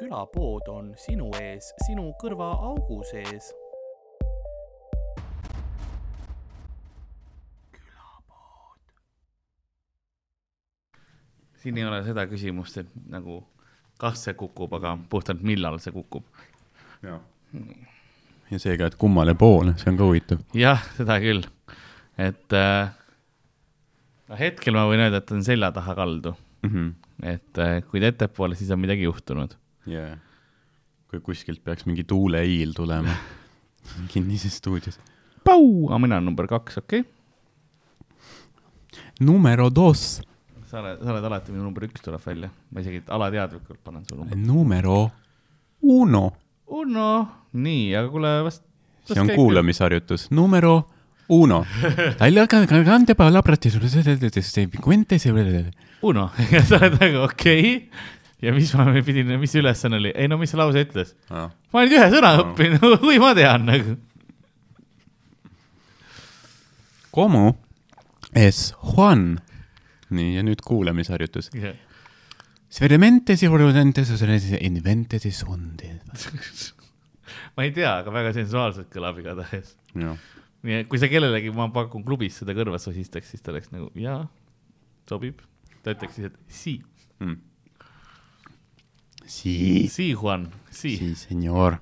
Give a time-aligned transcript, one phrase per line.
[0.00, 3.52] külapood on sinu ees, sinu kõrvaaugu sees.
[11.60, 13.42] siin ei ole seda küsimust, et nagu
[14.00, 16.24] kas see kukub, aga puhtalt millal see kukub.
[17.04, 17.18] ja
[18.56, 20.40] see ka, et kummale poole, see on ka huvitav.
[20.56, 21.44] jah, seda küll,
[22.16, 22.94] et äh,
[24.30, 26.70] no hetkel ma võin öelda, et on selja taha kaldu mm.
[26.70, 26.94] -hmm.
[27.34, 29.60] et äh, kui ta ettepoole, siis on midagi juhtunud.
[29.90, 30.18] Yeah.
[31.10, 33.14] kui kuskilt peaks mingi tuuleiil tulema
[34.12, 35.00] kinnises stuudios.
[35.44, 37.16] Pau, aga mina olen number kaks, okei okay.?
[39.20, 40.20] Numero dos
[40.70, 44.14] sa oled, sa oled alati minu number üks tuleb välja, ma isegi alateadlikult panen su
[44.18, 44.38] numbri.
[44.38, 45.00] Numero
[45.82, 46.24] uno.
[46.70, 47.10] Uno,
[47.58, 48.62] nii, aga kuule vast.
[49.10, 50.74] see on kuulamisharjutus, numero
[51.34, 51.64] uno.
[56.06, 56.28] Uno,
[56.68, 58.06] sa oled nagu okei okay.
[58.42, 61.14] Ja mis ma pidin, mis ülesanne oli, ei no mis see lause ütles?
[61.30, 63.98] Ma olin ühe sõna õppinud, kui ma tean nagu.
[67.10, 67.44] Como
[68.38, 69.40] es Juan?
[70.10, 71.52] nii, ja nüüd kuulamisharjutus.
[71.54, 71.78] Yeah..
[72.70, 74.10] Sverementes ja orudentes
[74.60, 76.74] inventes y sondes
[77.56, 79.74] ma ei tea, aga väga sensuaalselt kõlab igatahes.
[79.96, 83.90] nii et kui sa kellelegi, ma pakun klubis seda kõrva sosistaks, siis ta oleks nagu
[83.98, 84.22] jaa,
[85.08, 85.40] sobib.
[85.84, 86.76] ta ütleks siis, et si.
[87.20, 87.38] Mm..
[89.26, 89.88] Si.
[89.88, 90.94] Si, Juan, si.
[90.96, 91.76] Si, senor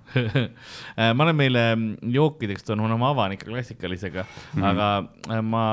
[1.17, 1.64] ma olen meile
[2.03, 4.67] jookideks toonud oma avanika klassikalisega mm, -hmm.
[4.70, 4.89] aga
[5.36, 5.64] äh, ma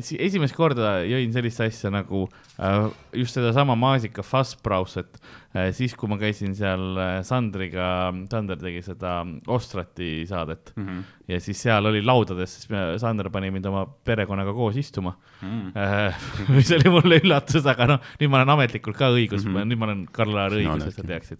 [0.00, 2.26] esimest korda jõin sellist asja nagu
[2.58, 5.20] äh, just sedasama maasika Fassbrauset
[5.54, 7.86] Äh, siis, kui ma käisin seal Sandriga,
[8.30, 9.20] Sander tegi seda
[9.54, 11.02] Ostrati saadet mm -hmm.
[11.30, 15.70] ja siis seal oli laudades, siis Sander pani mind oma perekonnaga koos istuma mm.
[15.70, 16.50] -hmm.
[16.56, 19.70] mis oli mulle üllatus, aga noh, nüüd ma olen ametlikult ka õigus mm, -hmm.
[19.70, 21.38] nüüd ma olen Karl-Laar õigus no,, et sa teaksid.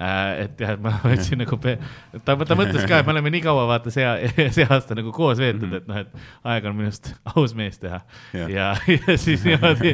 [0.00, 1.76] Et jah, et ma võtsin nagu, ta,
[2.24, 4.06] ta mõtles ka, et me oleme nii kaua vaata see,
[4.56, 5.82] see aasta nagu koos veetud mm, -hmm.
[5.82, 8.00] et noh, et aeg on minust aus mees teha
[8.32, 8.50] yeah.
[8.50, 9.92] ja, ja siis niimoodi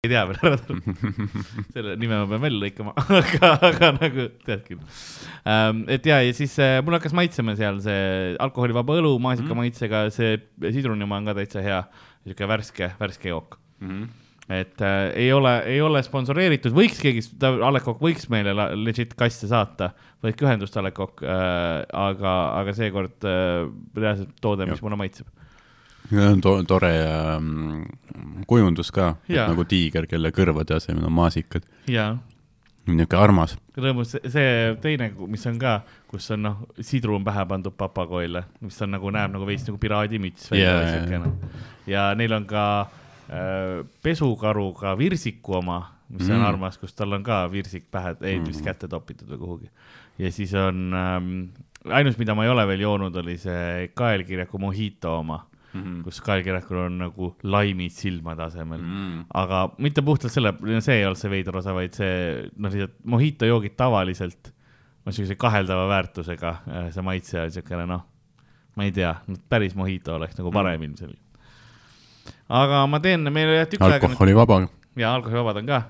[0.00, 4.80] ei tea veel ära selle nime ma pean välja lõikama aga, aga nagu tead küll
[4.80, 5.84] um,.
[5.88, 9.64] et ja, ja siis äh, mul hakkas maitsema seal see alkoholivaba õlu maasika mm -hmm.
[9.64, 10.36] maitsega, see
[10.76, 11.84] sidrunimaa on ka täitsa hea,
[12.24, 13.88] sihuke värske, värske jook mm.
[13.88, 14.19] -hmm
[14.50, 19.14] et äh, ei ole, ei ole sponsoreeritud, võiks keegi, A Le Coq võiks meile legit
[19.18, 19.92] kaste saata,
[20.24, 25.30] võtke ühendust A Le Coq äh,, aga, aga seekord äh, reaalselt toode, mis mulle maitseb
[26.10, 27.84] on to tore ähm,
[28.50, 31.68] kujundus ka, nagu tiiger, kelle kõrvade asemel on maasikad.
[32.90, 33.52] niisugune armas.
[33.78, 35.76] rõõmus, see teine, mis on ka,
[36.10, 39.78] kus on noh, sidru on pähe pandud papagoile, mis on nagu, näeb nagu veits nagu
[39.78, 41.06] piraadimüts välja yeah,.
[41.06, 41.68] Yeah, yeah.
[41.86, 42.99] ja neil on ka äh,
[44.02, 45.80] pesukaruga virsiku oma,
[46.10, 46.34] mis mm.
[46.34, 48.48] on armas, kus tal on ka virsik pähe, ei mm.
[48.48, 49.70] vist kätte topitud või kuhugi.
[50.18, 51.28] ja siis on ähm,,
[51.86, 55.38] ainus, mida ma ei ole veel joonud, oli see kaelkirjaku mojito oma
[55.72, 56.02] mm, -hmm.
[56.04, 58.90] kus Kael Kirekul on nagu laimid silmade asemel mm.
[58.90, 59.24] -hmm.
[59.34, 63.46] aga mitte puhtalt selle, see ei olnud see veider osa, vaid see, noh, lihtsalt mojito
[63.46, 64.52] joogid tavaliselt
[65.06, 68.06] on siukse kaheldava väärtusega, äh, see maitse on siukene, noh,
[68.76, 69.14] ma ei tea,
[69.48, 70.90] päris mojito oleks nagu parem mm.
[70.90, 71.29] ilmselgelt.
[72.50, 74.10] Aga ma teen, meil jah tükk aega.
[74.10, 74.60] alkoholivaba
[74.98, 75.80] ja alkoholivabad on ka,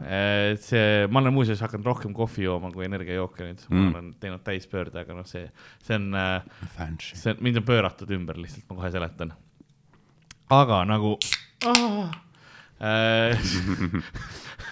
[0.52, 4.10] et see, ma olen muuseas hakanud rohkem kohvi jooma kui energiajooke nüüd mm., ma olen
[4.20, 5.46] teinud täispöörde, aga noh, see,
[5.86, 9.32] see on, äh, see, mind on pööratud ümber lihtsalt, ma kohe seletan
[10.50, 11.14] aga nagu
[11.66, 12.10] ah,
[12.82, 13.38] äh,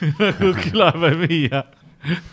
[0.18, 1.62] nagu külapäevamüüja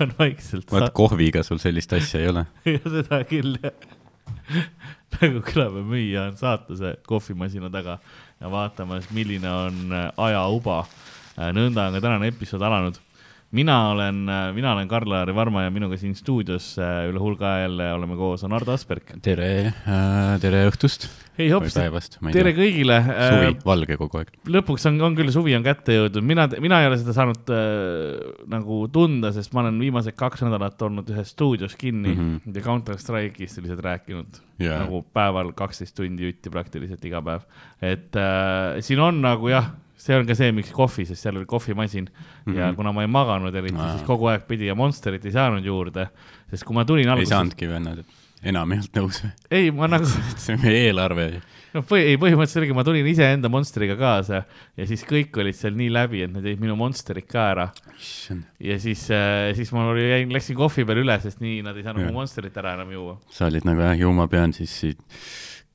[0.01, 0.71] on vaikselt.
[0.71, 2.45] vaat kohviga sul sellist asja ei ole.
[2.95, 3.95] seda küll jah.
[5.15, 7.99] nagu külapäevamüüja on saatuse kohvimasina taga
[8.41, 10.83] ja vaatamas, milline on äh, ajauba.
[11.35, 12.99] Äh, nõnda on ka tänane episood alanud
[13.55, 18.17] mina olen, mina olen Karl-Laari Varma ja minuga siin stuudios äh, üle hulga jälle oleme
[18.19, 19.15] koos, on Ardo Asperg.
[19.23, 21.07] tere äh,, tere õhtust.
[21.39, 22.97] ei hoopis, tere kõigile.
[23.05, 24.33] suvi äh,, valge kogu aeg.
[24.57, 28.33] lõpuks on, on küll suvi on kätte jõudnud, mina, mina ei ole seda saanud äh,
[28.51, 32.59] nagu tunda, sest ma olen viimased kaks nädalat olnud ühes stuudios kinni mm -hmm.
[32.59, 34.83] ja Counter Strike'ist lihtsalt rääkinud yeah.
[34.83, 37.47] nagu päeval kaksteist tundi jutti praktiliselt iga päev.
[37.81, 39.71] et äh, siin on nagu jah
[40.05, 42.59] see on ka see, miks kohvi, sest seal oli kohvimasin mm -hmm.
[42.59, 42.75] ja mhm.
[42.75, 46.07] kuna ma ei maganud eriti, siis kogu aeg pidi ja Monsterit ei saanud juurde,
[46.51, 47.31] sest kui ma tulin alguses.
[47.31, 48.03] ei saanudki vennad,
[48.43, 49.31] enam ei olnud nõus või?
[49.51, 50.05] ei, ma nagu.
[50.43, 51.25] see on meie eelarve.
[51.73, 54.43] no põhi, ei põhimõtteliselt oligi, ma tulin iseenda Monsteriga kaasa
[54.77, 57.67] ja siis kõik olid seal nii läbi, et nad jõid minu Monsterit ka ära.
[58.59, 62.05] ja siis äh,, siis ma jäin, läksin kohvi peale üle, sest nii nad ei saanud
[62.05, 63.17] mu Monsterit ära enam juua.
[63.29, 65.01] sa olid nagu jah, ju ma pean siis siit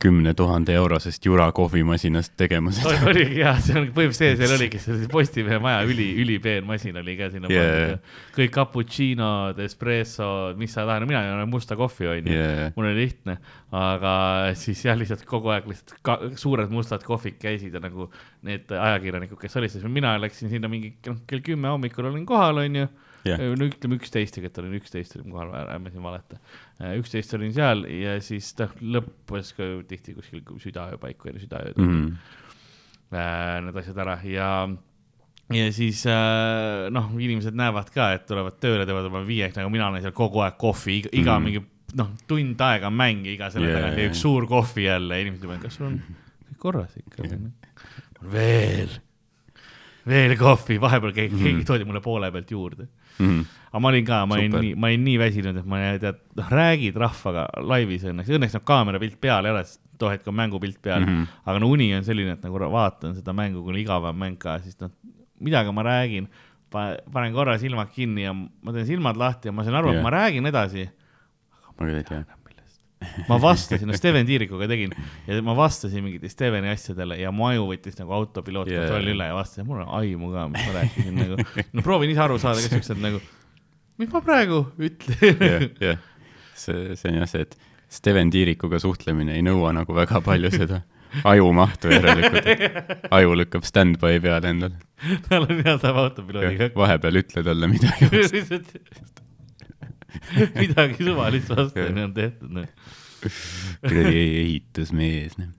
[0.00, 2.94] kümne tuhande eurosest Jura kohvimasinast tegema seda.
[3.10, 7.16] oligi jah, see on, põhimõtteliselt see seal oligi, see Postimehe maja üli, ülipeen masin oli
[7.18, 7.98] ka sinna yeah..
[8.36, 13.04] kõik cappuccino'd, espressod, mis sa tahad, no mina joon musta kohvi onju yeah., mul oli
[13.04, 13.36] lihtne,
[13.76, 14.14] aga
[14.58, 18.08] siis jah, lihtsalt kogu aeg lihtsalt ka, suured mustad kohvid käisid ja nagu
[18.48, 22.88] need ajakirjanikud, kes olid, siis mina läksin sinna mingi kell kümme hommikul olin kohal onju
[23.26, 23.40] yeah..
[23.52, 26.40] no ütleme üksteist, tegelikult olin üksteist olin kohal, ärme siin valeta.
[26.80, 31.76] Äh, üksteist olin seal ja siis noh, lõppes ka tihti kuskil südaöö paiku enne südaööd
[31.76, 32.06] mm.
[32.06, 33.66] -hmm.
[33.66, 34.46] need asjad ära ja
[35.52, 39.90] ja siis äh, noh, inimesed näevad ka, et tulevad tööle, teevad oma viieks, nagu mina
[39.90, 41.50] olen seal kogu aeg kohvi, iga, iga mm.
[41.50, 41.62] mingi
[42.00, 45.44] noh, tund aega on mäng, iga selle yeah, tagant ja üks suur kohvi jälle, inimesed
[45.44, 46.00] juba, kas sul on
[46.48, 47.48] kõik korras ikka yeah.?
[48.32, 48.96] veel,
[50.08, 52.88] veel kohvi, vahepeal keegi mm, keegi toodi mulle poole pealt juurde
[53.18, 53.59] mm.
[53.70, 56.50] Aga ma olin ka, ma olin nii, ma olin nii väsinud, et ma tead, noh,
[56.50, 60.80] räägid rahvaga laivis õnneks, õnneks noh, kaamerapilt peal ei ole, sest too hetk on mängupilt
[60.82, 61.40] peal mm, -hmm.
[61.52, 64.78] aga no uni on selline, et nagu vaatan seda mängu, kui on mäng ka, siis
[64.80, 64.90] noh,
[65.40, 66.28] midagi ma räägin,
[66.70, 70.04] panen korra silmad kinni ja ma teen silmad lahti ja ma saan aru yeah., et
[70.04, 70.90] ma räägin edasi.
[71.78, 72.24] ma küll ei tea
[73.28, 74.92] ma vastasin, no Steven Tiirikuga tegin
[75.26, 78.84] ja ma vastasin mingite Steveni asjadele ja mu aju võttis nagu autopiloot yeah.
[78.84, 81.38] kontrolli üle ja vastasin, mul on aimu ka, mis ma rääkisin nagu.
[81.72, 83.22] no proovin ise aru saada, kes siuksed nagu,
[84.00, 86.00] mis ma praegu ütlen jah, jah,
[86.54, 87.58] see, see on jah see, et
[87.90, 90.82] Steven Tiirikuga suhtlemine ei nõua nagu väga palju seda
[91.26, 93.08] ajumahtu järelikult.
[93.16, 94.78] aju lükkab stand-by peale endale.
[95.26, 96.70] tal on hea saab autopiloodiga.
[96.76, 98.10] vahepeal ütle talle midagi
[100.62, 102.68] midagi suvalist vastane on tehtud, noh.
[103.84, 105.50] kuradi ehitusmees, noh.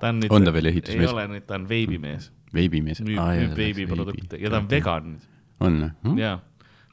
[0.00, 1.08] ta on nüüd, on ta veel ehitusmees?
[1.08, 2.30] ei ole nüüd, ta on veibimees.
[2.56, 3.02] veibimees?
[3.06, 5.26] müüb müüb veibiprodukte ja ta on vegan nüüd.
[5.60, 6.20] on või hm??
[6.20, 6.36] jaa,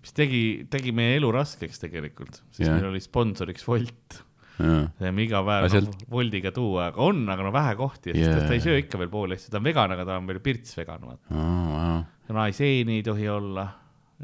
[0.07, 4.21] mis tegi, tegi meie elu raskeks tegelikult, sest meil oli sponsoriks Wolt
[4.57, 5.89] saime iga päev sealt...
[5.91, 8.45] no, Woldiga tuua, aga on, aga no vähe kohti, sest yeah.
[8.47, 10.77] ta ei söö ikka veel pooli asju, ta on vegan, aga ta on veel pirts
[10.79, 11.75] vegan, vaata oh,.
[11.77, 11.99] Wow.
[12.37, 13.67] naiseeni ei tohi olla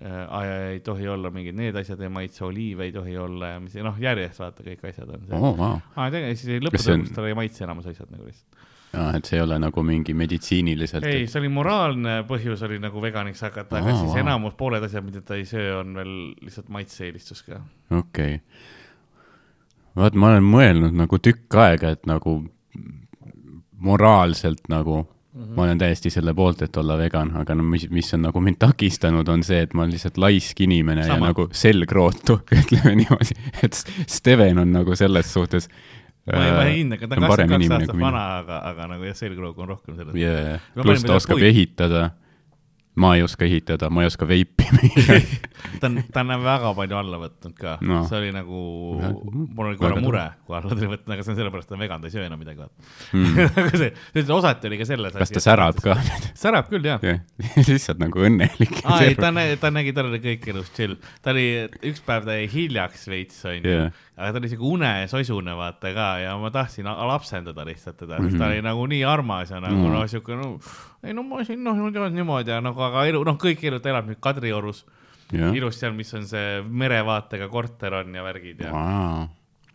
[0.02, 3.78] äh, ei tohi olla mingid need asjad ei maitse, oliive ei tohi olla ja mis,
[3.86, 5.58] noh, järjest vaata, kõik asjad on seal oh,.
[5.60, 5.82] Wow.
[5.94, 7.08] aa, tegelikult siis lõppude lõpuks on...
[7.20, 8.63] tal ei maitse enamus asjad nagu lihtsalt.
[8.94, 11.06] Aa, et see ei ole nagu mingi meditsiiniliselt.
[11.10, 15.24] ei, see oli moraalne põhjus oli nagu veganiks hakata, aga siis enamus, pooled asjad, mida
[15.26, 17.62] ta ei söö, on veel lihtsalt maitse-eelistus ka.
[17.92, 18.42] okei okay.
[20.00, 22.42] vaat ma olen mõelnud nagu tükk aega, et nagu
[23.84, 25.04] moraalselt nagu
[25.34, 25.56] Mm -hmm.
[25.56, 28.56] ma olen täiesti selle poolt, et olla vegan, aga no mis, mis on nagu mind
[28.60, 31.14] takistanud, on see, et ma olen lihtsalt laisk inimene Sama.
[31.14, 33.74] ja nagu selgrootu, ütleme niimoodi, et
[34.08, 35.70] Steven on nagu selles suhtes
[36.32, 39.18] ma ei, ma ei hinda, ta on kakskümmend kaks aastat vana, aga, aga nagu jah,
[39.20, 40.64] selgroog on rohkem selles yeah..
[40.78, 42.12] pluss ta oskab ehitada
[42.96, 45.18] ma ei oska ehitada, ma ei oska veipi müüa
[45.82, 48.60] ta on, ta on väga palju alla võtnud ka no., see oli nagu,
[49.34, 51.84] mul oli korra mure, kui alla tuli võtta, aga see on sellepärast, et ta on
[51.86, 53.42] vegan, ta ei söö enam midagi, vaata mm.
[53.64, 55.18] aga see, see osati oli ka selles.
[55.24, 55.98] kas ta särab ka?
[56.46, 57.22] särab küll, jah yeah.
[57.58, 58.80] lihtsalt nagu õnnelik.
[58.86, 61.48] aa, ei, ta, ta nägi, tal oli kõik elus chill, ta oli,
[61.90, 66.34] üks päev ta jäi hiljaks veits, onju aga ta oli siuke unesosune vaata ka ja
[66.38, 68.30] ma tahtsin lapsendada lihtsalt teda mm, -hmm.
[68.30, 68.52] sest ta mhm.
[68.52, 69.94] oli nagu nii armas ja nagu mm -hmm.
[69.94, 70.60] noh, siuke no,
[71.04, 74.22] ei no ma siin noh, niimoodi nagu, aga elu, noh, kõik elu, ta elab nüüd
[74.24, 74.86] Kadriorus.
[75.34, 75.56] Yeah..
[75.56, 79.24] ilus seal, mis on see merevaatega korter on ja värgid ja wow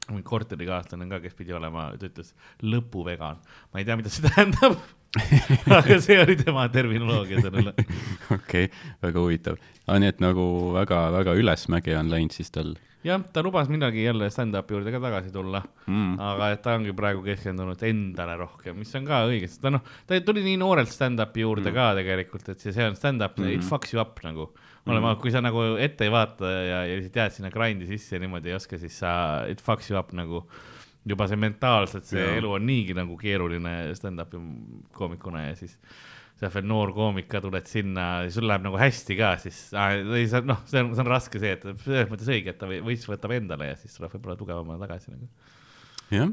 [0.09, 2.33] mingi korterikaaslane on ka, kes pidi olema, ta ütles
[2.65, 3.41] lõpuvegan.
[3.73, 4.79] ma ei tea, mida see tähendab
[5.79, 7.73] aga see oli tema terminoloogia sellele.
[8.37, 8.69] okei
[9.03, 9.57] väga huvitav.
[9.87, 10.45] aa, nii et nagu
[10.77, 12.75] väga-väga ülesmäge on läinud siis tal
[13.07, 16.95] jah, ta lubas millalgi jälle stand-up'i juurde ka tagasi tulla mm., aga et ta ongi
[16.97, 20.93] praegu keskendunud endale rohkem, mis on ka õige, sest ta noh, ta tuli nii noorelt
[20.93, 21.77] stand-up'i juurde mm.
[21.79, 24.51] ka tegelikult, et see, see on stand-up mm., it fucks you up nagu.
[24.89, 28.17] olema mm., kui sa nagu ette ei vaata ja, ja lihtsalt jääd sinna grind'i sisse
[28.17, 29.13] ja niimoodi ei oska, siis sa,
[29.49, 30.45] it fucks you up nagu
[31.09, 32.37] juba see mentaalselt, see ja.
[32.41, 34.41] elu on niigi nagu keeruline stand-up'i
[34.97, 35.77] koomikuna ja siis
[36.39, 39.97] sa oled veel noor koomik ka, tuled sinna, sul läheb nagu hästi ka, siis äh,
[40.47, 43.35] noh, see on, see on raske see, et selles mõttes õige, et ta võistlus võtab
[43.35, 45.27] endale ja siis tuleb võib-olla tugevamana tagasi nagu.
[46.15, 46.31] jah,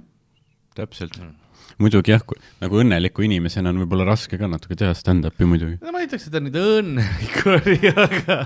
[0.77, 1.44] täpselt mm.
[1.81, 2.23] Muidugi jah,
[2.61, 5.79] nagu õnneliku inimesena on võib-olla raske ka natuke teha stand-up'i muidugi.
[5.83, 8.39] no ma ei ütleks, et ta nüüd õnnelik oli, aga,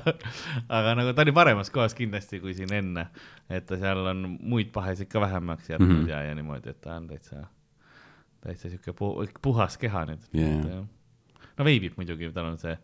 [0.67, 3.09] aga nagu ta oli paremas kohas kindlasti kui siin enne,
[3.50, 6.13] et ta seal on muid pahesid ka vähemaks jätnud mm -hmm.
[6.13, 7.48] ja, ja niimoodi, et ta on täitsa,
[8.41, 8.95] täitsa sihuke
[9.41, 10.31] puhas keha nüüd.
[10.33, 10.88] Yeah
[11.59, 12.75] no veibib muidugi, tal on see,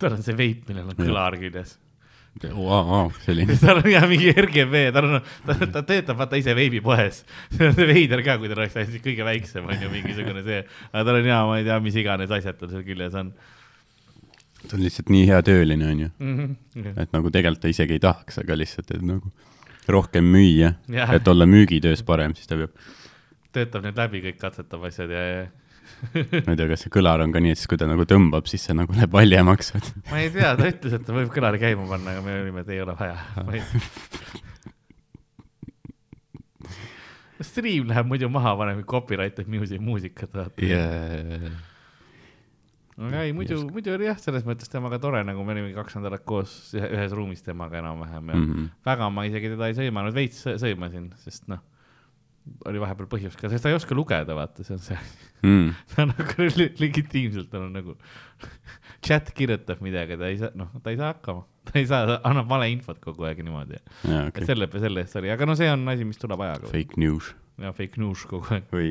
[0.00, 1.76] tal on see veip, millel on kõlar küljes
[2.54, 2.86] wow,.
[2.90, 3.56] Wow, selline.
[3.60, 7.22] tal on jah mingi RGB, tal on, ta, ta töötab vaata ise veebipoes.
[7.56, 11.06] see on veider ka, kui tal oleks hästi kõige väiksem on ju mingisugune see, aga
[11.08, 13.32] tal on ja ma ei tea, mis iganes asjad tal seal küljes on.
[14.66, 16.40] ta on lihtsalt nii hea tööline, on ju mm.
[16.76, 16.96] -hmm.
[17.00, 19.32] et nagu tegelikult ta isegi ei tahaks, aga lihtsalt, et nagu
[19.90, 20.74] rohkem müüa,
[21.10, 22.76] et olla müügitöös parem, siis ta peab
[23.54, 25.46] töötab need läbi kõik, katsetab asjad ja, ja
[26.46, 28.48] ma ei tea, kas see kõlar on ka nii, et siis kui ta nagu tõmbab,
[28.50, 29.72] siis see nagu läheb valjemaks.
[30.10, 32.72] ma ei tea, ta ütles, et ta võib kõlari käima panna, aga me olime, et
[32.74, 33.16] ei ole vaja.
[37.40, 41.54] Stream läheb muidu maha, paneme copyrighted music, muusikat vaata yeah..
[43.00, 46.26] aga ei, muidu muidu oli jah, selles mõttes temaga tore, nagu me olime kaks nädalat
[46.28, 48.50] koos ühe- ühes ruumis temaga enam-vähem ja mm.
[48.50, 48.68] -hmm.
[48.84, 51.64] väga ma isegi teda ei sõimanud, veits sõ- sõimasin, sest noh,
[52.66, 55.00] oli vahepeal põhjus ka, sest ta ei oska lugeda, vaata, see on see,
[55.40, 55.70] Mm.
[55.94, 56.46] ta nagu
[56.82, 57.94] legitiimselt tal on nagu
[59.06, 62.50] chat kirjutab midagi, ta ei saa, noh, ta ei saa hakkama, ta ei saa, annab
[62.50, 63.80] valeinfot kogu aeg niimoodi.
[63.80, 64.44] et okei.
[64.48, 66.68] selle, selle eest oli, aga no see on asi, mis tuleb ajaga.
[66.74, 68.68] Fake news ja fake news kogu aeg.
[68.72, 68.90] või,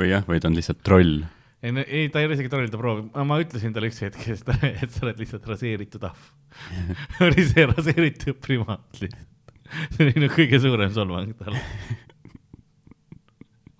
[0.00, 1.20] või jah, või ta on lihtsalt troll.
[1.64, 4.54] ei, ei, ta ei ole isegi troll, ta proovib, ma ütlesin talle üks hetk, et
[4.86, 6.32] et sa oled lihtsalt raseeritud ahv.
[7.28, 9.52] oli see raseeritud primaat lihtsalt.
[9.92, 11.60] see oli nagu kõige suurem solvang talle.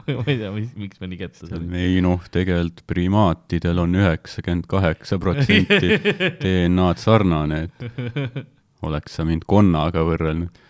[0.19, 1.69] ma ei tea, mis, miks ma nii kätte sain.
[1.79, 5.99] ei noh, tegelikult primaatidel on üheksakümmend kaheksa protsenti
[6.43, 8.41] DNA-d sarnane, et
[8.85, 10.63] oleks sa mind konnaga võrrelnud.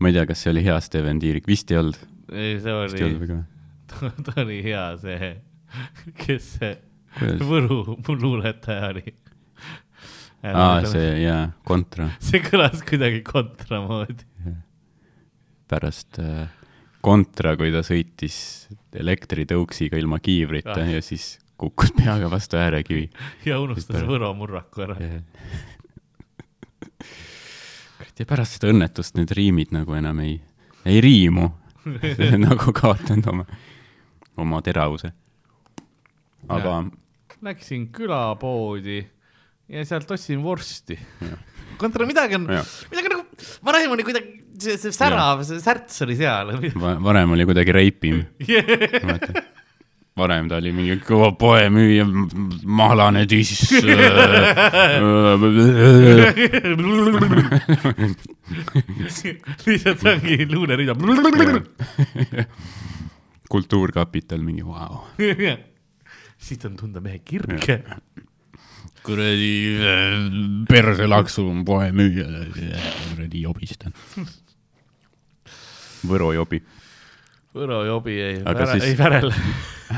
[0.00, 2.00] ma ei tea, kas see oli hea Steven Tiirik, vist ei olnud,
[2.32, 3.38] ei, see oli,
[4.26, 5.30] ta oli hea see,
[6.24, 6.74] kes see
[7.18, 7.46] kuidas?
[7.46, 9.14] Võru luuletaja oli.
[10.44, 14.26] aa, see jaa, kontra see kõlas kuidagi kontra moodi.
[15.70, 16.50] pärast äh,
[17.04, 18.36] kontra, kui ta sõitis
[18.96, 20.92] elektritõuksiga ilma kiivrita Ah.
[20.96, 23.10] ja siis kukkus peaga vastu äärekivi.
[23.48, 24.08] ja unustas Super.
[24.08, 24.96] Võro murraku ära.
[28.18, 30.38] ja pärast seda õnnetust need riimid nagu enam ei,
[30.86, 31.50] ei riimu.
[32.46, 33.44] nagu kaotanud oma,
[34.40, 35.12] oma teravuse.
[36.48, 36.84] aga
[37.44, 39.02] Läksin külapoodi
[39.68, 40.96] ja sealt ostsin vorsti
[41.76, 43.23] kontra midagi on, midagi nagu,
[43.66, 46.54] varem oli kuidagi see, see särav, see särts oli seal.
[46.80, 48.22] va- varem oli kuidagi reipim,
[49.04, 49.42] vaata.
[50.16, 52.04] varem ta oli mingi kõva poemüüja,
[52.64, 53.64] mahlane tiss.
[59.66, 60.94] lihtsalt see ongi luulerida.
[63.50, 65.02] kultuurkapital mingi vau.
[66.44, 67.80] siit on tunda mehe kirge.
[69.04, 69.50] Kuradi
[70.68, 72.26] perselaksu on poemüüja,
[73.10, 73.92] kuradi jobistan.
[76.04, 76.60] Võro jobi.
[77.54, 78.38] Võro jobi ei,
[78.74, 79.30] siis- ei värel.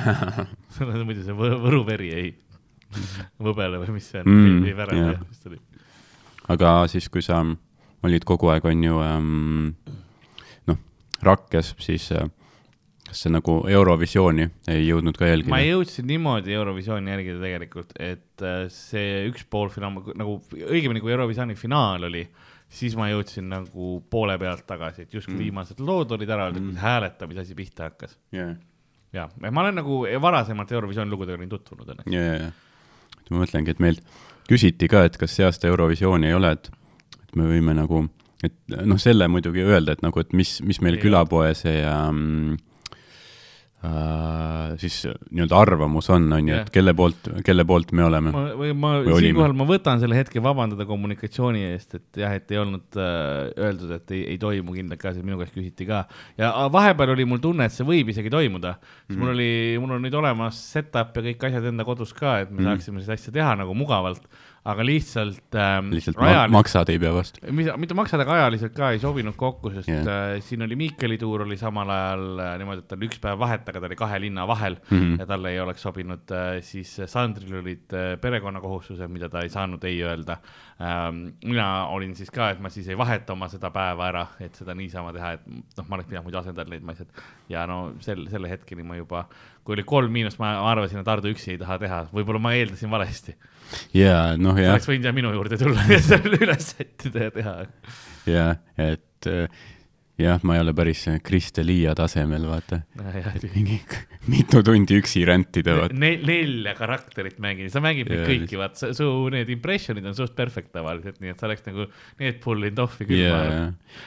[1.08, 2.34] muidu see Võ- Võru veri ei,
[3.42, 5.58] võbele või mis see on Mm, ei, ei värel jah, vist oli.
[6.52, 7.40] aga siis, kui sa
[8.06, 9.70] olid kogu aeg, on ju ähm,
[10.68, 10.78] noh,
[11.24, 12.28] rakkes, siis äh,
[13.06, 15.60] kas sa nagu Eurovisiooni ei jõudnud ka jälgida ma?
[15.62, 22.08] jõudsin niimoodi Eurovisiooni jälgida tegelikult, et äh, see üks poolfinaal nagu õigemini kui Eurovisiooni finaal
[22.10, 22.24] oli,
[22.68, 25.42] siis ma jõudsin nagu poole pealt tagasi, et justkui Mm.
[25.44, 26.76] viimased lood olid ära öeldud Mm.
[26.82, 28.18] hääletamise asi pihta hakkas.
[28.32, 28.48] ja,
[29.12, 32.12] ja, ma olen nagu varasemalt Eurovisiooni lugudega olin tutvunud õnneks.
[32.12, 32.50] ja, ja,
[33.20, 34.02] et ma mõtlengi, et meilt
[34.50, 36.70] küsiti ka, et kas see aasta Eurovisiooni ei ole, et,
[37.22, 38.08] et me võime nagu,
[38.44, 42.56] et noh, selle muidugi öelda, et nagu, et mis, mis meil Ei külapoe see ähm,
[43.84, 48.32] äh, siis nii-öelda arvamus on, on ju, et kelle poolt, kelle poolt me oleme.
[48.34, 52.60] ma, või ma siinkohal ma võtan selle hetke vabandada kommunikatsiooni eest, et jah, et ei
[52.62, 56.04] olnud äh, öeldud, et ei, ei toimu kindlalt ka, sest minu käest küsiti ka.
[56.38, 58.82] ja vahepeal oli mul tunne, et see võib isegi toimuda mm.
[58.82, 59.14] Mhm.
[59.14, 59.20] -hmm.
[59.22, 62.56] mul oli, mul on nüüd olemas setup ja kõik asjad enda kodus ka, et me
[62.56, 62.62] Mhm.
[62.62, 62.76] mm -hmm.
[62.76, 64.22] saaksime seda asja teha nagu mugavalt,
[64.66, 67.40] aga lihtsalt ähm, lihtsalt ajal- maksad ei pea vastu.
[67.54, 70.06] mitte maksad, aga ajaliselt ka ei sobinud kokku, sest yeah.
[70.10, 73.66] äh, siin oli Miikeli tuur oli samal ajal äh, niimoodi, et tal üks päev vahet,
[73.70, 74.96] aga ta oli kahe linna vahel mm.
[74.98, 75.20] -hmm.
[75.22, 79.84] ja talle ei oleks sobinud äh,, siis Sandril olid äh, perekonnakohustused, mida ta ei saanud
[79.84, 80.38] ei öelda
[80.82, 81.36] ähm,.
[81.44, 84.74] mina olin siis ka, et ma siis ei vaheta oma seda päeva ära, et seda
[84.74, 88.50] niisama teha, et noh, ma oleks pidanud muidu asendajal leidma asjad ja no sel, selle
[88.50, 89.26] hetkeni ma juba,
[89.64, 92.90] kui oli kolm miinust, ma arvasin, et Hardo üksi ei taha teha, võib-olla ma eeldasin
[92.90, 93.34] valesti.
[93.96, 97.56] Ja noh, jah, oleks võinud ja minu juurde tulla ja selle üles sättida ja teha
[98.30, 98.46] ja
[98.80, 99.48] et äh,
[100.20, 102.78] jah, ma ei ole päris Kriste-Liia tasemel, vaata.
[102.96, 103.76] jah, mingi
[104.32, 105.98] mitu tundi üksi rändida, vaata.
[106.00, 110.72] ne-, nelja karakterit mängin, sa mängid neid kõiki, vaata, su need impression'id on suht perfect
[110.74, 111.88] tavaliselt, nii et sa oleks nagu
[112.22, 113.58] need pull inud off'i küll ja, ja,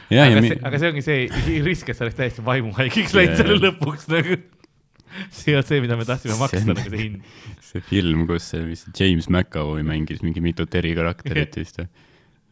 [0.09, 3.13] ja, ja aga, mi- see, aga see ongi see risk, et sa oleks täiesti vaimuhaigiks
[3.17, 3.43] läinud Jaa.
[3.43, 4.39] selle lõpuks nagu.
[5.41, 7.35] see on see, mida me tahtsime maksta nagu see hind.
[7.71, 11.83] see film, kus see vist James McAvoy mängis mingi mitut erikarakterit vist.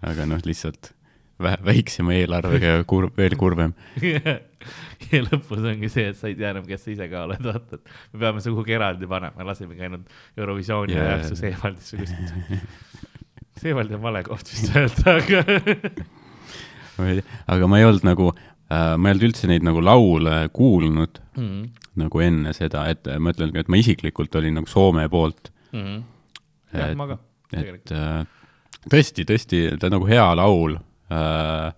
[0.06, 0.94] aga noh, lihtsalt
[1.42, 3.74] vähe, väiksema eelarvega ja kurb, veel kurvem.
[5.12, 7.80] ja lõpus ongi see, et sa ei tea enam, kes sa ise ka oled, vaata,
[7.80, 11.14] et me peame su kuhugi eraldi panema, lasemegi ainult Eurovisiooni yeah.
[11.14, 12.54] ajaks su Seewaldisse kuskilt.
[13.58, 15.44] Seewald on vale koht vist öelda, aga
[17.54, 21.64] aga ma ei olnud nagu äh, ma ei olnud üldse neid nagu laule kuulnud mm.
[21.98, 25.52] Nagu enne seda, et ma ütlen ka, et ma isiklikult olin nagu Soome poolt.
[25.74, 26.04] -hmm.
[26.74, 27.20] jah, ma ka.
[27.54, 28.26] et äh,
[28.92, 30.78] tõesti, tõesti, ta on nagu hea laul
[31.12, 31.74] äh,.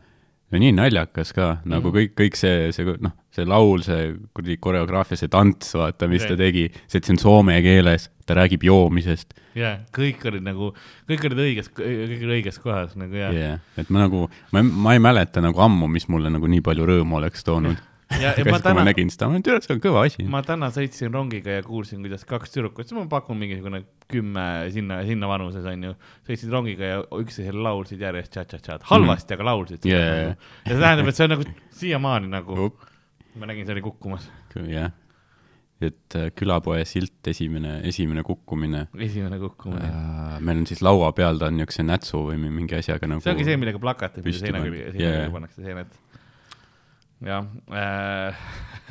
[0.51, 1.95] ja nii naljakas ka, nagu Mhm.
[1.97, 6.33] kõik, kõik see, see noh, see laul, see kuradi koreograafia, see tants, vaata, mis ta
[6.33, 6.38] Jah.
[6.41, 10.71] tegi, see, et see on soome keeles, ta räägib joomisest jaa, kõik olid nagu,
[11.09, 13.59] kõik olid õiges, kõik olid õiges kohas nagu jah yeah..
[13.77, 17.17] et ma nagu, ma, ma ei mäleta nagu ammu, mis mulle nagu nii palju rõõmu
[17.21, 17.77] oleks toonud.
[18.17, 20.25] ja, ja ma kui ma täna, nägin seda, ma mõtlesin, et see on kõva asi.
[20.35, 25.29] ma täna sõitsin rongiga ja kuulsin, kuidas kaks tüdrukut, ma pakun mingisugune kümme sinna, sinna
[25.31, 25.93] vanuses onju,
[26.29, 30.33] sõitsid rongiga ja üksteisele laulsid järjest tša-tša-tšad, halvasti, aga laulsid seda nagu.
[30.65, 31.47] ja see tähendab, et see on nagu
[31.83, 32.89] siiamaani nagu, Up.
[33.37, 34.25] ma nägin, see oli kukkumas,
[34.73, 34.91] jah,
[35.79, 40.33] et äh, külapoe silt, esimene, esimene kukkumine esimene kukkumine äh,.
[40.43, 43.23] meil on siis laua peal, ta on niisuguse nätsu või mi- mingi asjaga nagu.
[43.23, 45.93] see ongi see, millega plakatid, seina külge, seina külge pannakse, seened.
[47.25, 48.35] Jah äh,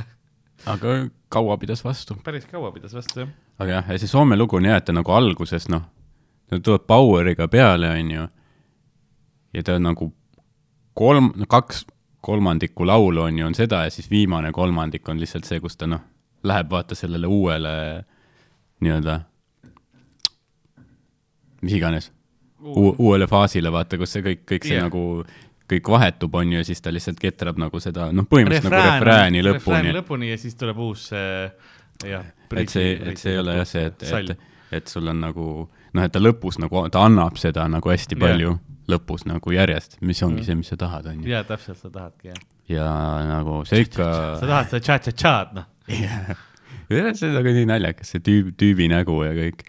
[0.73, 0.97] aga
[1.29, 2.17] kaua pidas vastu.
[2.25, 3.29] päris kaua pidas vastu jah.
[3.59, 5.85] aga jah, ja see Soome lugu on jah, et ta nagu alguses noh,
[6.49, 8.27] ta tuleb Poweriga peale, onju.
[9.55, 10.13] ja ta on nagu
[10.99, 11.87] kolm, kaks
[12.21, 15.87] kolmandikku laulu on ju, on seda ja siis viimane kolmandik on lihtsalt see, kus ta
[15.87, 16.03] noh,
[16.43, 17.75] läheb vaata sellele uuele
[18.83, 19.21] nii-öelda,
[21.63, 22.11] mis iganes,
[22.61, 24.87] uuele faasile vaata, kus see kõik, kõik see yeah.
[24.87, 25.25] nagu,
[25.69, 29.43] kõik vahetub, on ju, ja siis ta lihtsalt ketrab nagu seda, noh, põhimõtteliselt nagu refrääni
[29.45, 29.93] lõpuni refrääni.
[29.99, 31.51] lõpuni ja siis tuleb uus see
[32.09, 32.25] jah.
[32.57, 34.39] et see, et see ei ole jah see, et, et,
[34.81, 38.25] et sul on nagu noh, et ta lõpus nagu, ta annab seda nagu hästi Jah.
[38.25, 38.55] palju
[38.89, 40.47] lõpus nagu järjest, mis ongi Mhm.
[40.47, 41.29] see, mis sa tahad, on ju.
[41.29, 42.43] jaa, täpselt, sa tahadki jah.
[42.69, 42.87] ja
[43.29, 44.07] nagu see ikka,
[44.41, 45.67] sa tahad seda tša-tša-tšad noh,
[46.89, 49.65] see on nagu nii naljakas, see tüüb, tüübi nägu ja kõik.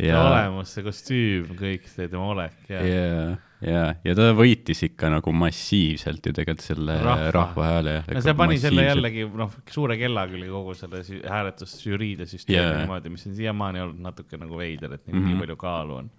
[0.00, 3.24] ja, olemus, see kostüüm, kõik see tema olek ja, ja..
[3.66, 7.30] ja, ja, ta võitis ikka nagu massiivselt ju tegelikult selle Rahva.
[7.34, 7.94] rahva hääle.
[8.14, 8.84] no see pani selle.
[8.88, 12.78] jällegi noh, suure kella külge kogu selle hääletusžüriide süsteemi yeah.
[12.82, 15.26] niimoodi, mis on siiamaani olnud natuke nagu veider, et nii, mm Mhm.
[15.26, 15.34] -hmm.
[15.34, 16.10] nii palju kaalu on.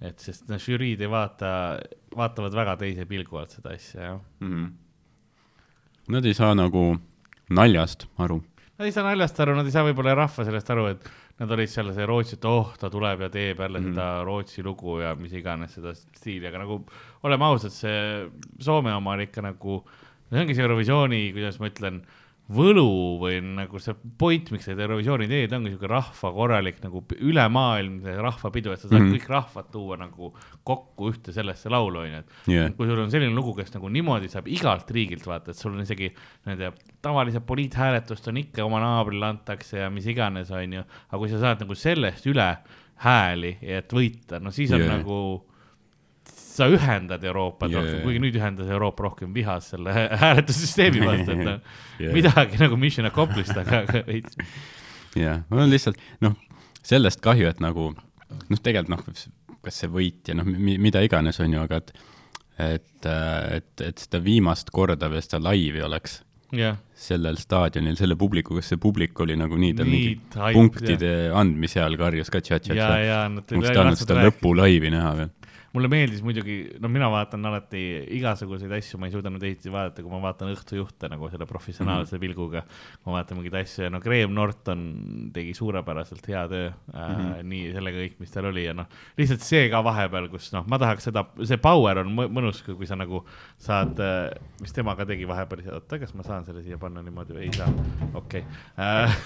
[0.00, 1.78] et sest noh, žüriid ei vaata,
[2.16, 4.20] vaatavad väga teise pilgu alt seda asja jah.
[4.40, 4.52] mm.
[4.54, 4.70] -hmm.
[6.10, 6.98] Nad ei saa nagu
[7.50, 8.42] naljast aru.
[8.78, 11.70] Nad ei saa naljast aru, nad ei saa võib-olla rahva sellest aru, et nad olid
[11.72, 13.86] seal see Rootsi, et oh, ta tuleb ja teeb jälle mm.
[13.86, 13.94] -hmm.
[13.96, 16.82] seda Rootsi lugu ja mis iganes seda stiili, aga nagu
[17.22, 18.28] oleme ausad, see
[18.60, 19.80] Soome oma on ikka nagu,
[20.30, 22.02] see ongi see Eurovisiooni, kuidas ma ütlen,
[22.50, 28.16] võlu või nagu see point, miks seda Eurovisiooni teed, ongi siuke rahva korralik nagu ülemaailmne
[28.24, 29.06] rahvapidu, et sa saad mm.
[29.06, 29.18] -hmm.
[29.18, 30.32] kõik rahvad tuua nagu
[30.66, 34.30] kokku ühte sellesse laulu, onju, et jah, kui sul on selline lugu, kes nagu niimoodi
[34.32, 36.10] saab igalt riigilt vaata, et sul on isegi,
[36.44, 41.40] tea, tavaliselt poliithääletust on ikka oma naabrile antakse ja mis iganes, onju, aga kui sa
[41.40, 42.50] saad nagu sellest üle
[43.00, 44.98] hääli, et võita, no siis on yeah.
[44.98, 45.46] nagu,
[46.50, 47.80] sa ühendad Euroopat yeah.
[47.80, 51.58] rohkem, kuigi nüüd ühendas Euroopa rohkem vihas selle hääletussüsteemi vastu, et noh
[52.04, 52.14] Jaa.
[52.16, 54.38] midagi nagu mission accomplished, aga, aga veits.
[55.18, 56.38] jah, mul on lihtsalt noh,
[56.82, 59.04] sellest kahju, et nagu noh, tegelikult noh,
[59.60, 61.94] kas see võit ja noh, mida iganes, on ju, aga et
[62.60, 66.18] et, et, et seda viimast korda veel seda laivi oleks
[66.56, 70.16] jah, sellel staadionil, selle publikuga, see publik oli nagu nii, tal mingi
[70.56, 72.88] punktide andmise ajal karjus ka tša-tša-tša.
[73.30, 75.30] ma oleks tahtnud seda lõpulaivi näha veel.
[75.74, 77.80] Mulle meeldis muidugi, no mina vaatan alati
[78.16, 82.16] igasuguseid asju, ma ei suuda nüüd Eestis vaadata, kui ma vaatan õhtujuhte nagu selle professionaalse
[82.16, 82.26] mm -hmm.
[82.26, 82.62] pilguga.
[83.06, 84.82] ma vaatan mingeid asju ja no Graham Norton
[85.32, 87.42] tegi suurepäraselt hea töö äh, mm, -hmm.
[87.52, 88.86] nii sellega kõik, mis tal oli ja noh,
[89.18, 92.86] lihtsalt see ka vahepeal, kus noh, ma tahaks seda, see power on mõ- mõnus, kui
[92.86, 93.24] sa nagu
[93.58, 93.98] saad,
[94.60, 97.52] mis tema ka tegi vahepeal, oota, kas ma saan selle siia panna niimoodi või ei
[97.52, 97.70] saa,
[98.14, 98.42] okei okay.
[98.78, 99.18] äh,.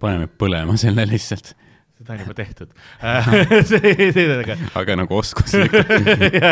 [0.00, 1.54] paneme põlema selle lihtsalt,
[2.04, 2.70] seda on juba tehtud
[3.02, 3.28] äh.
[4.80, 5.92] aga nagu oskuslikult.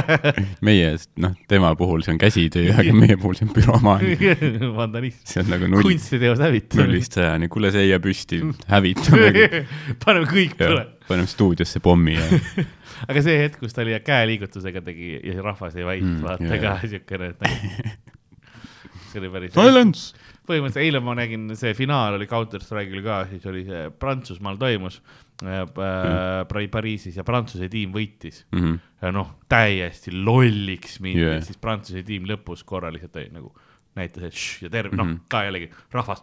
[0.67, 4.37] meie, noh, tema puhul see on käsitöö, aga meie puhul see on püromaania.
[4.77, 6.89] vandalism, see on nagu null, kunstiteos hävitamine.
[6.89, 8.41] nullist sajani, kuule, see ei jää püsti,
[8.73, 9.65] hävitamegi.
[10.05, 10.87] paneme kõik põle.
[11.09, 12.27] paneme stuudiosse pommi ja
[13.09, 16.59] aga see hetk, kus ta oli ja käeliigutusega tegi ja rahvas ei vait Mm, vaata
[16.59, 17.93] ka siukene, et nagu
[19.13, 19.55] see oli päris.
[19.55, 20.15] silence.
[20.49, 24.99] põhimõtteliselt eile ma nägin, see finaal oli Counter Strike'il ka, siis oli see Prantsusmaal toimus
[25.43, 26.71] mm.
[26.71, 28.75] Pariisis ja Prantsuse tiim võitis Mhm.
[29.03, 31.43] ja noh, täiesti lolliks mindi Yeah.
[31.43, 33.53] siis Prantsuse tiim lõpus korra lihtsalt oli nagu
[33.97, 35.21] näitas, et šš ja terve, noh Mhm.
[35.29, 36.23] ka jällegi rahvas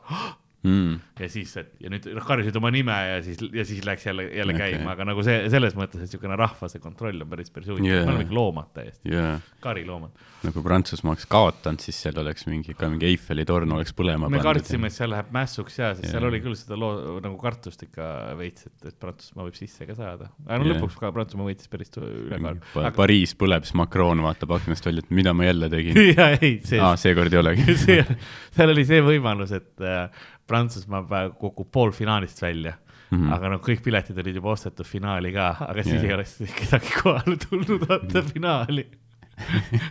[0.64, 0.96] mm..
[1.20, 4.26] ja siis, et ja nüüd noh, karjusid oma nime ja siis, ja siis läks jälle,
[4.36, 4.74] jälle okay.
[4.76, 7.88] käima, aga nagu see selles mõttes, et niisugune rahva see kontroll on päris, päris huvitav
[7.88, 8.00] Jaa.
[8.00, 9.40] yeah., me oleme ikka loomad täiesti, yeah..
[9.64, 10.26] kariloomad.
[10.48, 14.42] nagu Prantsusmaa oleks kaotanud, siis seal oleks mingi, ka mingi Eiffeli torn oleks põlema me
[14.44, 16.18] kartsime, et seal läheb mässuks ja, sest Jaa.
[16.18, 19.96] seal oli küll seda loo nagu kartust ikka veits, et, et Prantsusmaa võib sisse ka
[19.98, 20.32] saada.
[20.46, 20.76] aga no Jaa.
[20.76, 22.88] lõpuks ka Prantsusmaa võitis päris ülekaalu pa.
[22.88, 26.02] aga Pariis põleb, siis Macron vaatab aknast välja, et mida ma jälle tegin.
[26.18, 27.78] ja ei, see aa, seekord ei olegi.
[28.56, 33.26] seal oli see võimalus, et äh, Prantsusmaa praegu kukub poolfinaalist välja mm, Mhm.
[33.26, 33.34] -hmm.
[33.34, 36.10] aga noh, kõik piletid olid juba ostetud finaali ka, aga siis yeah.
[36.10, 38.84] ei oleks kedagi kohale tulnud vaata finaali.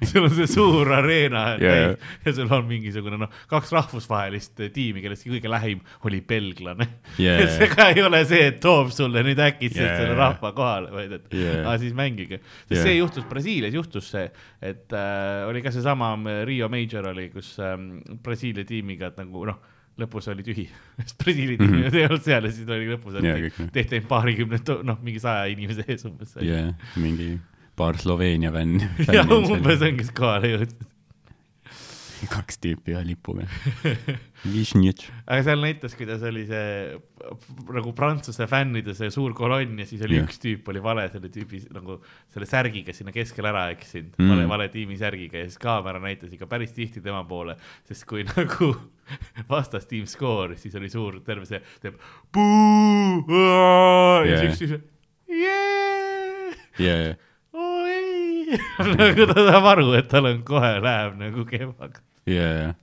[0.05, 5.25] sul on see suur areena täis ja sul on mingisugune noh, kaks rahvusvahelist tiimi, kellest
[5.25, 6.87] kõige lähim oli belglane
[7.19, 7.39] Jaa.
[7.41, 9.97] et see ka ei ole see, et toob sulle nüüd äkitselt Jaa.
[10.03, 11.65] selle rahva kohale, vaid et Jaa.
[11.65, 12.43] aa, siis mängige.
[12.69, 12.85] sest Jaa.
[12.85, 14.29] see juhtus Brasiilias, juhtus see,
[14.61, 19.49] et äh, oli ka seesama äh, Rio Major oli, kus ähm, Brasiilia tiimiga, et nagu
[19.49, 19.59] noh,
[19.99, 20.67] lõpus oli tühi,
[21.03, 21.77] sest Brasiilia tiim Mhm.
[21.79, 21.97] mm -hmm.
[22.01, 24.99] ei olnud seal ja siis oli lõpus Jaa, oli kõik need- tehti ainult paarikümne, noh,
[25.03, 26.35] mingi saja inimese ees umbes.
[26.41, 27.39] jah, mingi
[27.77, 28.89] paar Sloveenia fänni.
[29.13, 30.87] ja umbes ongi siis kohale jõudnud.
[32.37, 33.45] kaks tüüpi ühe lipuga.
[34.49, 35.09] Višnitš.
[35.27, 36.97] aga seal näitas, kuidas oli see
[37.75, 40.27] nagu Prantsuse fännide see suur kolonn ja siis oli yeah.
[40.27, 41.99] üks tüüp oli vale selle tüübi nagu
[42.35, 44.31] selle särgiga sinna keskele ära eksinud Mm.
[44.33, 47.55] vale, vale tiimi särgiga ja siis kaamera näitas ikka päris tihti tema poole,
[47.89, 48.73] sest kui nagu
[49.51, 51.99] vastastiim skooris, siis oli suur terve see, teeb
[52.33, 54.43] puu ja Yeah.
[54.55, 54.85] siis üks tüüp,
[55.29, 56.53] jee,
[56.83, 57.15] jaa,
[57.53, 58.59] oi,
[58.99, 62.03] nagu ta saab aru, et tal on kohe läheb nagu kehvaks.
[62.29, 62.75] jaa, jaa.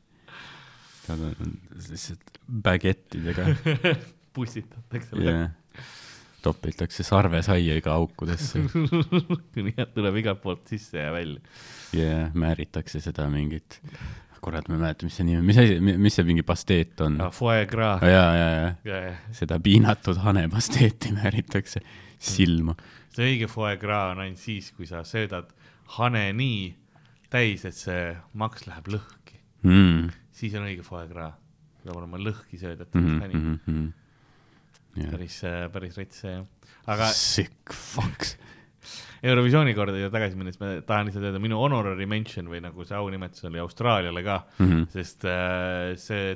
[1.05, 3.47] tal on lihtsalt bagettidega,
[4.35, 5.47] pussitatakse jaa.
[6.45, 8.61] topitakse sarvesaiaga aukudesse
[9.55, 11.41] nii et tuleb igalt poolt sisse ja välja.
[11.93, 13.79] ja määritakse seda mingit,
[14.45, 17.17] kurat, ma ei mäleta, mis see nimi, mis asi, mis see mingi pasteet on?
[17.33, 21.81] Foie gras ja, ja, ja ja, ja seda piinatud hanepasteeti määritakse
[22.21, 22.77] silma.
[23.15, 25.49] see õige foie gras on ainult siis, kui sa söödad
[25.97, 26.73] hane nii
[27.33, 29.24] täis, et see maks läheb lõhki,
[29.65, 30.09] Mm.
[30.35, 31.35] siis on õige foie gras.
[31.85, 33.93] peab olema lõhki söödetud Mm mm -hmm, mm -hmm.
[34.95, 35.11] Yeah.
[35.11, 35.41] päris,
[35.73, 36.45] päris rets see jah.
[36.87, 38.37] aga Sick fucks.
[39.23, 42.95] Eurovisiooni korda ja tagasi minnes ma tahan lihtsalt öelda, minu honorary mention või nagu see
[42.95, 44.65] aunimetus oli Austraaliale ka mm.
[44.65, 44.87] -hmm.
[44.93, 46.35] sest äh, see,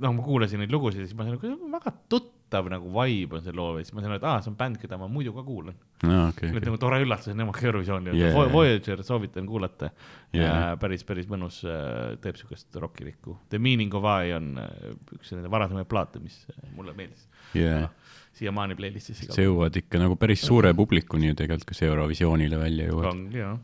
[0.00, 2.41] noh, ma kuulasin neid lugusid ja siis ma sain nagu väga tuttav
[2.72, 4.98] nagu vibe on see loo siis ma sain aru, et aa, see on bänd, keda
[5.00, 5.76] ma muidu ka kuulan.
[6.04, 6.68] aa, okei, nüüd okei.
[6.68, 8.34] nagu tore üllatus, et nemad ka Eurovisiooni Yeah.
[8.36, 9.90] yeah., Voyager soovitan kuulata
[10.32, 10.44] Yeah.
[10.44, 10.78] yeah..
[10.80, 11.60] päris, päris mõnus,
[12.24, 13.36] teeb siukest rokkilikku.
[13.52, 17.26] The Meaning of I on äh, üks nende varasemaid plaate, mis äh, mulle meeldis.
[17.56, 17.88] jaa.
[18.36, 22.88] siiamaani playlist'is see jõuavad ikka nagu päris suure publikuni ju tegelikult, kui see Eurovisioonile välja
[22.88, 23.10] jõuab.
[23.12, 23.58] on jah.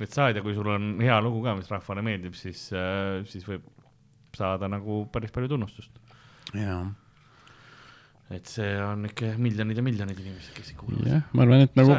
[0.00, 2.70] et saad ja kui sul on hea lugu ka, mis rahvale meeldib, siis,
[3.28, 3.68] siis võib
[4.34, 6.00] saada nagu päris palju tunnustust.
[6.56, 6.84] jaa.
[8.30, 11.06] Et see on ikka miljonid ja miljonid inimesed, kes kuulavad.
[11.10, 11.98] jah, ma arvan, et nagu.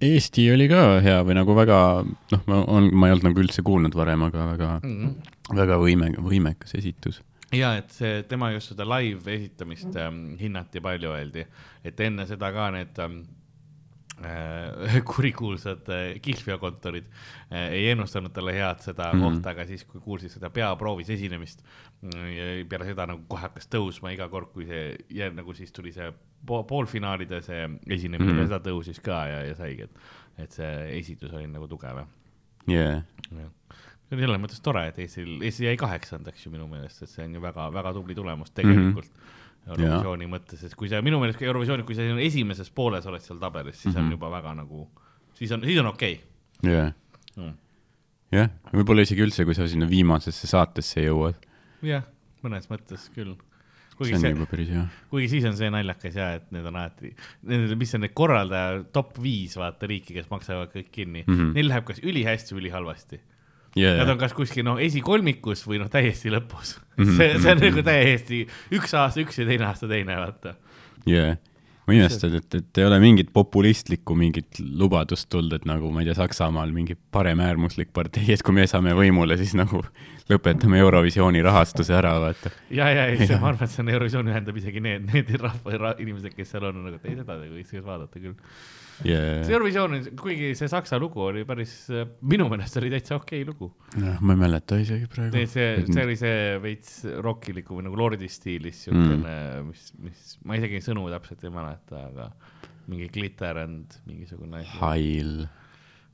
[0.00, 1.78] Eesti oli ka hea või nagu väga,
[2.32, 5.10] noh, ma on, ma ei olnud nagu üldse kuulnud varem, aga väga, Mhm.
[5.58, 7.20] väga võime, võimekas esitus.
[7.52, 11.44] ja et see tema just seda live esitamist ähm, hinnati palju, öeldi,
[11.84, 13.39] et enne seda ka need ähm, äh,
[15.14, 17.06] kurikuulsad äh, kihlveokontorid
[17.52, 19.18] äh, ei ennustanud talle head seda mm.
[19.20, 19.24] -hmm.
[19.24, 21.64] kohta, aga siis, kui kuulsid seda peaproovis esinemist
[22.02, 25.72] mm, ja peale seda nagu kohe hakkas tõusma iga kord, kui see ja nagu siis
[25.72, 26.12] tuli see
[26.46, 28.38] po poolfinaalide see esinemine mm.
[28.38, 28.52] -hmm.
[28.52, 30.00] seda tõusis ka ja, ja saigi, et,
[30.38, 32.04] et see esitus oli nagu tugev
[32.68, 33.50] jaa, jah.
[34.08, 37.24] see oli selles mõttes tore, et Eestil, Eesti jäi kaheksandaks ju minu meelest, et see
[37.24, 39.38] on ju väga-väga tubli tulemus tegelikult mm -hmm.
[39.68, 43.24] Eurovisiooni mõttes, et kui sa minu meelest ka Eurovisiooni, kui sa siin esimeses pooles oled
[43.24, 43.98] seal tabelis, siis mm -hmm.
[43.98, 44.12] on Mhm.
[44.16, 44.88] juba väga nagu,
[45.34, 46.20] siis on, siis on okei
[46.62, 47.52] okay..
[48.32, 51.38] jah, võib-olla isegi üldse, kui sa sinna viimasesse saatesse jõuad,
[51.82, 52.04] jah,
[52.42, 53.36] mõnes mõttes küll.
[54.00, 54.86] see on see, juba päris hea.
[55.10, 57.14] kuigi siis on see naljakas ja et need on alati,
[57.76, 61.34] mis on need korraldaja top viis vaata riiki, kes maksavad kõik kinni mm.
[61.34, 61.52] -hmm.
[61.54, 63.20] neil läheb kas ülihästi või ülihalvasti
[63.78, 67.04] jaa, Nad on kas kuskil noh, esikolmikus või noh, täiesti lõpus mm.
[67.04, 67.14] -hmm.
[67.16, 68.42] see, see on mhm, nagu täiesti
[68.76, 70.54] üks aasta üks ja teine aasta teine, vaata.
[71.06, 71.36] jaa.
[71.86, 76.10] ma imestan, et, et ei ole mingit populistlikku mingit lubadust tulnud, et nagu ma ei
[76.10, 79.84] tea, Saksamaal mingi paremäärmuslik partei, et kui me saame võimule, siis nagu
[80.30, 82.52] lõpetame Eurovisiooni rahastuse ära, vaata.
[82.72, 83.40] ja, ja, ei, see, Jah.
[83.42, 86.68] ma arvan, et see on Eurovisioon ühendab isegi need, need rahva ra,, inimesed, kes seal
[86.70, 88.36] on, on nagu, et ei, seda võiks vaadata küll.
[89.00, 91.74] see jaa, Eurovisioon, kuigi see saksa lugu oli päris,
[92.30, 93.72] minu meelest oli täitsa okei lugu.
[93.96, 95.44] ma ei mäleta isegi praegu.
[95.50, 100.60] see, see oli see veits rokkiliku või nagu lordi stiilis siukene mm., mis, mis, ma
[100.60, 102.30] isegi sõnu täpselt ei mäleta, aga
[102.90, 104.76] mingi glitter and mingisugune asi.
[104.80, 105.34] Hail,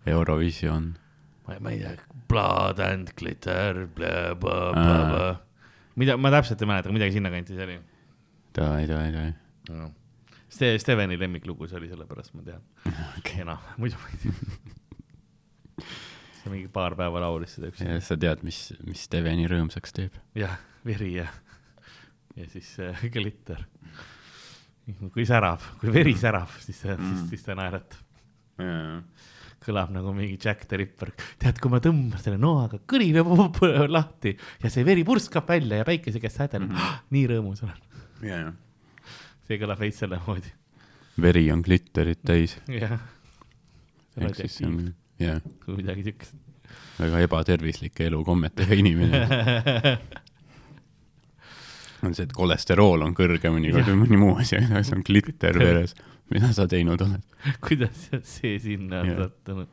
[0.07, 0.95] Eurovision.
[1.47, 1.97] ma, ma ei tea,
[2.29, 3.85] blood and glitter,
[5.97, 7.79] mida, ma täpselt ei mäleta, midagi sinnakanti see oli
[8.57, 9.33] davai, davai, davai.
[9.77, 9.91] no..
[10.49, 12.63] see Steveni lemmiklugu, see oli sellepärast, ma tean
[13.19, 13.43] okay..
[13.45, 14.35] enam, muidu ma ei tea.
[16.41, 17.85] see mingi paar päeva laulis seda üks.
[17.85, 20.17] ja sa tead, mis, mis Steveni rõõmsaks teeb.
[20.39, 21.29] jah, veri ja,
[22.37, 23.65] ja siis äh, glitter.
[25.13, 28.03] kui särab, kui veri särab, siis ta mm., siis, siis ta naeratab.
[29.65, 31.13] Kõlab nagu mingi Jack the Ripper.
[31.41, 33.23] tead, kui ma tõmban selle noaga kõrini
[33.97, 37.03] lahti ja see veri purskab välja ja päikese käest sädeleb mm, -hmm.
[37.17, 37.81] nii rõõmus olen.
[38.23, 38.53] jaa,
[39.49, 40.53] see kõlab veits selle moodi.
[41.21, 42.59] veri on glitterit täis.
[42.69, 42.99] jah.
[44.21, 46.37] ehk siis see on, jah, kui midagi siukest.
[47.01, 49.27] väga ebatervislike elukommetega inimene.
[52.03, 55.59] on see, et kolesterool on kõrge mõnikord või mõni muu asi, aga see on glitter
[55.61, 55.97] veres.
[56.33, 57.25] mida sa teinud oled?
[57.65, 59.73] kuidas see sinna on sattunud?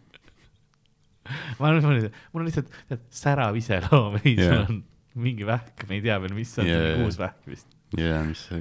[1.59, 4.65] ma arvan, mul on lihtsalt tead, särav iseloom, ei, sul Jah.
[4.67, 4.81] on
[5.23, 7.69] mingi vähk, me ei tea veel, mis see on, see on uus vähk vist.
[7.99, 8.59] ja mis sa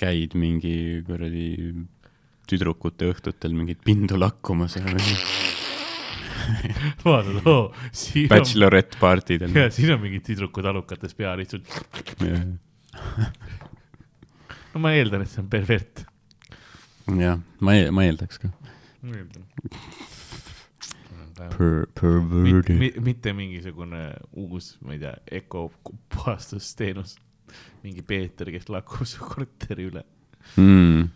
[0.00, 1.46] käid mingi kuradi
[2.46, 4.84] tüdrukute õhtutel mingit pindu lakkumas ja
[7.04, 9.56] vaatad, oo, on, bachelorette partidel.
[9.56, 11.66] jaa, siin on mingid tüdrukud alukates pea lihtsalt.
[14.72, 16.04] no ma eeldan, et see on pervert.
[17.20, 18.52] jah, ma, ma eeldaks ka.
[19.02, 19.46] ma eeldan.
[21.36, 22.78] Per-, perverted.
[22.80, 24.08] mitte, mitte mingisugune
[24.40, 27.18] uus, ma ei tea, ökopuhastusteenus.
[27.84, 30.02] mingi Peeter, kes lakub su korteri üle.
[30.56, 31.06] mm..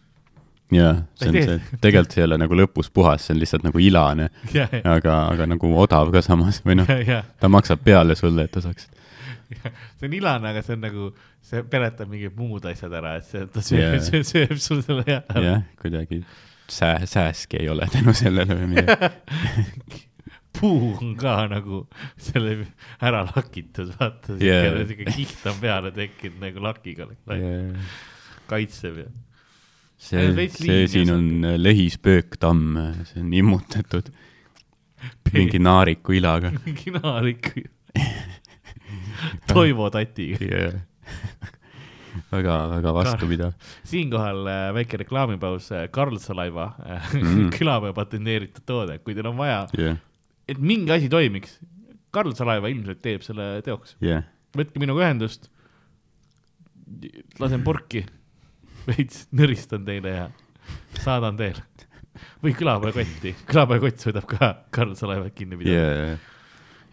[0.77, 3.81] jaa, see on see tegelikult see ei ole nagu lõpus puhas, see on lihtsalt nagu
[3.83, 6.97] ilane, ja, ja, aga, aga nagu odav ka samas või noh,
[7.41, 8.91] ta maksab peale sulle, et ta saaks.
[9.99, 11.09] see on ilane, aga see on nagu,
[11.45, 15.07] see peletab mingid muud asjad ära, et see, ta sööb yeah., sööb, sööb sul selle
[15.07, 15.45] ära.
[15.45, 16.23] jah, kuidagi
[16.71, 20.05] sää-, sääski ei ole tänu sellele või midagi.
[20.61, 21.85] puu on ka nagu
[22.21, 22.57] selle
[22.99, 27.11] ära lakitud, vaata yeah., siuke kiht on peale tekkinud nagu lakiga
[28.51, 29.11] kaitseb ja.
[30.01, 31.31] see see siin on
[31.63, 34.11] lehispööktamm, see on immutatud
[35.33, 36.53] mingi naariku ilaga.
[36.67, 37.53] mingi naarik.
[39.51, 40.39] Toivo tatiga.
[40.45, 40.77] yeah..
[42.31, 43.55] väga, väga vastupidav.
[43.89, 47.51] siinkohal äh, väike reklaamipaus, Karlsalaiva äh, Mm.
[47.55, 49.99] külapäeva patenteeritud toode, kui teil on vaja, jah,
[50.49, 51.59] et mingi asi toimiks,
[52.11, 53.97] Karlsalaiva ilmselt teeb selle teoks.
[54.05, 54.25] jah,
[54.57, 55.51] võtke minuga ühendust,
[57.39, 58.05] lasen purki,
[58.89, 60.31] veits nõristan teile ja
[61.03, 61.63] saadan teile.
[62.43, 66.27] või külapäevakotti, külapäevakott suudab ka Karlsalaivat kinni pidada yeah..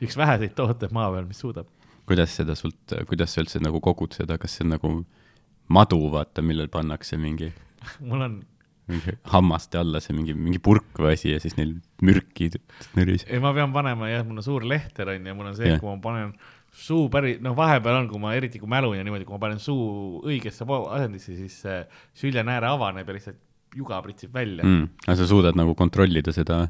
[0.02, 1.68] üks väheseid tooteid maa peal, mis suudab.
[2.08, 4.92] Kuidas seda sult, kuidas sa üldse nagu kogud seda, kas see on nagu
[5.74, 7.50] madu, vaata, millel pannakse mingi,
[8.10, 8.38] mul on,
[8.88, 12.50] mingi hammaste alla see mingi, mingi purk või asi ja siis neil mürki
[12.96, 13.28] nõris.
[13.28, 15.90] ei ma pean panema jah, mul on suur lehter on ju, mul on see kui
[15.90, 16.32] ma panen
[16.78, 19.60] suu päris, noh, vahepeal on, kui ma eriti kui mälun ja niimoodi, kui ma panen
[19.62, 21.82] suu õigesse asendisse, siis see
[22.22, 23.44] süljenääre avaneb ja lihtsalt
[23.76, 24.80] juga pritsib välja mm..
[24.80, 25.06] mm..
[25.08, 26.64] aga sa suudad nagu kontrollida seda?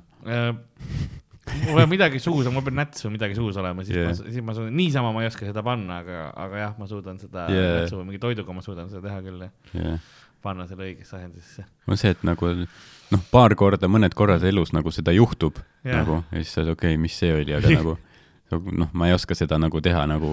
[1.67, 4.11] Mul on midagi suus, mul peab näts või midagi suus olema, siis yeah.
[4.11, 7.19] ma, siis ma suudan, niisama ma ei oska seda panna, aga, aga jah, ma suudan
[7.21, 7.79] seda yeah.
[7.81, 10.11] nätsu või mingi toiduga ma suudan seda teha küll, jah.
[10.43, 11.65] panna selle õigesse asendisse.
[11.87, 16.01] on see, et nagu noh, paar korda, mõned korrad elus nagu seda juhtub yeah.
[16.01, 17.73] nagu ja siis sa oled okei okay,, mis see oli, aga
[18.53, 20.31] nagu noh, ma ei oska seda nagu teha nagu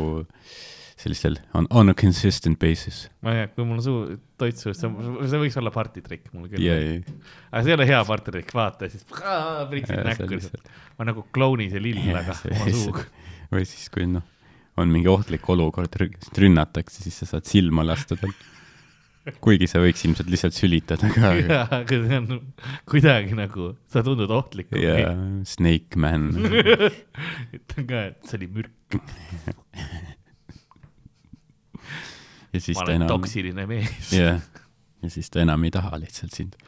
[1.01, 3.05] sellistel on, on a consistent basis.
[3.25, 6.63] ma ei tea, kui mul on suu, toit suus, see, võiks olla partitrikk mul küll
[6.63, 7.01] ja, yeah..
[7.03, 7.17] ja,
[7.51, 10.71] aga see ei ole hea partitrikk, vaata siis pritsid Ja, näkku lihtsalt.
[10.99, 13.05] ma nagu klouni see lill, aga oma suuga.
[13.51, 14.25] või siis, kui noh,
[14.81, 15.99] on mingi ohtlik olukord,
[16.39, 18.33] rünnatakse, siis sa saad silma lasta tal.
[19.45, 21.35] kuigi sa võiks ilmselt lihtsalt sülitada ka.
[21.43, 22.43] jaa, aga see on
[22.91, 24.71] kuidagi nagu, sa tundud ohtlik.
[24.79, 25.11] ja
[25.49, 26.31] Snake Man.
[27.57, 28.95] ütlen ka, et see oli mürk,
[32.55, 34.11] ja siis ma olen enam, toksiline mees.
[34.15, 34.43] jah,
[35.03, 36.59] ja siis ta enam ei taha lihtsalt sind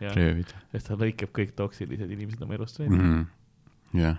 [0.00, 2.98] jah, röövida sest ta lõikab kõik toksilised inimesed oma elust välja.
[2.98, 3.22] mm..
[4.00, 4.18] jah,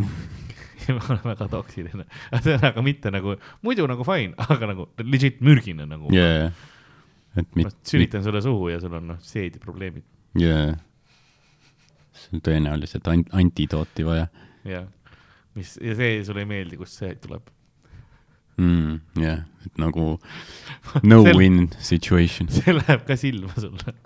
[0.86, 2.06] ja ma olen väga toksiline,
[2.70, 6.52] aga mitte nagu, muidu nagu fine, aga nagu legit mürgine nagu ja, ja,
[7.34, 10.06] et ma mit-, sülitan sulle suhu ja sul on noh, seediprobleemid
[10.40, 10.70] jaa,
[12.14, 14.30] sul on tõenäoliselt an-, antidooti vaja
[14.68, 14.86] ja
[15.58, 17.48] mis ja see sulle ei meeldi, kust see tuleb.
[18.60, 19.22] mm,.
[19.22, 20.12] jah, et nagu
[21.10, 22.50] no Sel- win situation.
[22.56, 23.96] see läheb ka silma sulle.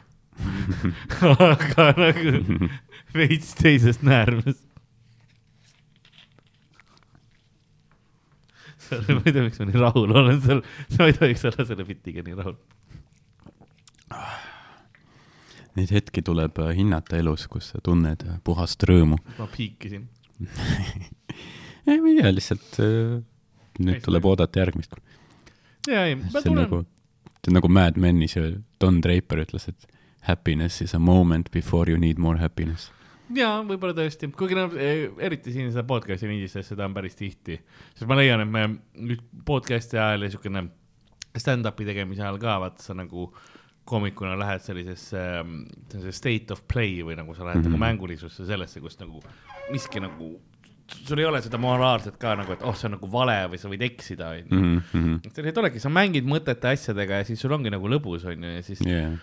[1.20, 2.70] aga nagu
[3.14, 4.62] veits teisest näärmest.
[8.90, 12.24] ma ei tea, miks ma nii rahul olen seal, sa ei tohiks olla selle bitiga
[12.26, 12.58] nii rahul.
[15.74, 19.18] Neid hetki tuleb äh, hinnata elus, kus sa tunned äh, puhast rõõmu.
[19.40, 20.04] ma piikisin.
[21.88, 23.16] ei, ma ei tea, lihtsalt äh,
[23.78, 24.96] nüüd tuleb oodata järgmist.
[25.90, 26.82] ja ei, ma tulen nagu,
[27.40, 29.88] see on nagu Mad Menis ju, Don Draper ütles, et
[30.28, 32.90] happiness is a moment before you need more happiness.
[33.34, 34.78] jaa, võib-olla tõesti, kuigi noh,
[35.18, 37.58] eriti siin seda podcast'i lindistas, seda on päris tihti,
[37.94, 38.66] sest ma leian, et me
[39.00, 40.66] nüüd podcast'i ajal ja siukene
[41.34, 43.30] stand-up'i tegemise ajal ka, vaata sa nagu
[43.84, 45.20] koomikuna lähed sellisesse
[45.92, 47.68] sellisesse state of play või nagu sa lähed mm -hmm.
[47.68, 47.80] Mhm.
[47.80, 49.20] nagu mängulisusse sellesse, kus nagu
[49.70, 50.40] miski nagu,
[50.92, 53.70] sul ei ole seda moraalset ka nagu, et oh, see on nagu vale või sa
[53.72, 54.58] võid eksida, onju.
[54.58, 54.80] mm.
[54.92, 55.34] -hmm.
[55.36, 58.82] sellised olegi, sa mängid mõtete asjadega ja siis sul ongi nagu lõbus, onju, ja siis
[58.84, 59.16] Yeah.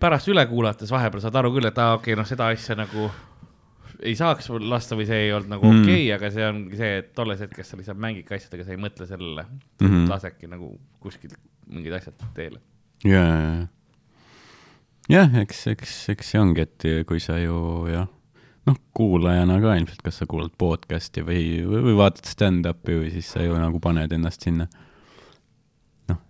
[0.00, 3.10] pärast üle kuulates vahepeal saad aru küll, et aa, okei okay,, noh, seda asja nagu
[4.02, 5.82] ei saaks lasta või see ei olnud nagu Mm.
[5.82, 8.80] okei okay,, aga see ongi see, et tolles hetkes sa lihtsalt mängidki asjadega, sa ei
[8.82, 9.60] mõtle sellele mm.
[9.80, 9.92] Mhm.
[9.94, 10.08] -hmm.
[10.10, 12.60] lasedki nagu kuskilt mingid asjad teele.
[13.04, 13.66] ja,
[15.08, 18.08] jah, eks, eks, eks see ongi, et kui sa ju jah,
[18.68, 23.32] noh, kuulajana ka ilmselt, kas sa kuulad podcast'i või, või, või vaatad stand-up'i või siis
[23.34, 24.68] sa ju nagu paned ennast sinna,
[26.12, 26.20] noh,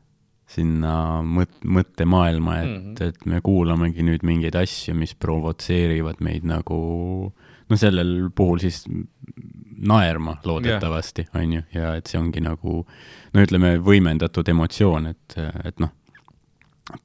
[0.50, 0.94] sinna
[1.26, 2.82] mõt-, mõttemaailma, et mm.
[2.92, 3.08] -hmm.
[3.08, 6.82] et me kuulamegi nüüd mingeid asju, mis provotseerivad meid nagu
[7.72, 8.84] no sellel puhul siis
[9.82, 12.82] naerma loodetavasti, on ju, ja et see ongi nagu
[13.34, 15.92] no ütleme, võimendatud emotsioon, et, et noh,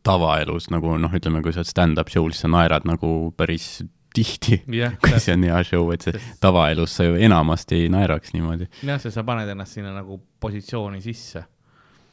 [0.04, 3.82] tavaelus nagu noh, ütleme, kui sa oled stand-up show'l, siis sa naerad nagu päris
[4.18, 8.34] tihti, jah, kui see on hea show, et see tavaelus sa ju enamasti ei naeraks
[8.36, 11.44] niimoodi jah, sest sa paned ennast sinna nagu positsiooni sisse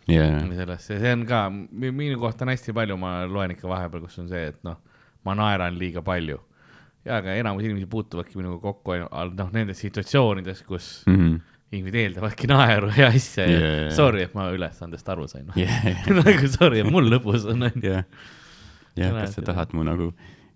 [0.09, 0.41] yeah..
[0.57, 4.29] sellesse, see on ka, minu kohta on hästi palju, ma loen ikka vahepeal, kus on
[4.33, 4.77] see, et noh,
[5.25, 6.39] ma naeran liiga palju.
[7.05, 11.41] ja, aga enamus inimesi puutuvadki minuga kokku ainult noh, nendes situatsioonides, kus Mm -hmm.
[11.73, 13.91] inimesed eeldavadki naeru ja asja ja Yeah.
[13.97, 15.57] sorry, et ma ülesandest aru sain noh.
[15.57, 15.85] jah,
[16.21, 17.97] nagu sorry, mul lõbus on onju.
[18.97, 20.13] jah, kas sa tahad mu nagu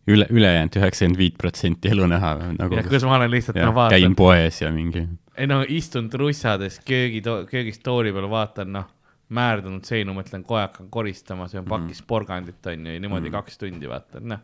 [0.09, 3.89] üle, ülejäänud üheksakümmend viit protsenti elu näha või nagu kus ma olen lihtsalt jah, noh,
[3.91, 5.05] käin vaatan, poes ja mingi
[5.39, 8.89] ei no istun trussades köögi, köögist tooli peal, vaatan noh,
[9.29, 13.37] määrdunud seinu, mõtlen, kohe hakkan koristama, söön pakis porgandit onju ja niimoodi Mhm.
[13.37, 14.41] kaks tundi vaatan, noh.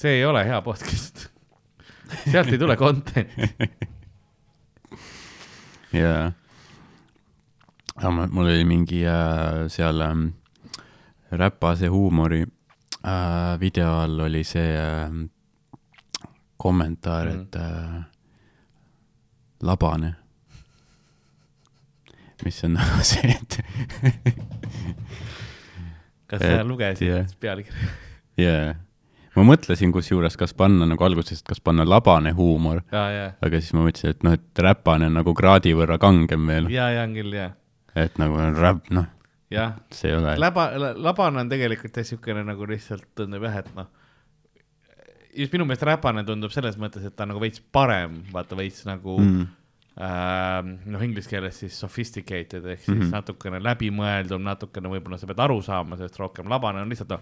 [0.00, 1.26] see ei ole hea podcast.
[2.30, 3.58] sealt ei tule content'i.
[6.00, 6.32] jaa.
[7.96, 10.28] aga mul mul oli mingi äh, seal ähm,
[11.30, 12.46] räpase huumori
[13.04, 15.10] äh, video all oli see äh,
[16.60, 17.40] kommentaar, Mhm.
[17.40, 18.04] et äh,
[19.62, 20.14] labane.
[22.44, 23.60] mis on nagu see, et
[26.30, 27.26] kas sa lugesid jah.
[27.40, 27.90] pealkirja?
[28.44, 28.74] jaa.
[29.36, 34.14] ma mõtlesin kusjuures, kas panna nagu alguses, kas panna labane huumor, aga siis ma mõtlesin,
[34.16, 37.50] et noh, et räpane on nagu kraadi võrra kangem veel, ja, ja on küll ja,
[37.94, 39.06] et nagu räpp, noh,
[39.50, 39.78] jah
[40.38, 43.88] läba, labane on tegelikult jah siukene nagu lihtsalt tundub jah, et noh,
[45.36, 48.84] just minu meelest räpane tundub selles mõttes, et ta on nagu veits parem, vaata veits
[48.88, 49.48] nagu mm.
[50.00, 50.06] Mm.
[50.06, 53.02] äh, noh, inglise keeles siis sophisticated ehk siis mm.
[53.02, 53.10] -hmm.
[53.14, 57.20] natukene läbimõeldum, natukene võib-olla sa pead aru saama sellest rohkem, labane on lihtsalt noh,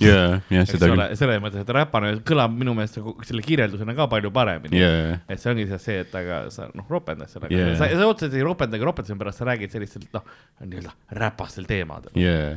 [0.00, 4.08] jaa, jah, seda küll., selles mõttes, et räpane kõlab minu meelest nagu selle kirjeldusena ka
[4.12, 7.68] palju paremini jaa, et see ongi see, et aga sa noh, ropendad sellega Yeah.
[7.68, 10.24] yeah., sa, sa otseselt ei ropendagi ropenduse pärast, sa räägid sellistelt noh,
[10.64, 12.10] nii-öelda räpastel teemadel.
[12.18, 12.56] jaa.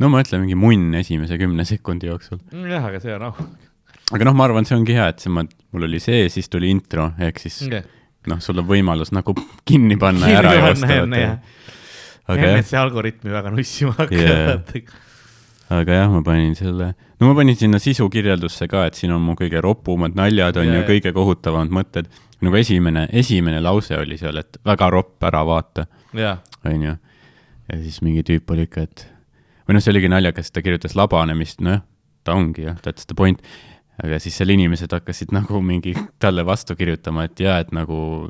[0.00, 2.40] no ma ütlen mingi munn esimese kümne sekundi jooksul.
[2.72, 3.34] jah, aga see on au
[4.12, 6.70] aga noh, ma arvan, see ongi hea, et see ma, mul oli see, siis tuli
[6.72, 7.84] intro, ehk siis okay..
[8.30, 9.34] noh, sul on võimalus nagu
[9.68, 10.98] kinni panna ja ära joosta.
[12.28, 14.58] aga jah, see algoritmi väga nussima Yeah.
[14.58, 14.92] hakkab.
[15.74, 19.34] aga jah, ma panin selle, no ma panin sinna sisukirjeldusse ka, et siin on mu
[19.38, 22.08] kõige ropumad naljad on Jaa, ju kõige kohutavamad mõtted.
[22.44, 26.96] nagu esimene, esimene lause oli seal, et väga ropp, ära vaata, jah, onju.
[27.72, 29.06] ja siis mingi tüüp oli ikka, et
[29.68, 31.80] või noh, see oligi naljakas, ta kirjutas labanemist, nojah,
[32.24, 33.40] ta ongi jah, that's the point.
[34.02, 38.28] Aga siis seal inimesed hakkasid nagu mingi talle vastu kirjutama, et jaa, et nagu,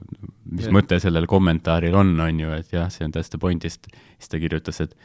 [0.51, 0.75] mis Jah.
[0.77, 4.31] mõte sellel kommentaaril on, on ju, et jah, see on that's the point ja siis
[4.31, 4.97] ta kirjutas, et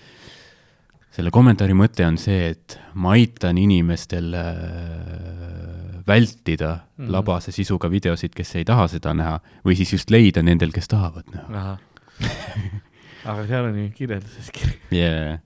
[1.15, 7.05] selle kommentaari mõte on see, et ma aitan inimestel äh, vältida mm.
[7.05, 7.11] -hmm.
[7.11, 11.27] labase sisuga videosid, kes ei taha seda näha või siis just leida nendel, kes tahavad
[11.35, 11.77] näha
[13.29, 14.91] aga seal on ju kirjelduses kirjas.
[14.91, 15.39] yeah..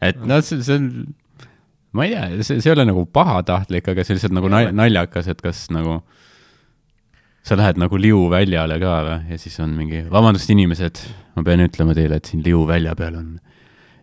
[0.00, 0.90] et noh, see, see on,
[1.92, 5.28] ma ei tea, see, see ei ole nagu pahatahtlik, aga see lihtsalt nagu nal- naljakas,
[5.32, 6.00] et kas nagu
[7.42, 11.00] sa lähed nagu Liu väljale ka või ja siis on mingi, vabandust, inimesed,
[11.38, 13.30] ma pean ütlema teile, et siin Liu välja peal on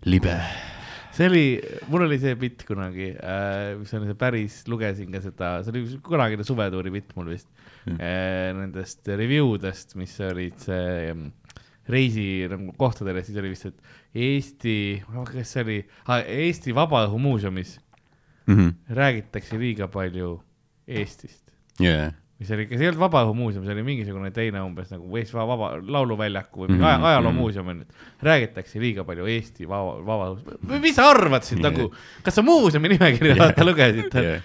[0.09, 0.33] libe.
[1.17, 1.45] see oli,
[1.89, 5.85] mul oli see bitt kunagi äh,, mis on see päris, lugesin ka seda, see oli
[6.05, 7.47] kunagine suvetuuri bitt mul vist
[7.87, 8.01] Mm.
[8.03, 11.29] äh,, nendest review dest, mis olid see ähm,
[11.87, 13.77] reisi nagu kohtadele, siis oli vist, et
[14.17, 14.73] Eesti,
[15.29, 15.77] kas see oli
[16.11, 17.77] ah,, Eesti Vabaõhumuuseumis
[18.89, 20.41] räägitakse liiga palju
[20.87, 21.43] Eestist.
[21.79, 25.57] jaa, mis oli, see ei olnud Vabaõhumuuseum, see oli mingisugune teine umbes nagu Eesti Vaba,
[25.57, 27.07] vaba lauluväljaku või mm -hmm.
[27.09, 27.39] ajaloo mhm.
[27.41, 27.85] muuseum on,
[28.21, 31.73] räägitakse liiga palju Eesti vaba, vaba, mis sa arvad siis Yeah.
[31.73, 31.87] yeah.
[31.87, 33.53] nagu, kas sa muuseumi nimekirja Yeah.
[33.57, 33.67] yeah.
[33.67, 34.41] lugesid Yeah.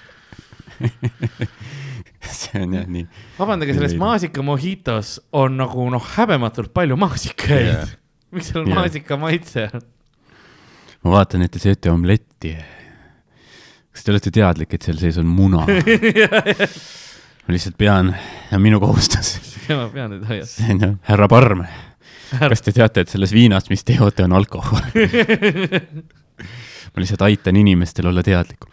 [2.32, 3.06] see on jah nii,
[3.38, 7.88] vabandage, selles maasika mojitos on nagu noh, häbematult palju maasikaid yeah.
[8.32, 8.80] miks seal on yeah.
[8.80, 9.68] maasika maitse?
[11.02, 12.56] ma vaatan, et te sööte omletti.
[13.92, 15.64] Kas te olete teadlik, et seal sees on muna?
[17.42, 18.12] ma lihtsalt pean,
[18.48, 19.34] see on minu kohustus.
[19.68, 20.52] ma pean nüüd hoiatama.
[20.52, 21.64] see on ju, härra Parm,
[22.40, 24.84] kas te teate, et selles viinast, mis te joote, on alkohol?
[26.92, 28.72] ma lihtsalt aitan inimestel olla teadlikum.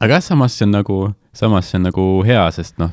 [0.00, 1.00] aga jah, samas see on nagu,
[1.36, 2.92] samas see on nagu hea, sest noh,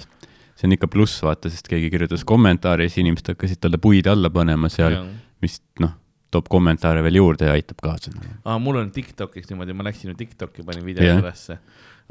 [0.53, 4.31] see on ikka pluss, vaata, sest keegi kirjutas kommentaari, siis inimesed hakkasid talle puid alla
[4.33, 5.01] panema seal,
[5.43, 5.97] mis noh,
[6.33, 8.13] toob kommentaare veel juurde ja aitab kaasa.
[8.43, 11.21] aa, mul on Tiktokis niimoodi, ma läksin ju Tiktoki, panin video yeah.
[11.21, 11.59] ülesse.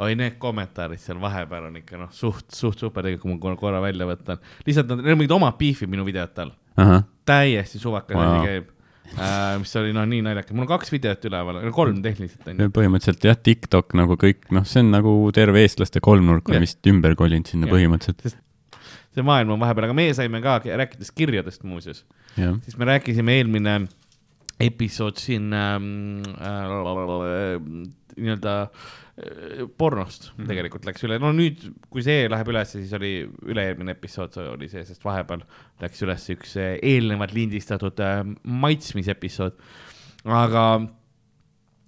[0.02, 4.06] oi, need kommentaarid seal vahepeal on ikka noh, suht, suht super, kui ma korra- välja
[4.08, 4.40] võtan.
[4.66, 6.54] lihtsalt nad, neil on mingid omad beef'id minu videote all.
[6.80, 8.30] ahah, täiesti suvakas Wow.
[8.38, 8.70] asi käib
[9.18, 9.58] äh,.
[9.60, 12.70] mis oli noh, nii naljakas, mul on kaks videot üleval, kolm tehniliselt on ju.
[12.78, 17.14] põhimõtteliselt jah, TikTok nagu kõik, noh, see on nagu terve eestlaste kolmnurk on vist ümber
[17.18, 17.74] kolinud sinna Jah.
[17.76, 18.38] põhimõtteliselt,
[19.12, 22.04] see maailm on vahepeal, aga meie saime ka, rääkides kirjadest muuseas,
[22.64, 23.82] siis me rääkisime eelmine
[24.62, 27.58] episood siin ähm, äh,
[28.16, 30.48] nii-öelda äh, pornost mm -hmm.
[30.48, 34.84] tegelikult läks üle, no nüüd, kui see läheb üles, siis oli üle-eelmine episood oli see,
[34.88, 35.44] sest vahepeal
[35.82, 39.58] läks üles üks äh, eelnevalt lindistatud äh, maitsmisepisood.
[40.24, 40.64] aga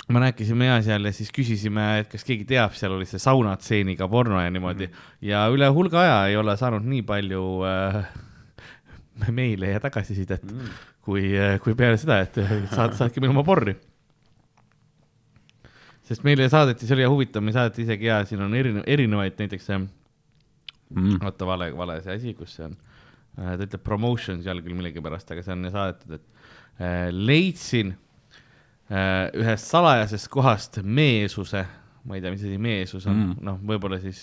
[0.09, 4.09] me rääkisime ja seal ja siis küsisime, et kas keegi teab, seal oli see saunatseeniga
[4.09, 5.16] porno ja niimoodi mm -hmm.
[5.20, 8.05] ja üle hulga aja ei ole saanud nii palju äh,
[9.31, 10.68] meile ja tagasisidet mm.,
[11.05, 11.27] kui,
[11.63, 12.39] kui peale seda, et
[12.73, 13.75] saad, saatke meile oma porri.
[16.05, 19.71] sest meile saadeti, see oli huvitav, me saadeti isegi ja siin on erinev, erinevaid näiteks
[19.71, 19.85] see,
[20.95, 21.17] Mm.
[21.25, 22.75] oota, vale, vale see asi, kus see on.
[23.35, 27.95] ta ütleb promotion seal küll millegipärast, aga see on saadetud, et leidsin
[29.41, 31.65] ühest salajasest kohast meesuse,
[32.05, 33.35] ma ei tea, mis asi meesus on Mm.
[33.49, 34.21] noh, võib-olla siis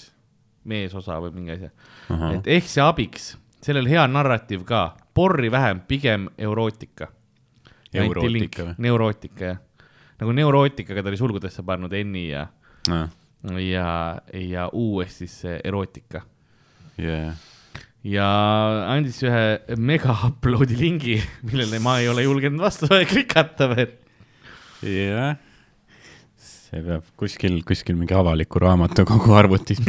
[0.64, 6.30] meesosa või mingi ahah, et ehk see abiks, sellel hea narratiiv ka, porri vähem, pigem
[6.38, 7.12] eurootika.
[7.93, 8.76] Eurootika või?
[8.88, 9.57] neurootika jah,
[10.22, 12.45] nagu neurootikaga ta oli sulgudesse pannud N-i ja,
[13.59, 13.88] ja,
[14.32, 16.22] ja U-s siis see erootika
[17.01, 17.36] jah.
[18.07, 18.28] ja
[18.93, 23.91] andis ühe mega upload'i lingi, millele ma ei ole julgenud vastu klikata veel.
[24.88, 25.36] jah,
[26.39, 29.84] see peab kuskil, kuskil mingi avaliku raamatukogu arvutis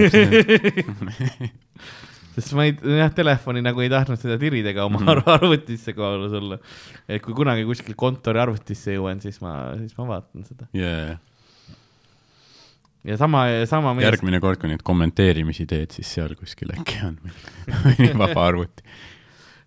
[2.33, 5.23] sest ma ei, jah, telefoni nagu ei tahtnud seda tirida ega oma mm.
[5.37, 6.59] arvutisse kohale sulle.
[7.07, 10.69] et kui kunagi kuskil kontori arvutisse jõuan, siis ma, siis ma vaatan seda.
[10.77, 11.19] yeah..
[13.09, 17.19] ja sama, sama mees, järgmine kord, kui neid kommenteerimisi teed, siis seal kuskil äkki on
[18.23, 18.87] vaba arvuti.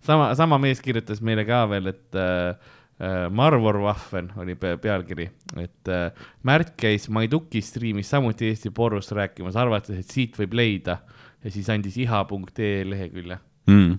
[0.06, 5.30] sama, sama mees kirjutas meile ka veel, et äh, äh, Marvor Vahven oli pe pealkiri,
[5.62, 11.04] et äh, Märt käis Maiduki striimis samuti Eesti porust rääkimas, arvates, et siit võib leida
[11.46, 13.38] ja siis andis iha.ee lehekülje.
[13.70, 13.98] Mm.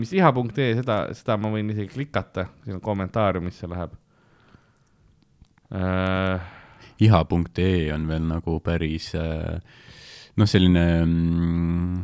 [0.00, 3.96] mis iha.ee, seda, seda ma võin isegi klikata, siin on kommentaariumis see läheb
[5.76, 6.46] äh,.
[7.04, 9.60] iha.ee on veel nagu päris äh,
[10.36, 11.98] noh, selline mm,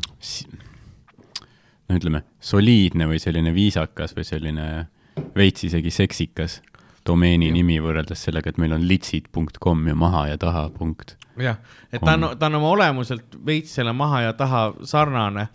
[1.89, 4.69] no ütleme, soliidne või selline viisakas või selline
[5.37, 6.61] veits isegi seksikas
[7.07, 7.57] domeeni Jah.
[7.59, 11.17] nimi võrreldes sellega, et meil on litsid.com ja maha ja taha punkt.
[11.41, 11.59] jah,
[11.91, 15.49] et ta on, ta on oma olemuselt veits selle maha ja taha sarnane,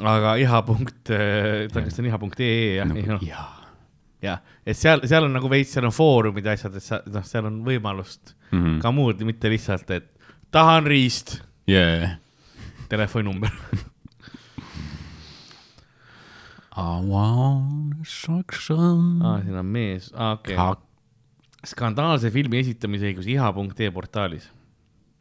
[0.00, 3.62] aga iha punkt, ta, kas see on iha.ee jah nagu, no,, jaa
[4.22, 7.24] jah, et seal, seal on nagu veits, seal on foorumid ja asjad, et sa, noh,
[7.26, 8.80] seal on võimalust mm -hmm.
[8.82, 10.10] ka muud, mitte lihtsalt, et
[10.54, 12.18] tahan riist, yeah..
[12.88, 13.50] telefoninumber.
[16.72, 20.80] I want suck some aa, siin on mees, aa okei okay..
[21.68, 24.46] skandaalse filmi esitamise õigus iha.ee portaalis.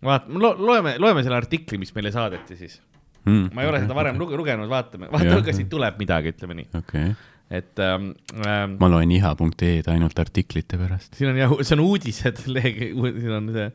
[0.05, 2.77] vaata lo,, loeme, loeme selle artikli, mis meile saadeti siis.
[3.25, 6.55] mm, ma ei ole seda varem luge, lugenud, vaatame, vaatame, kas siit tuleb midagi, ütleme
[6.61, 7.11] nii, okay.,
[7.51, 8.13] et ähm,
[8.47, 11.19] ähm, ma loen iha.ee-d ainult artiklite pärast.
[11.19, 13.67] siin on jah, see on uudised, lehekülg, siin on see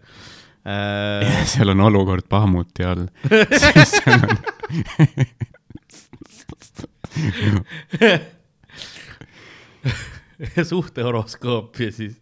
[0.64, 1.44] äh,.
[1.52, 3.04] seal on olukord Bahmuti all.
[10.70, 12.16] suhtehoroskoop ja siis,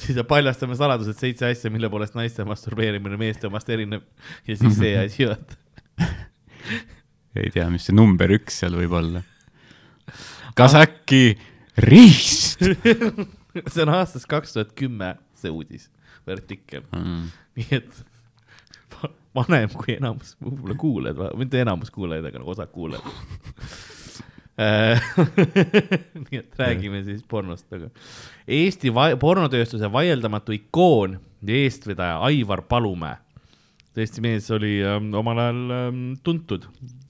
[0.00, 4.04] siis paljastame saladused seitse asja, mille poolest naiste masturbeerimine meeste omast erineb
[4.48, 5.54] ja siis see asi, vaata.
[7.36, 9.20] ei tea, mis see number üks seal võib olla.
[10.58, 11.24] kas äkki
[11.84, 12.60] riist
[13.72, 15.84] see on aastast kaks tuhat kümme, see uudis
[16.22, 17.22] või artikkel, mm.?
[17.58, 17.92] nii et
[19.36, 23.06] vanem kui enamus võib-olla kuulajad, mitte enamus kuulajaid, aga nagu osa kuulajad.
[26.26, 27.88] nii et räägime siis pornost, aga
[28.46, 31.16] Eesti pornotööstuse vaieldamatu ikoon
[31.48, 33.16] ja eestvedaja Aivar Palumäe.
[33.96, 36.68] tõesti mees oli ähm, omal ajal ähm, tuntud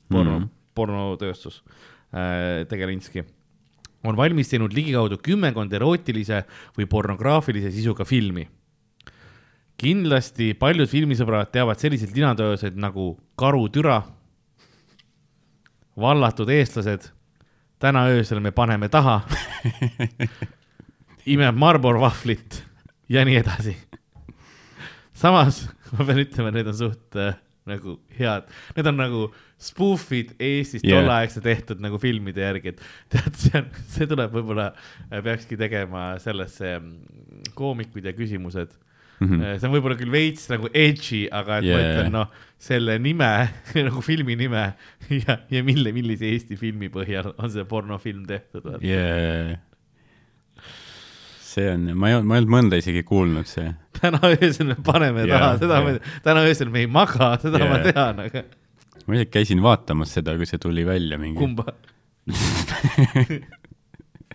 [0.08, 0.44] porno mm.
[0.44, 0.48] -hmm.
[0.74, 1.62] pornotööstus
[2.14, 3.24] äh, Tegelinski
[4.04, 6.44] on valmis teinud ligikaudu kümmekond erootilise
[6.78, 8.48] või pornograafilise sisuga filmi
[9.83, 14.03] kindlasti paljud filmisõbrad teavad selliseid linatöösid nagu Karutüra,
[15.99, 17.11] Vallatud eestlased,
[17.83, 19.16] Täna öösel me paneme taha,
[21.35, 22.61] imeb Marlboro vahvlit
[23.11, 23.74] ja nii edasi.
[25.18, 27.35] samas ma pean ütlema, need on suht äh,
[27.66, 29.24] nagu head, need on nagu
[29.62, 31.03] spoof'id Eestis Yeah.
[31.03, 32.80] tolleaegse tehtud nagu filmide järgi, et
[33.11, 34.70] tead, see on, see tuleb võib-olla,
[35.11, 38.78] peakski tegema sellesse mm, koomikud ja küsimused
[39.20, 39.42] Mhm.
[39.60, 41.76] see on võib-olla küll veits nagu edgy, aga et yeah.
[41.76, 41.92] ma Yeah.
[41.92, 42.28] ütlen, noh,
[42.62, 43.28] selle nime
[43.88, 44.64] nagu filmi nime
[45.10, 48.66] ja, ja mille, millise Eesti filmi põhjal on see pornofilm tehtud.
[48.82, 49.58] yeah..
[51.52, 53.68] see on, ma ei olnud, ma ei olnud mõnda isegi kuulnud, see.
[54.00, 55.86] täna öösel me paneme Jaa, taha, seda jaa.
[55.86, 57.70] me, täna öösel me ei maga, seda yeah.
[57.70, 58.46] ma tean, aga
[59.06, 61.38] ma isegi käisin vaatamas seda, kui see tuli välja mingi.
[61.38, 61.66] kumba?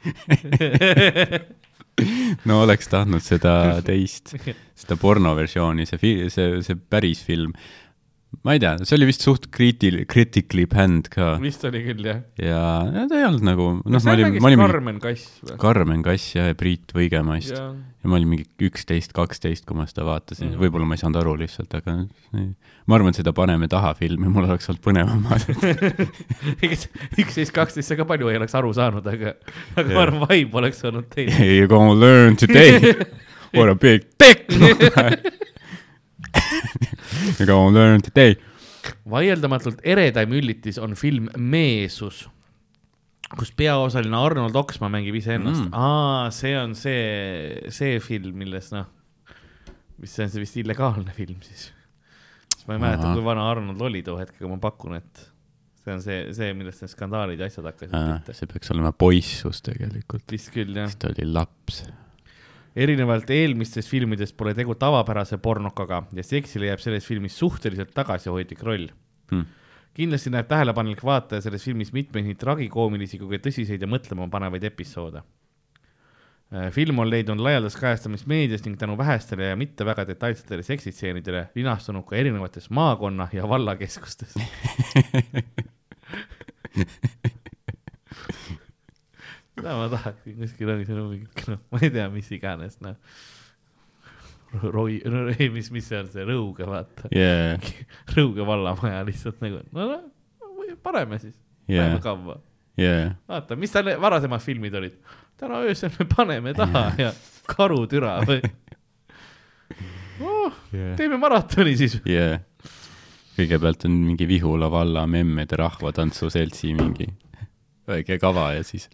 [2.50, 3.56] no oleks tahtnud seda
[3.88, 4.36] teist,
[4.78, 7.56] seda pornoversiooni, see fi-, see, see päris film.
[8.46, 12.22] Ma ei tea, see oli vist suht kriitil-, critically panned ka vist oli küll jah.
[12.42, 12.62] ja
[12.94, 15.58] ja ta ei olnud nagu, noh, ma olin, ma olin mingi Karmen Kass või?
[15.62, 17.64] Karmen Kass ja Priit Võigemast ja.
[17.74, 21.22] ja ma olin mingi üksteist, kaksteist, kui ma seda vaatasin mm., võib-olla ma ei saanud
[21.22, 22.50] aru lihtsalt, aga nii.
[22.88, 26.08] ma arvan, et seda Paneme taha filmi mul oleks olnud põnevam vaadata.
[26.68, 29.38] üksteist, kaksteist ka palju ei oleks aru saanud, aga,
[29.76, 30.06] aga ma Jaa.
[30.06, 31.42] arvan, vibe oleks olnud teine.
[31.58, 32.94] You gonna learn today
[33.58, 34.46] what a big dick
[37.40, 38.36] You gonna learn today.
[39.10, 42.22] vaieldamatult eredaim üllitis on film Meesus,
[43.38, 45.74] kus peaosaline Arnold Oksmaa mängib iseennast Mm.
[45.76, 48.86] aa, see on see, see film, milles noh,
[50.00, 51.66] mis see on see vist illegaalne film siis.
[52.56, 53.18] siis ma ei mäleta, Ahah.
[53.18, 55.26] kui vana Arnold oli too hetk, aga ma pakun, et
[55.84, 58.34] see on see, see, millest need skandaalid ja asjad hakkasid pihta.
[58.40, 61.84] see peaks olema poissus tegelikult, vist küll jah sest ta oli laps.
[62.78, 68.92] Erinevalt eelmistest filmidest pole tegu tavapärase pornokaga ja seksile jääb selles filmis suhteliselt tagasihoidlik roll
[69.32, 69.44] Hmm.
[69.98, 75.24] kindlasti näeb tähelepanelik vaataja selles filmis mitmeid nii tragikoomilisi kui ka tõsiseid ja mõtlemapanevaid episoode.
[76.72, 82.06] film on leidnud laialdast kajastamist meedias ning tänu vähestele ja mitte väga detailsetele seksitseenidele linastunud
[82.08, 84.38] ka erinevates maakonna ja vallakeskustes.
[89.58, 92.96] seda ma tahaksin kuskil ongi seal mingi, noh, ma ei tea, mis iganes, noh.
[94.64, 95.02] Roi,
[95.36, 97.60] ei, mis, mis see on, see Rõuge, vaata Yeah,
[98.16, 101.36] Rõuge vallamaja lihtsalt nagu, no, no paneme siis
[101.68, 102.38] yeah paneme, kavva.
[102.80, 103.16] yeah.
[103.28, 104.96] vaata, mis tal varasemad filmid olid.
[105.38, 107.12] täna öösel me paneme taha ja
[107.48, 108.42] karutüra või
[110.22, 110.54] oh,.
[110.74, 110.96] Yeah.
[111.00, 112.00] teeme maratoni siis.
[112.08, 112.40] yeah..
[113.38, 117.10] kõigepealt on mingi Vihula valla memmede rahvatantsuseltsi mingi
[117.88, 118.90] väike kava ja siis,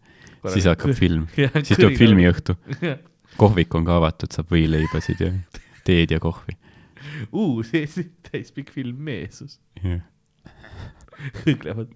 [0.50, 1.28] siis hakkab film,
[1.66, 2.58] siis tuleb filmiõhtu.
[3.42, 5.32] kohvik on ka avatud, saab võileibasid ja
[5.88, 6.58] teed ja kohvi
[7.32, 9.60] uus Eesti täispikk film Meesus.
[11.44, 11.94] hõõglevad.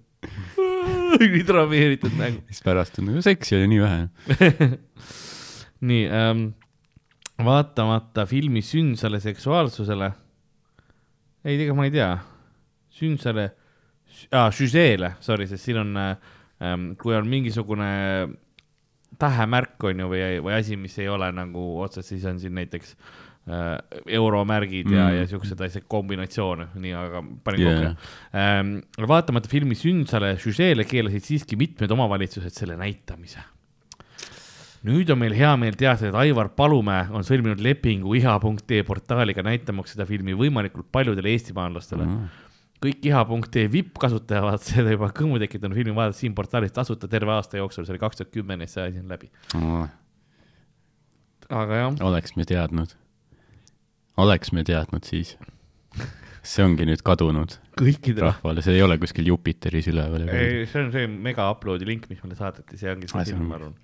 [1.20, 2.40] nii traumeeritud nägu.
[2.50, 4.00] siis pärast on nagu seksi oli nii vähe.
[5.88, 6.48] nii ähm,,
[7.44, 10.10] vaatamata filmi sündsale seksuaalsusele,
[11.44, 12.10] ei, ega ma ei tea,
[12.90, 13.46] sündsale
[14.32, 16.34] ah,, süžeele, sorry, sest siin on ähm,,
[16.98, 17.88] kui on mingisugune
[19.18, 22.94] tähemärk on ju või, või asi, mis ei ole nagu otsest, siis on siin näiteks
[22.94, 23.76] äh,
[24.18, 25.12] euromärgid ja Mm.
[25.12, 27.78] mm., ja siuksed asjad, kombinatsioone, nii, aga panin yeah.
[27.78, 28.74] kokku ähm,.
[29.08, 33.44] vaatamata filmi sündsale süžeele keelasid siiski mitmed omavalitsused selle näitamise
[34.86, 39.96] nüüd on meil hea meel teada, et Aivar Palumäe on sõlminud lepingu iha.ee portaaliga näitamaks
[39.96, 42.28] seda filmi võimalikult paljudele eestimaalastele mm..
[42.84, 47.60] Kõik iha.ee vipp-kasutajad vaatasid seda juba kõmu tekitanud filmi vaadates siin portaalis tasuta terve aasta
[47.60, 49.30] jooksul, see oli kaks tuhat kümme, nii et see asi on läbi.
[51.48, 52.94] aga jah, oleks me teadnud,
[54.24, 55.36] oleks me teadnud siis.
[56.48, 60.28] see ongi nüüd kadunud kõikidele, rahvale, see ei ole kuskil Jupiteris üleval.
[60.30, 63.58] ei, see on see mega upload'i link, mis meile saadeti, see ongi see film, ma
[63.58, 63.76] arvan.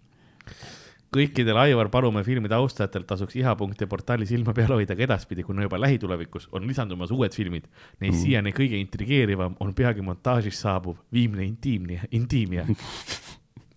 [1.15, 5.79] Kõikidel Aivar Palumäe filmide austajatel tasuks iha.ee portaali silma peal hoida ka edaspidi, kuna juba
[5.81, 7.69] lähitulevikus on lisandumas uued filmid.
[8.01, 8.23] Neist Mm.
[8.23, 12.67] siiani kõige intrigeerivam on peagi montaažis saabuv viimne intiimne, intiimne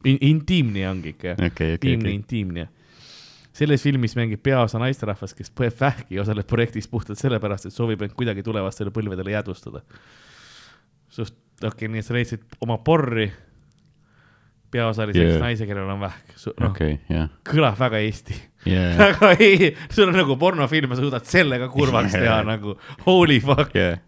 [0.06, 0.18] In,.
[0.22, 2.20] intiimne ongi ikka jah okei, okei, viimne okei.
[2.22, 2.68] intiimne.
[3.58, 8.04] selles filmis mängib peaosa naisterahvas, kes põeb vähki ja osaleb projektis puhtalt sellepärast, et soovib
[8.06, 9.82] end kuidagi tulevastele põlvedele jäädvustada.
[11.10, 11.34] suht,
[11.64, 13.32] okei okay,, nii et sa leidsid oma porri,
[14.72, 15.34] peaosaliseks Yeah.
[15.38, 15.44] yeah.
[15.44, 18.36] naise, kellel on vähk, noh okay., jah, kõlab väga Eesti
[18.68, 22.76] jah, väga ei, sul on nagu pornofilm ja sa suudad selle ka kurvaks teha nagu
[23.06, 23.76] holy fuck.
[23.78, 24.00] jah.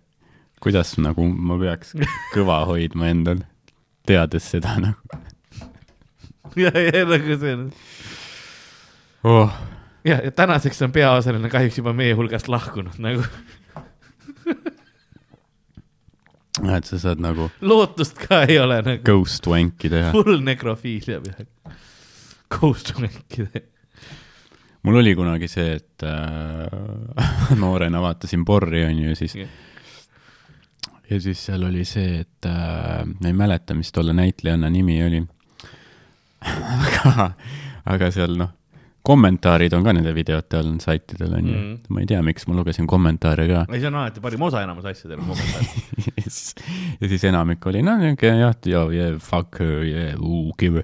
[0.63, 1.95] kuidas nagu ma peaks
[2.35, 3.43] kõva hoidma endal,
[4.07, 5.21] teades seda nagu
[6.63, 7.69] ja, ja nagu see on,
[9.29, 9.55] oh..
[10.07, 13.25] ja, ja tänaseks on peaosaline kahjuks juba meie hulgast lahkunud nagu,
[16.77, 20.11] et sa saad nagu lootust ka ei ole nagu, ghost wanki teha.
[20.15, 21.75] full nekrofiilia peaaegu.
[22.49, 23.61] Ghost mängida.
[24.83, 29.35] mul oli kunagi see, et äh, noorena vaatasin porri, onju, ja siis
[31.09, 35.23] ja siis seal oli see, et äh, ma ei mäleta, mis tolle näitlejanna nimi oli.
[36.85, 37.31] aga,
[37.85, 38.53] aga seal noh,
[39.03, 41.69] kommentaarid on ka nende videote all saitidel onju Mhm.
[41.69, 41.93] mm..
[41.95, 43.65] ma ei tea, miks ma lugesin kommentaare ka.
[43.73, 45.63] ei, see on alati parim osa enamus asjadel kommentaar.
[46.17, 46.55] ja siis,
[47.01, 50.83] ja siis enamik oli no niuke jah, ja, ja fuck her ja uh, give.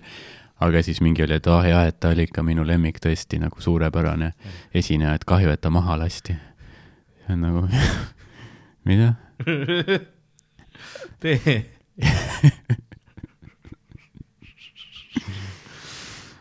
[0.60, 3.40] aga siis mingi oli, et ah oh, jah, et ta oli ikka minu lemmik tõesti
[3.44, 4.32] nagu suurepärane
[4.74, 6.36] esineja, et kahju, et ta maha lasti.
[7.26, 7.66] see on nagu,
[8.88, 9.14] mida?
[11.22, 11.58] tee,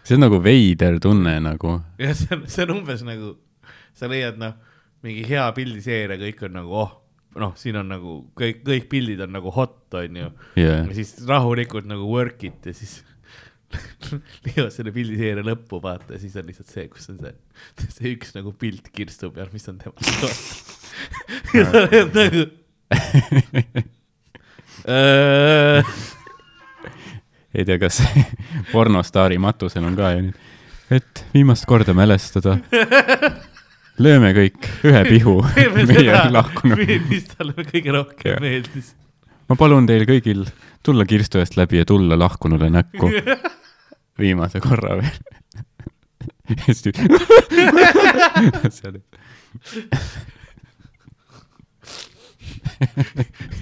[0.05, 3.35] see on nagu veider tunne nagu, ja see on, see on umbes nagu,
[3.97, 4.55] sa leiad noh,
[5.05, 6.93] mingi hea pildiseeria, kõik on nagu oh,
[7.41, 10.31] noh, siin on nagu kõik, kõik pildid on nagu hot, onju.
[10.61, 13.01] jah ja siis rahulikult nagu work it ja siis
[14.47, 17.35] leiavad selle pildiseeria lõppu, vaata ja siis on lihtsalt see, kus on see,
[17.97, 20.73] see üks nagu pilt kirstu peal, mis on temast.
[21.57, 22.43] ja sa oled nagu.
[27.55, 28.03] Ei tea, kas
[28.73, 30.39] pornostaari matusel on ka ju nüüd,
[30.95, 32.59] et viimast korda mälestada.
[33.99, 35.37] lööme kõik ühe pihu
[35.93, 36.83] meie lahkunud.
[37.09, 38.43] mis talle kõige rohkem Jah.
[38.43, 38.95] meeldis.
[39.49, 40.47] ma palun teil kõigil
[40.85, 43.11] tulla kirstu eest läbi ja tulla lahkunule näkku
[44.23, 45.19] viimase korra veel.
[46.67, 46.93] hästi.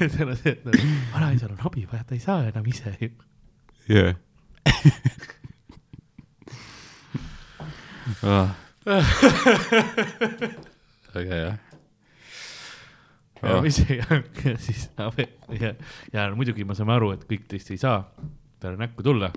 [0.08, 0.64] seal on see, et
[1.12, 3.12] vanaisal on abi vaja, ta ei saa enam ise ju.
[3.88, 4.14] jah.
[11.12, 11.58] väga hea.
[13.42, 14.04] ja mis ja,
[14.58, 15.12] siis ja,
[15.60, 15.74] ja,
[16.12, 18.04] ja muidugi me saame aru, et kõik teist ei saa
[18.62, 19.32] talle näkku tulla.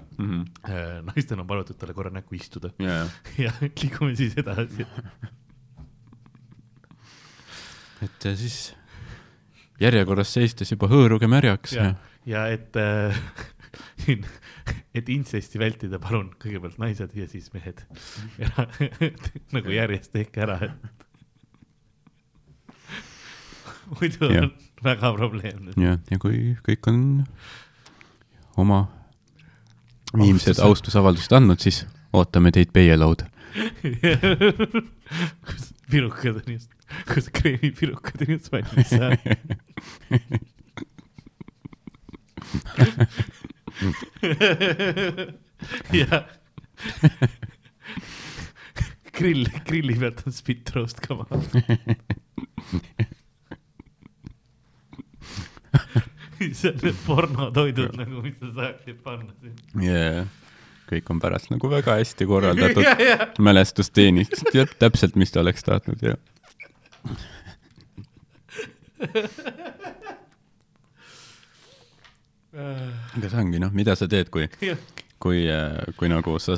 [1.05, 3.07] naistel on palutud talle korra näkku istuda ja,
[3.45, 4.85] ja liigume siis edasi.
[8.05, 8.75] et siis
[9.81, 11.93] järjekorras seistes juba hõõruge märjaks ja ja,
[12.25, 13.15] ja et äh,,
[14.95, 17.81] et intsesti vältida, palun kõigepealt naised ja siis mehed.
[19.55, 21.05] nagu järjest tehke ära, et
[23.99, 24.43] muidu Jah.
[24.43, 24.51] on
[24.83, 25.71] väga probleemne.
[25.77, 26.99] ja, ja kui kõik on
[28.57, 28.85] oma
[30.15, 33.27] viimsed austusavaldused andnud, siis ootame teid peielauda.
[35.47, 36.71] kus pirukad on just,
[37.11, 39.35] kus kreemipirukad on just valmis saanud.
[46.01, 46.23] ja.
[49.15, 51.35] Grill, grilli pealt on spit roast ka maha.
[56.53, 59.55] see on need pornotoidud nagu, mis sa saaksid panna sinna.
[59.85, 60.25] jaa,
[60.91, 64.33] kõik on pärast nagu väga hästi korraldatud ja, ja, mälestusteenist,
[64.79, 66.13] täpselt, mis ta oleks tahtnud ja
[72.55, 74.47] aga see ongi noh, mida sa teed, kui,
[75.23, 75.45] kui,
[75.99, 76.57] kui nagu sa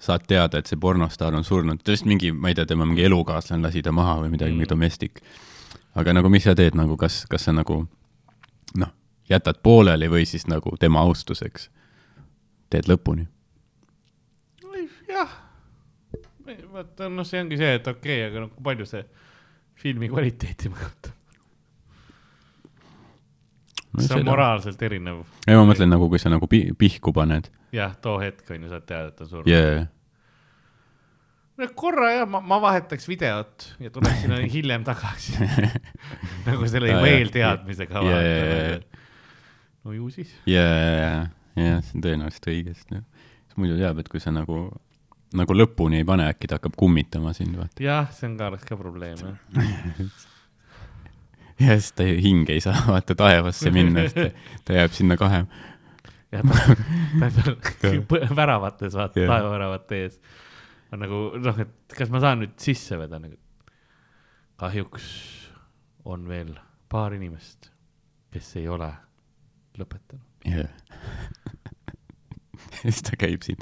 [0.00, 3.66] saad teada, et see pornostaar on surnud, tõesti mingi, ma ei tea, tema mingi elukaaslane
[3.66, 4.62] lasi ta maha või midagi Mm.
[4.62, 5.20] mingi domestic.
[5.94, 7.82] aga nagu, mis sa teed nagu, kas, kas sa nagu
[8.78, 8.92] noh,
[9.28, 11.68] jätad pooleli või siis nagu tema austuseks
[12.70, 13.26] teed lõpuni?
[15.08, 15.30] jah.
[16.72, 19.04] vaata, noh, see ongi see, et okei okay,, aga noh, kui palju see
[19.80, 21.19] filmi kvaliteeti mõjutab.
[23.98, 24.26] See on.
[24.28, 25.24] moraalselt erinev.
[25.46, 28.70] ei, ma mõtlen nagu, kui sa nagu pi- pihku paned jah, too hetk on ju,
[28.70, 29.88] saad teada, et ta on surnud yeah..
[31.58, 35.36] no korra jah, ma, ma vahetaks videot ja tuleks sinna hiljem tagasi.
[36.48, 37.08] nagu selle jah.
[37.14, 38.78] eelteadmisega ja, ja..
[39.84, 40.34] no ju siis.
[40.50, 41.18] ja, ja, ja,
[41.64, 43.04] ja see on tõenäoliselt õige, sest noh,
[43.60, 44.64] muidu teab, et kui sa nagu,
[45.36, 47.82] nagu lõpuni ei pane, äkki ta hakkab kummitama sind, vaata.
[47.84, 49.40] jah, see on ka, oleks ka probleem jah.
[51.66, 55.44] ja siis ta hing ei saa vaata taevasse minna, sest ta, ta jääb sinna kahe.
[56.32, 56.46] jah,
[57.20, 57.30] ta,
[57.82, 60.20] ta on väravates, vaata taevaväravate ees.
[60.92, 63.38] on nagu noh, et kas ma saan nüüd sisse vedada nagu.
[64.60, 65.06] kahjuks
[66.04, 66.54] on veel
[66.88, 67.70] paar inimest,
[68.34, 68.90] kes ei ole
[69.78, 70.26] lõpetanud.
[70.46, 70.70] jah.
[72.82, 73.58] siis ta käib siin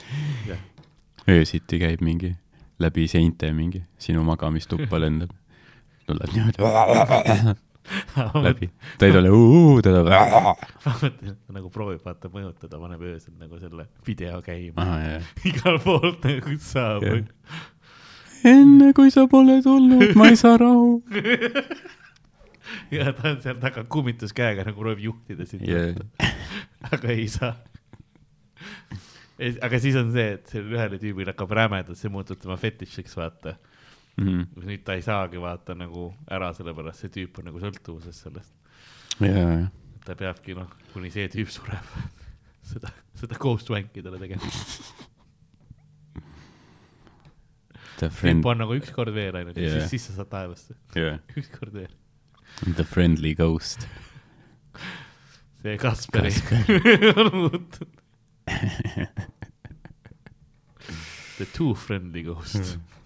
[1.29, 2.35] öösiti käib mingi
[2.79, 5.31] läbi seinte mingi, sinu magamistuppa lendab.
[6.07, 7.68] tuleb niimoodi
[8.45, 11.33] läbi, ta ei tule uu, ta tuleb.
[11.57, 14.87] nagu proovib vaata mõjutada, paneb öösel nagu selle video käima
[15.49, 17.07] igal poolt nagu saab
[18.47, 21.01] enne kui sa pole tulnud, ma ei saa rahu.
[22.95, 25.97] ja ta on seal taga kummituskäega nagu proovib juhtida sind Yeah.
[26.93, 27.57] aga ei saa.
[29.39, 33.57] aga siis on see, et sellel ühele tüübile hakkab rämedalt, see muutub tema fetišiks, vaata.
[34.19, 34.47] Mhm.
[34.67, 38.55] nüüd ta ei saagi vaata nagu ära, sellepärast see tüüp on nagu sõltuvuses sellest.
[39.23, 39.69] ja,
[40.05, 41.93] ta peabki noh, kuni see tüüp sureb,
[42.71, 44.51] seda, seda ghost wank'i talle tegema.
[48.15, 49.79] friend tüüp, on nagu ükskord veel ainult yeah.
[49.79, 51.23] Siis, siis sa saad taevasse, yeah.
[51.41, 51.95] ükskord veel.
[52.75, 53.87] the friendly ghost.
[55.63, 56.35] see Kasperi
[57.23, 58.05] on muutunud.
[61.39, 62.75] The too friendly ghost.
[62.75, 62.98] aga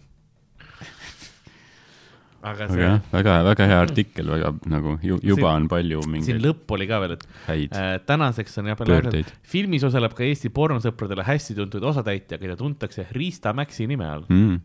[2.43, 6.13] aga see jah, väga, väga hea artikkel, väga nagu ju, juba Siin- on palju siin
[6.17, 9.31] mingeid lõpp oli ka veel, et häid äh, tänaseks on peale pöördeid.
[9.55, 14.27] filmis osaleb ka Eesti pornosõpradele hästi tuntud osatäitja, keda tuntakse Riista Maxi nime all.
[14.29, 14.59] Mm.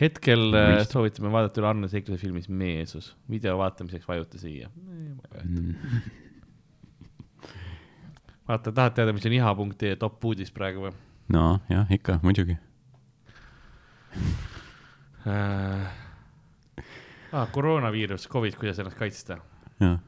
[0.00, 0.98] hetkel äh, Riista.
[0.98, 3.14] soovitame vaadata üle Arne Seikluse filmis Meesus.
[3.30, 4.68] video vaatamiseks vajuta siia.
[4.76, 5.74] Mm.
[8.48, 10.92] vaata, tahad teada, mis on iha.ee top uudis praegu või?
[11.32, 12.58] no jah, ikka muidugi.
[15.26, 15.92] äh,.
[17.34, 19.38] Ah, koroonaviirus, Covid, kuidas ennast kaitsta?
[19.80, 19.98] jah.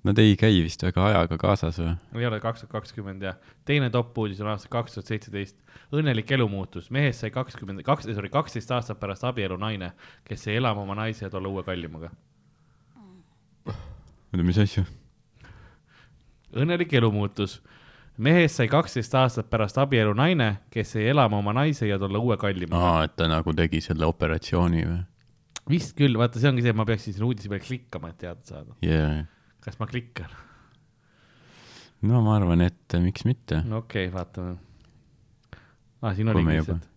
[0.00, 1.90] Nad ei käi vist väga ajaga kaasas või?
[2.16, 3.34] ei ole kaks tuhat kakskümmend ja
[3.68, 5.58] teine top uudis on aastast kaks tuhat seitseteist.
[5.92, 9.92] õnnelik elumuutus, mehest sai kakskümmend, kaks, sorry, kaksteist aastat pärast abielu naine,
[10.24, 12.08] kes jäi elama oma naise ja tolle uue kallimaga.
[13.66, 14.86] oota, mis asja?
[16.56, 17.60] õnnelik elumuutus,
[18.20, 22.36] mehest sai kaksteist aastat pärast abielu naine, kes jäi elama oma naise ja tolle uue
[22.40, 22.92] kallimaga.
[22.92, 25.00] aa, et ta nagu tegi selle operatsiooni või?
[25.70, 28.44] vist küll, vaata, see ongi see, et ma peaksin sinna uudise peale klikkama, et teada
[28.46, 28.76] saada.
[28.84, 29.24] jaa.
[29.64, 30.32] kas ma klikkan?
[32.10, 33.62] no ma arvan, et miks mitte.
[33.66, 34.56] no okei okay,, vaatame
[36.02, 36.14] ah,.
[36.14, 36.86] siin oligi me juba- lihtsalt.
[36.86, 36.89] Ega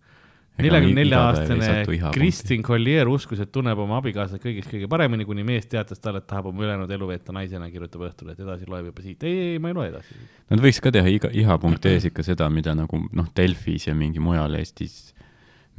[0.60, 5.66] neljakümne nelja aastane Kristin Collier uskus, et tunneb oma abikaasat kõigist kõige paremini, kuni mees
[5.70, 9.02] teatas talle, et tahab oma ülejäänud elu veeta naisena, kirjutab Õhtule, et edasi loeb juba
[9.04, 9.26] siit.
[9.26, 10.20] ei, ei, ma ei loe edasi.
[10.52, 14.54] Nad võiks ka teha iga, iha.ee-s ikka seda, mida nagu noh, Delfis ja mingi mujal
[14.60, 15.14] Eestis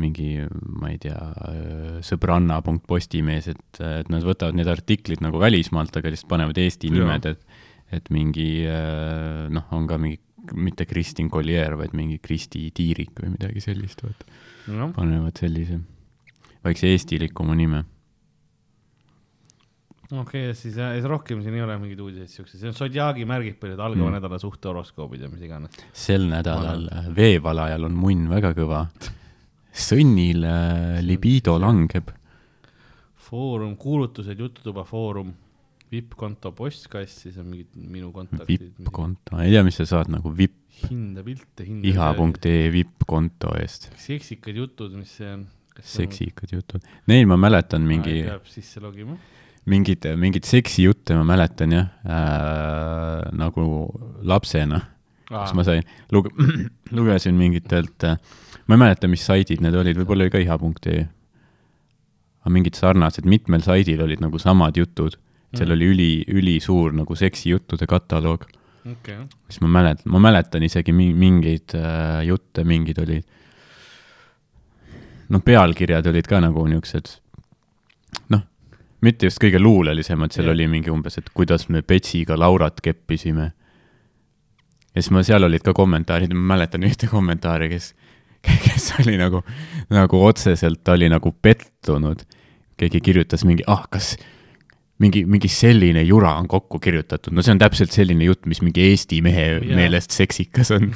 [0.01, 0.43] mingi,
[0.75, 1.19] ma ei tea,
[2.03, 6.99] sõbranna.postimees, et, et nad võtavad need artiklid nagu välismaalt, aga lihtsalt panevad Eesti Jaa.
[6.99, 7.63] nimed, et
[7.93, 8.65] et mingi
[9.53, 10.17] noh, on ka mingi,
[10.57, 14.25] mitte Kristin Collier, vaid mingi Kristi Tiirik või midagi sellist, vaata.
[14.67, 15.79] noh, panevad sellise
[16.65, 17.83] väikse eestilikuma nime.
[20.11, 23.57] okei okay,, siis äh, rohkem siin ei ole mingeid uudiseid siukseid, siin on Zodiaagi märgid
[23.61, 24.17] palju, algava Mm.
[24.19, 25.71] nädala suhtehoroskoobid ja mis iganes.
[25.93, 28.85] sel nädalal veevalajal on munn väga kõva.
[29.75, 32.11] sõnnil äh, libido langeb.
[33.25, 35.33] Foorum, kuulutused, Jututuba Foorum,
[35.91, 38.61] vippkonto postkast, siis on mingid minu kontaktid.
[38.77, 40.53] vipp-konto, ei tea, mis sa saad nagu vipp,
[40.83, 41.87] hinda pilte, hinda.
[41.87, 43.89] iha.ee vipp-konto eest.
[44.01, 45.45] seksikad jutud, mis see on?
[45.75, 46.83] seksikad jutud.
[47.11, 49.17] Neil ma mäletan mingi, peab sisse logima.
[49.71, 53.65] mingid, mingeid seksijutte ma mäletan jah äh,, nagu
[54.23, 54.79] lapsena,
[55.27, 56.31] kus ma sain, luge-,
[56.95, 58.05] lugesin mingitelt,
[58.67, 61.05] ma ei mäleta, mis saidid need olid, võib-olla oli ka iha.ee.
[62.45, 65.17] aga mingid sarnased, mitmel saidil olid nagu samad jutud,
[65.55, 65.75] seal Mhm.
[65.75, 68.43] oli üli, ülisuur nagu seksijuttude kataloog
[68.91, 69.17] okei,
[69.49, 73.25] siis ma mäletan, ma mäletan isegi mi- mingeid äh, jutte, mingid olid,
[75.29, 77.15] noh, pealkirjad olid ka nagu niisugused,
[78.33, 78.43] noh,
[79.05, 80.55] mitte just kõige luulelisemad, seal Jah.
[80.57, 83.51] oli mingi umbes, et kuidas me Betsiga Laurat keppisime.
[84.95, 87.93] ja siis ma, seal olid ka kommentaarid, ma mäletan ühte kommentaari, kes,
[88.45, 89.41] kes oli nagu,
[89.93, 92.21] nagu otseselt oli nagu pettunud.
[92.77, 94.17] keegi kirjutas mingi, ah, kas
[95.03, 98.85] mingi, mingi selline jura on kokku kirjutatud, no see on täpselt selline jutt, mis mingi
[98.91, 99.75] Eesti mehe Jaa.
[99.75, 100.91] meelest seksikas on.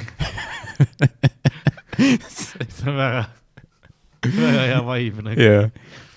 [2.00, 3.24] see on väga,
[4.24, 5.40] väga hea vibe nagu.
[5.44, 5.68] jah,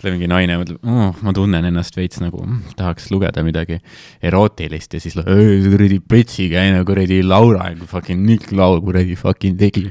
[0.03, 3.77] mingi naine mõtleb oh,, ma tunnen ennast veits nagu mm,, tahaks lugeda midagi
[4.23, 9.85] erootilist ja siis lo- "Öö, kuradi Betsikäine kuradi Laura, fucking Nick Laul kuradi fucking tegi.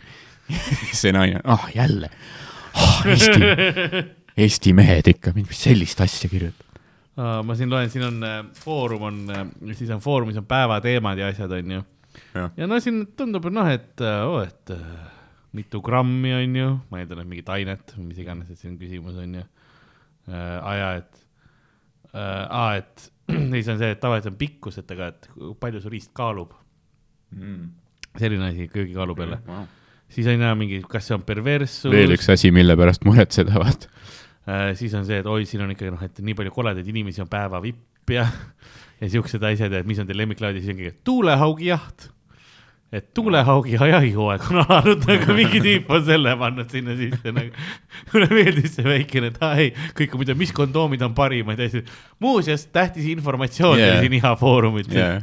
[1.00, 2.10] see naine, ah jälle
[2.76, 3.40] oh,, Eesti,
[4.44, 6.71] Eesti mehed ikka, mis sellist asja kirjutavad.
[7.16, 9.18] Ma siin loen, siin on äh, foorum on,
[9.76, 11.82] siis on foorumis on päevateemad ja asjad onju.
[12.56, 15.10] Ja no siin tundub, et noh, et oh, et äh,
[15.56, 19.36] mitu grammi on ju, ma eeldan, et mingit ainet, mis iganes, et on küsimus on
[19.40, 20.58] ju äh,.
[20.72, 21.22] aja, et
[22.14, 23.06] äh,, aa, et
[23.54, 26.56] siis on see, et tavaliselt on pikkusetega, et palju su riist kaalub,
[28.20, 29.38] selline asi köögikaalu peale.
[30.12, 31.90] siis on jah mingi, kas see on perverssus.
[31.92, 33.92] veel üks asi, mille pärast muretseda, vaata.
[34.48, 37.22] Äh, siis on see, et oi, siin on ikkagi noh, et nii palju koledaid inimesi
[37.24, 38.26] on päeva vipp ja,
[39.02, 42.08] ja siuksed asjad ja et mis on teil lemmiklaud ja siis ongi tuulehaugi jaht.
[42.92, 47.66] et tuulehaugi jahihooaeg on alanud, aga mingi tüüp on selle pannud sinna sisse nagu.
[48.12, 51.70] mulle meeldis see väikene, et aa ei, kõik on muidu, mis kondoomid on parimad ja
[51.72, 51.98] siis.
[52.20, 54.00] muuseas, tähtis informatsioon yeah.
[54.00, 55.20] siin IHA foorumitel yeah..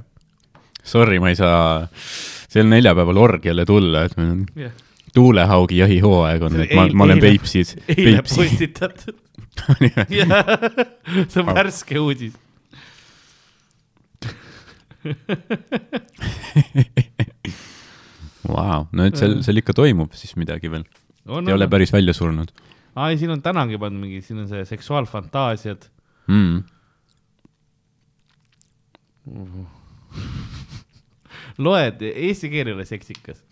[0.83, 1.87] Sorry, ma ei saa
[2.49, 4.85] sel neljapäeval orgiale tulla, et meil on yeah..
[5.15, 7.69] Tuulehaugi jahihooaeg on, et ma, ma olen eile- Peipsis.
[7.87, 9.17] eile postitatud.
[11.31, 12.33] see on värske uudis.
[18.49, 20.85] Vau, no et seal, seal ikka toimub siis midagi veel,
[21.27, 22.49] on, ei ole on, päris välja surnud
[22.99, 25.85] aa ei, siin on tänagi pandud mingi, siin on see seksuaalfantaasiad.
[26.27, 26.63] mm..
[31.57, 33.43] loed, eesti keel ei ole seksikas.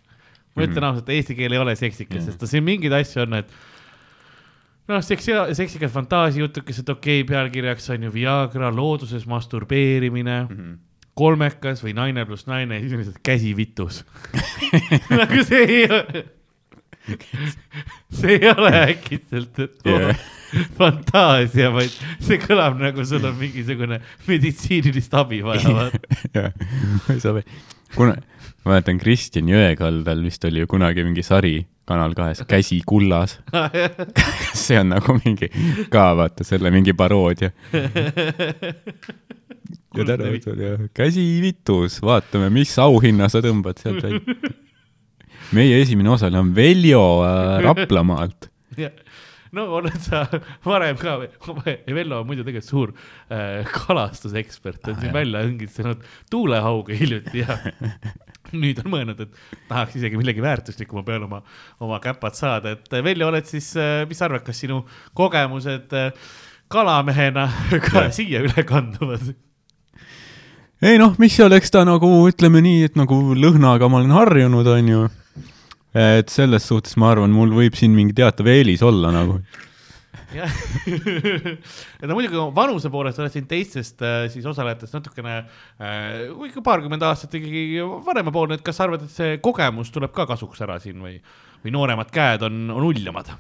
[0.58, 0.90] Ma ütlen Mhm.
[0.92, 3.52] ausalt, eesti keel ei ole seksikas, sest ta siin mingeid asju on, et
[4.90, 10.78] noh, seksi, seksikad fantaasiajutukesed, okei okay,, pealkirjaks on ju Viagra, looduses masturbeerimine mm, -hmm.
[11.18, 14.02] kolmekas või naine pluss naine ja siis on lihtsalt käsi vitus.
[15.22, 16.26] nagu see ei ole,
[18.12, 20.18] see ei ole äkitselt, Yeah.
[20.80, 21.92] fantaasia, vaid
[22.24, 23.98] see kõlab nagu sul on mingisugune
[24.28, 25.90] meditsiinilist abi vaja,
[26.34, 27.48] jah, ma ei saa veel,
[27.96, 28.18] kuna,
[28.64, 31.58] ma mäletan Kristjan Jõekaldal vist oli ju kunagi mingi sari
[31.88, 33.38] Kanal kahes, Käsi kullas.
[34.66, 35.48] see on nagu mingi
[35.92, 37.54] ka vaata selle mingi paroodia.
[39.96, 44.20] ja täna õhtul ja Käsi vitus, vaatame, mis auhinna sa tõmbad sealt välja.
[45.56, 48.52] meie esimene osaline on Veljo äh, Raplamaalt.
[49.48, 50.24] jah, no oled sa
[50.66, 51.18] varem ka,
[51.88, 52.94] Vello on muidu tegelikult suur
[53.32, 57.58] äh, kalastusekspert, on siin välja õngitsenud tuulehauge hiljuti ja
[58.62, 59.40] nüüd on mõelnud, et
[59.70, 61.42] tahaks isegi millegi väärtuslikuma peale oma,
[61.84, 63.74] oma käpad saada, et äh, Veljo, oled siis,
[64.08, 64.84] mis sa arvad, kas sinu
[65.18, 66.12] kogemused äh,
[66.68, 67.50] kalamehena
[67.88, 68.14] ka Jah.
[68.14, 69.32] siia üle kanduvad?
[70.82, 74.68] ei noh, mis seal, eks ta nagu ütleme nii, et nagu lõhnaga ma olen harjunud,
[74.76, 75.08] onju.
[75.96, 79.40] Et selles suhtes ma arvan, mul võib siin mingi teatav eelis olla nagu.
[80.36, 80.52] jah,
[80.88, 87.06] et no muidugi vanuse poolest oled siin teistest äh, siis osalejatest natukene äh, ikka paarkümmend
[87.08, 91.00] aastat ikkagi vanemapoolne, et kas sa arvad, et see kogemus tuleb ka kasuks ära siin
[91.04, 91.16] või,
[91.64, 93.32] või nooremad käed on, on uljamad?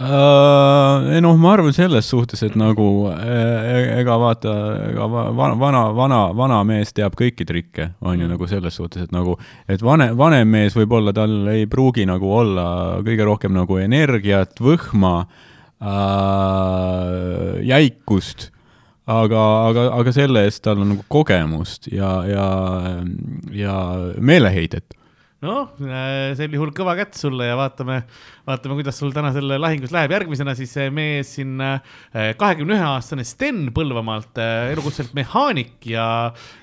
[0.00, 4.52] Ei noh, ma arvan selles suhtes, et nagu eh, ega vaata,
[4.88, 9.02] ega va- vana, vana, vana, vana mees teab kõiki trikke, on ju nagu selles suhtes,
[9.06, 9.36] et nagu,
[9.70, 12.66] et vanem, vanem mees võib-olla tal ei pruugi nagu olla
[13.04, 15.28] kõige rohkem nagu energiat, võhma äh,,
[17.68, 18.50] jäikust,
[19.06, 22.46] aga, aga, aga selle eest tal on nagu kogemust ja, ja,
[23.54, 23.76] ja
[24.18, 24.94] meeleheidet
[25.42, 25.72] noh,
[26.38, 28.02] sel juhul kõva kätt sulle ja vaatame,
[28.48, 30.14] vaatame, kuidas sul tänasel lahingus läheb.
[30.14, 31.56] järgmisena siis mees siin
[32.12, 34.38] kahekümne ühe aastane Sten Põlvamaalt,
[34.72, 36.06] elukutselt mehaanik ja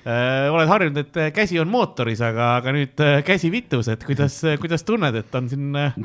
[0.04, 4.40] äh, oled harjunud, et käsi on mootoris, aga, aga nüüd äh, käsi vitus, et kuidas,
[4.62, 6.00] kuidas tunned, et on siin äh,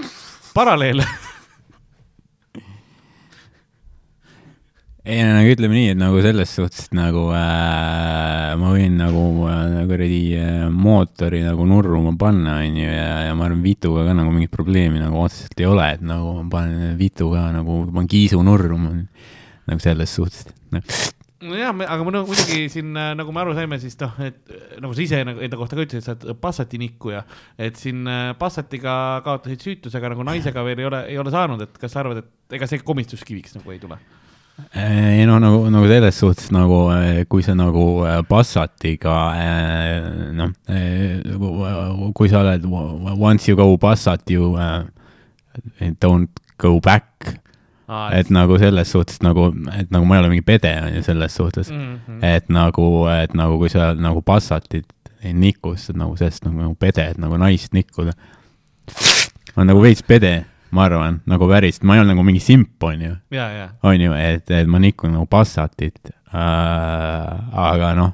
[5.05, 9.75] ei no nagu ütleme nii, et nagu selles suhtes nagu äh, ma võin nagu äh,
[9.85, 14.53] kuradi äh, mootori nagu nurruma panna, onju, ja, ja ma arvan, vituga ka nagu mingit
[14.55, 18.95] probleemi nagu otseselt ei ole, et nagu ma panen vituga nagu, panen kiisu nurruma
[19.69, 20.81] nagu selles suhtes no..
[21.51, 22.89] nojah, aga ma nagu muidugi siin,
[23.21, 25.85] nagu me aru saime, siis noh, et äh, nagu sa ise nagu enda kohta ka
[25.85, 27.21] ütlesid, sa oled Passati nikkuja,
[27.61, 31.77] et siin äh, Passatiga kaotasid süütusega nagu naisega veel ei ole, ei ole saanud, et
[31.77, 34.01] kas sa arvad, et ega see komistuskiviks nagu ei tule?
[34.75, 36.87] Ei no nagu, nagu selles suhtes nagu,
[37.31, 37.85] kui sa nagu
[38.29, 40.53] Passatiga äh, noh,
[42.15, 42.67] kui sa oled
[43.19, 44.53] once you go Passat you
[45.99, 47.35] don't go back,
[48.15, 51.35] et nagu selles suhtes nagu, et nagu ma ei ole mingi pede on ju selles
[51.35, 51.99] suhtes mm.
[52.07, 52.25] -hmm.
[52.25, 54.87] et nagu, et nagu kui sa nagu Passatit
[55.23, 58.13] ei niku, siis nagu sellest nagu, nagu pede, et nagu naist nikkuda.
[59.55, 60.45] on nagu veits pede,
[60.75, 64.01] ma arvan, nagu päris, ma ei ole nagu mingi simp, on ju ja, ja, on
[64.01, 67.33] ju, et, et ma nikun nagu Passatit äh,,
[67.69, 68.13] aga noh,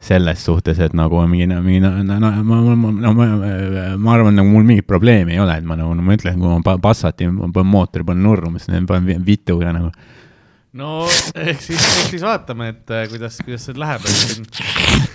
[0.00, 3.26] selles suhtes, et nagu mingi, mingi, no, no, no, ma, ma, no, ma,
[4.00, 6.48] ma arvan, nagu mul mingit probleemi ei ole, et ma nagu, no ma ütlen, kui
[6.48, 9.92] ma pa- Passati, ma panen mootori, panen siis ma panen vi- vituga nagu.
[10.72, 11.04] no
[11.34, 14.46] ehk siis, ehk siis vaatame, et äh, kuidas, kuidas see läheb, et siin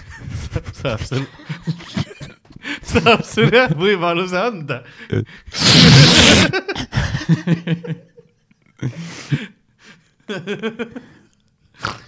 [0.84, 1.26] saab sul,
[2.96, 4.82] saab sulle võimaluse anda.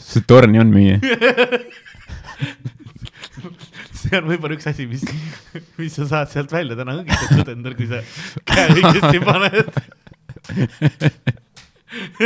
[0.07, 0.97] see torni on müüa.
[3.97, 5.03] see on võib-olla üks asi, mis,
[5.77, 8.01] mis sa saad sealt välja täna õngitsetud endal, kui sa
[8.47, 9.69] käe õigesti paned.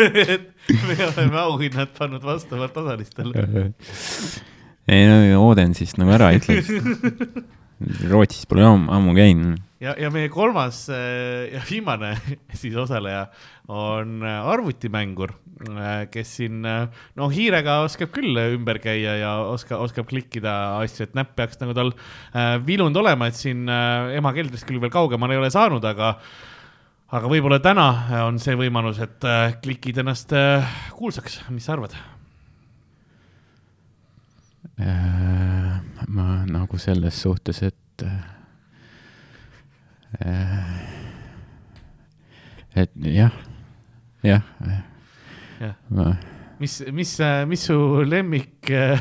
[0.01, 0.45] et
[0.87, 3.33] me oleme auhinnad pannud vastavalt osalistele.
[4.91, 5.15] ei no
[5.49, 6.69] Oden siis nagu ära ütles.
[8.09, 9.59] Rootsis pole ammu, ammu käinud.
[9.81, 12.13] ja, ja meie kolmas äh, ja viimane
[12.61, 13.25] siis osaleja
[13.71, 15.33] on äh, arvutimängur,
[16.11, 21.35] kes siin no hiirega oskab küll ümber käia ja oskab, oskab klikkida asju, et näpp
[21.37, 21.91] peaks nagu tal
[22.65, 26.15] vilunud olema, et siin äh, ema keldrist küll veel kaugemale ei ole saanud, aga
[27.11, 27.87] aga võib-olla täna
[28.23, 29.29] on see võimalus, et
[29.61, 30.31] klikid ennast
[30.95, 31.97] kuulsaks, mis sa arvad?
[34.81, 35.60] Äh,
[36.07, 38.23] ma nagu selles suhtes, et äh,
[42.75, 43.31] et jah,
[44.23, 44.41] jah
[45.89, 46.15] ma
[46.61, 48.99] mis, mis, mis su lemmik äh,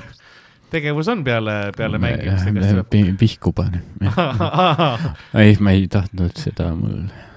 [0.70, 2.90] tegevus on peale, peale mängimist?
[2.90, 3.82] pi- pihku panen.
[5.42, 7.30] ei, ma ei tahtnud seda mul äh,,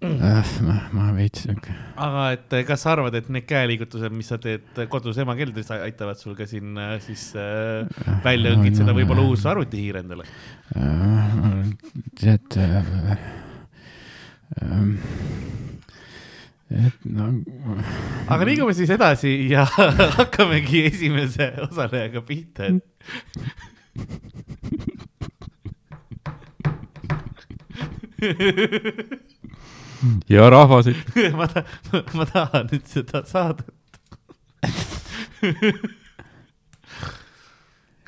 [0.00, 4.38] ma, ma veits sihuke, aga et eh, kas sa arvad, et need käeliigutused, mis sa
[4.40, 7.84] teed kodus ema keldris, aitavad sul ka siin äh, siis äh,
[8.24, 10.24] välja õngitseda võib-olla uus arvutihiir endale?
[12.20, 13.16] tead äh,
[14.62, 14.94] ähm,
[16.70, 17.24] et no
[18.30, 19.66] aga liigume siis edasi ja
[20.20, 22.72] hakkamegi esimese osalejaga pihta,
[30.32, 31.64] ja rahvas, et ma ta-,
[32.16, 33.68] ma tahan nüüd seda saadet.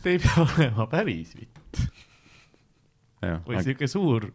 [0.03, 1.83] see ei pea olema päris vitt
[3.47, 4.27] või siuke suur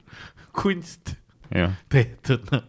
[0.56, 1.14] kunst
[1.52, 2.64] jah, tehtud, noh.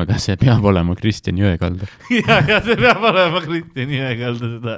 [0.00, 1.86] aga see peab olema Kristjan Jõekalda.
[2.16, 4.74] ja, ja see peab olema Kristjan Jõekalda seda.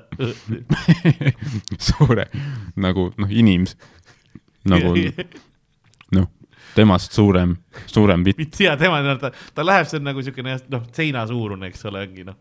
[1.88, 2.26] suure
[2.76, 3.76] nagu noh, inims-
[4.68, 4.92] nagu
[6.18, 6.28] noh,
[6.76, 7.56] temast suurem,
[7.90, 12.04] suurem mitte hea tema, ta, ta läheb, see on nagu siukene noh, seinasuurune, eks ole,
[12.06, 12.38] ongi noh.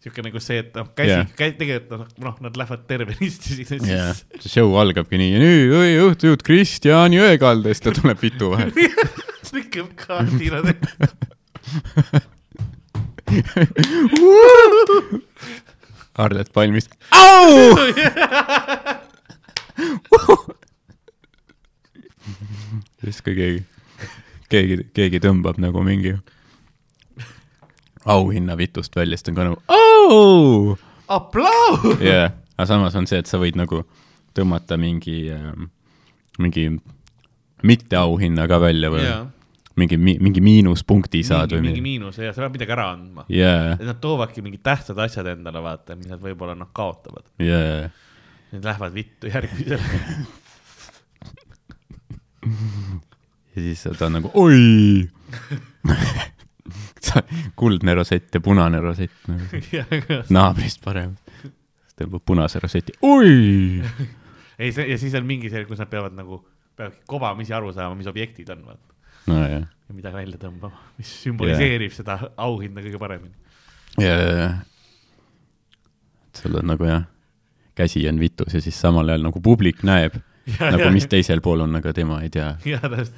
[0.00, 3.80] siuke nagu see, et noh, käsi yeah., käi-, tegelikult noh, noh, nad lähevad tervenisti sinna
[3.84, 4.40] sisse.
[4.40, 8.72] see show algabki nii ja nüüd oi, õhtujuht Kristjan Jõekalda ja tuleb vitu vahel.
[9.54, 10.62] lükkab kaardina.
[16.20, 16.90] Arlet Palmist.
[17.10, 17.76] au.
[23.04, 23.64] siis kui keegi,
[24.52, 26.14] keegi, keegi tõmbab nagu mingi
[28.10, 30.76] auhinna vitust välja, siis ta on ka nagu au.
[31.08, 32.00] aplaus.
[32.04, 33.82] jah, aga samas on see, et sa võid nagu
[34.36, 35.68] tõmmata mingi ähm,,
[36.40, 36.70] mingi
[37.66, 39.24] mitteauhinna ka välja või jaa,
[39.80, 41.98] mingi, mingi miinuspunkti saad mingi, või mingi mingi.
[41.98, 43.24] miinus ja sa pead midagi ära andma.
[43.28, 47.28] et nad toovadki mingid tähtsad asjad endale, vaata, mis nad võib-olla noh, kaotavad.
[47.40, 47.88] jaa,
[48.50, 49.78] Need lähevad vittu järgmisele.
[53.54, 55.08] ja siis ta on nagu oi.
[57.60, 59.60] kuldne rosett ja punane rosett nagu
[60.36, 61.16] naabrist parem.
[61.40, 63.82] siis tõmbab punase roseti, oi.
[64.58, 66.42] ei, see ja siis on mingi see, kus nad peavad nagu,
[66.78, 68.98] peavadki kobamisi aru saama, mis objektid on, vaata.
[69.30, 71.96] nojah, ja mida välja tõmbama, mis sümboliseerib yeah.
[72.02, 73.34] seda auhinda kõige paremini.
[73.98, 74.50] ja, ja, ja.
[76.36, 77.08] sul on nagu jah,
[77.78, 80.20] käsi on vitus ja siis samal ajal nagu publik näeb
[80.58, 82.54] nagu ja, mis teisel pool on, aga tema ei tea.
[82.66, 83.14] jaa, täpselt.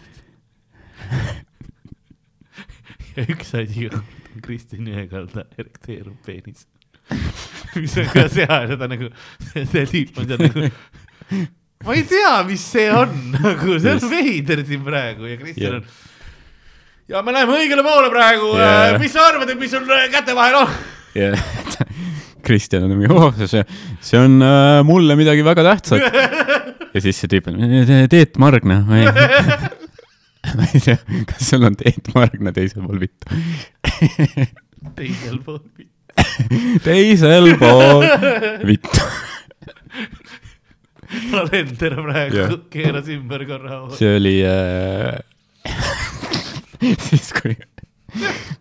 [3.17, 4.05] ja üks asi on
[4.43, 6.61] Kristjan Jõekalda erekteeruv peenis.
[7.77, 9.07] mis on ka ja ta nagu,
[9.53, 10.71] see tüüp on seal nagu,
[11.87, 15.81] ma ei tea, mis see on, nagu see on veider siin praegu ja Kristjan Jah.
[15.81, 15.85] on.
[17.13, 18.97] ja me läheme õigele poole praegu Jah.
[19.03, 20.69] mis sa arvad, et mis sul äh, käte vahel on?
[21.19, 21.29] ja
[22.47, 23.63] Kristjan on mingi, oh, see,
[24.03, 26.03] see on äh, mulle midagi väga tähtsat.
[26.95, 27.59] Ja siis see tüüp on,
[28.13, 30.99] Teet Margna, ma ei, tea,
[31.31, 33.41] kas sul on Teet Margna teisel pool vittu.
[34.99, 35.61] teisel pool.
[36.85, 38.07] teisel pool
[38.69, 39.11] vittu.
[41.31, 43.83] kalender praegu keeras ümber korra.
[43.97, 45.21] see oli äh,
[47.09, 47.57] siis kui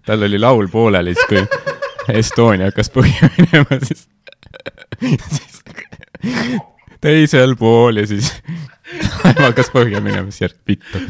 [0.05, 4.07] tal oli laul pooleli, siis kui Estonia hakkas põhja minema, siis,
[5.05, 5.61] siis
[7.01, 8.31] teisel pool ja siis
[9.23, 11.01] laev hakkas põhja minema, siis järg vittu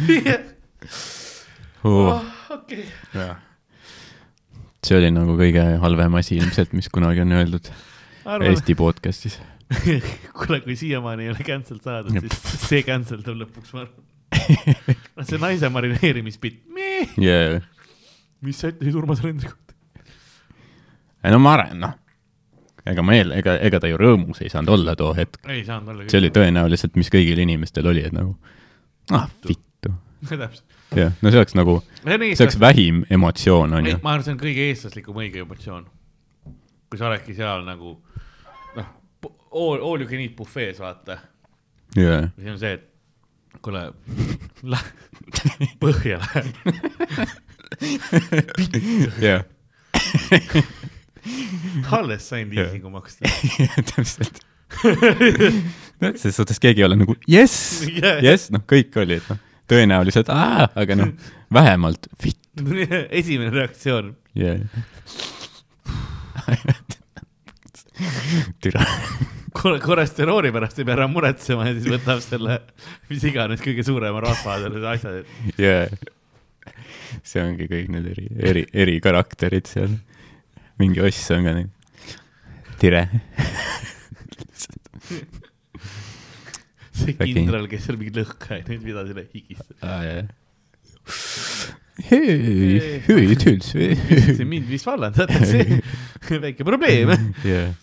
[1.87, 2.19] uh,.
[2.55, 2.85] okei,
[4.85, 7.71] see oli nagu kõige halvem asi ilmselt, mis kunagi on öeldud
[8.25, 9.39] arvan, Eesti podcast'is.
[10.37, 14.07] kuule, kui siiamaani ei ole cancel saadud, siis see cancel tuleb lõpuks, ma arvan.
[15.27, 16.63] see naise marineerimispitt,
[17.19, 17.59] yeah..
[18.45, 19.75] mis sa ütlesid Urmas Rendri kohta?
[21.31, 21.97] no ma arvan, noh,
[22.89, 25.41] ega ma eel-, ega, ega ta ju rõõmus ei saanud olla too hetk.
[25.49, 26.31] ei saanud olla see oli.
[26.33, 28.35] tõenäoliselt, mis kõigil inimestel oli, et nagu
[29.15, 29.93] ah, vittu.
[30.29, 30.65] täpselt.
[30.97, 33.97] jah, no see oleks nagu, see see oleks vähim emotsioon, on ju.
[34.03, 35.89] ma arvan, see on kõige eestlaslikum õige emotsioon.
[36.91, 37.97] kui sa oledki seal nagu
[38.77, 38.93] noh,
[39.51, 41.19] all, all you can eat bufees, vaata.
[41.97, 42.89] ja siis on see, et
[43.61, 43.91] kuule,
[45.83, 46.53] põhja lähed.
[49.21, 49.43] jah,
[51.97, 53.29] alles sain liisingu maksta.
[53.91, 54.41] täpselt.
[56.01, 58.19] noh, selles suhtes keegi ei ole nagu jess, Jaa.
[58.23, 59.41] jess, noh, kõik olid, noh,
[59.71, 61.11] tõenäoliselt, aga noh,
[61.53, 62.39] vähemalt vitt,
[63.21, 64.15] esimene reaktsioon.
[64.39, 64.63] jah.
[68.63, 68.85] türa,
[69.59, 72.61] kolesterooli pärast ei pea enam muretsema ja siis võtab selle,
[73.11, 75.17] mis iganes kõige suurema rasva selle asja.
[75.59, 75.91] jah.
[77.27, 79.99] see ongi kõik need eri, eri, erikarakterid seal.
[80.81, 81.69] Mingi oss on ka nii.
[82.81, 83.05] tere.
[87.01, 90.31] see kindral, kes seal mingi lõhkaineid pidas üle higistab.
[92.09, 93.71] hei, hei, tüls.
[94.37, 95.81] see mind vist vallandatakse,
[96.45, 97.13] väike probleem.
[97.47, 97.73] jah.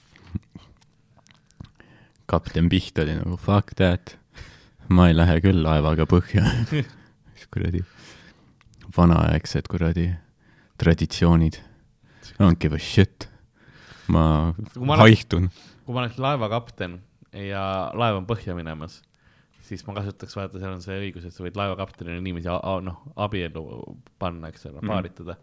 [2.29, 4.17] kapten Piht oli nagu fuck that.
[4.89, 6.45] ma ei lähe küll laevaga põhja.
[6.73, 7.85] mis kuradi
[8.97, 10.11] vanaaegsed kuradi
[10.81, 11.61] traditsioonid.
[12.39, 13.29] I don't give a shit.
[14.09, 14.55] ma
[15.03, 15.51] haihtun.
[15.85, 16.99] kui ma oleks laevakapten
[17.33, 17.63] ja
[17.99, 19.03] laev on põhja minemas,
[19.69, 22.81] siis ma kasutaks, vaata, seal on see õigus, et sa võid laevakaptenile niiviisi a- a-
[22.85, 23.65] noh, abiellu
[24.19, 24.89] panna, eks ole, Mhm.
[24.89, 25.37] paaritada.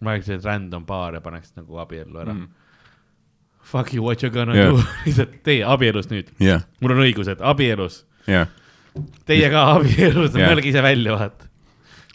[0.00, 2.48] ma oleks selline random paar ja paneks nagu abiellu ära mm..
[3.62, 4.70] Fuck you, what you gonna yeah.
[4.72, 8.48] do, lihtsalt teie abielus nüüd, jah, mul on õigused, abielus, jah.
[9.28, 10.48] teie ka abielus, Jah.
[10.48, 11.49] mõelge ise välja, vaata.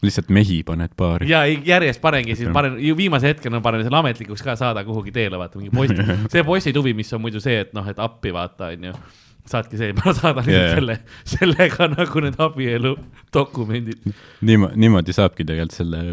[0.08, 1.30] Lihtsalt mehi paned paari.
[1.30, 5.60] ja järjest panengi siis panen, viimase hetkena panen selle ametlikuks ka saada kuhugi teele, vaata
[5.60, 6.01] mingi post,
[6.34, 8.93] see postituvi, mis on muidu see, et noh, et appi vaata, onju.
[9.45, 10.72] saadki see, ma saadan yeah.
[10.78, 10.99] selle,
[11.36, 12.95] sellega nagu need abielu
[13.34, 14.14] dokumendid.
[14.41, 16.03] niimoodi, niimoodi saabki tegelikult selle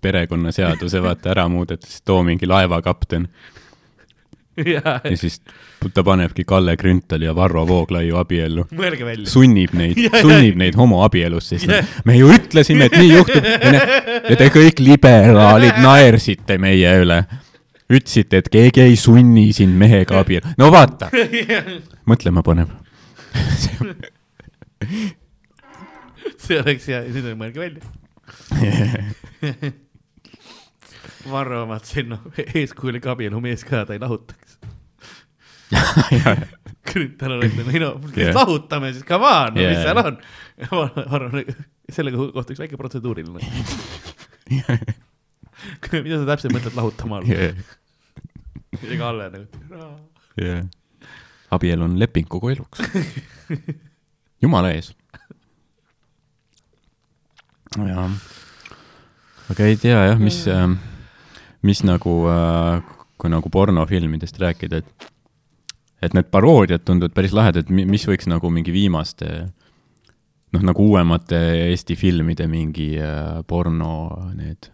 [0.00, 3.28] perekonnaseaduse vaata ära muudetud, siis too mingi laevakapten
[4.74, 5.40] ja ja siis
[5.94, 8.66] ta panebki Kalle Grünthali ja Varro Vooglaiu abiellu.
[8.76, 9.26] mõelge välja.
[9.30, 13.44] sunnib neid sunnib neid homoabielusse, siis nad, me ju ütlesime, et nii juhtub
[14.30, 17.22] ja, te kõik liberaalid naersite meie üle.
[17.90, 21.10] ütlesite, et keegi ei sunni sind mehega abielu, no vaata,
[22.10, 22.68] mõtlema paneb.
[26.40, 27.82] see oleks hea, nüüd mõelge välja.
[31.28, 32.22] Varro omad siin noh,
[32.56, 34.56] eeskujulik abielumees ka, ta ei lahutaks.
[36.90, 38.32] Grünthal oleks nagu, ei no, Jah.
[38.34, 39.84] lahutame siis, come on, no mis Jah.
[39.84, 40.16] seal on.
[41.12, 41.28] Varro,
[41.92, 43.40] selle kohta üks väike protseduuriline.
[46.04, 47.30] mida sa täpselt mõtled lahutama all?
[47.30, 49.46] ja Kalle nagu,
[51.50, 52.82] abielu on leping kogu eluks.
[54.42, 54.92] jumala ees.
[57.76, 58.10] jah,
[59.52, 60.42] aga ei tea jah, mis,
[61.62, 62.12] mis nagu,
[63.20, 65.10] kui nagu pornofilmidest rääkida, et
[66.00, 69.50] et need paroodiad tunduvad päris lahedad, mis võiks nagu mingi viimaste
[70.54, 71.38] noh, nagu uuemate
[71.68, 73.92] Eesti filmide mingi äh, porno
[74.36, 74.70] need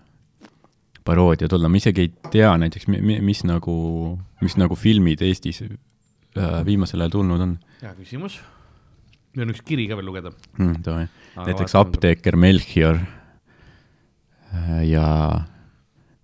[1.06, 3.76] paroodiad olla, ma isegi ei tea näiteks, mis nagu,
[4.42, 5.70] mis nagu filmid Eestis äh,
[6.66, 8.40] viimasel ajal tulnud on hea küsimus.
[9.36, 10.32] meil on üks kiri ka veel lugeda.
[10.58, 11.06] mm,.
[11.42, 13.02] näiteks apteeker Melchior
[14.54, 15.06] äh, ja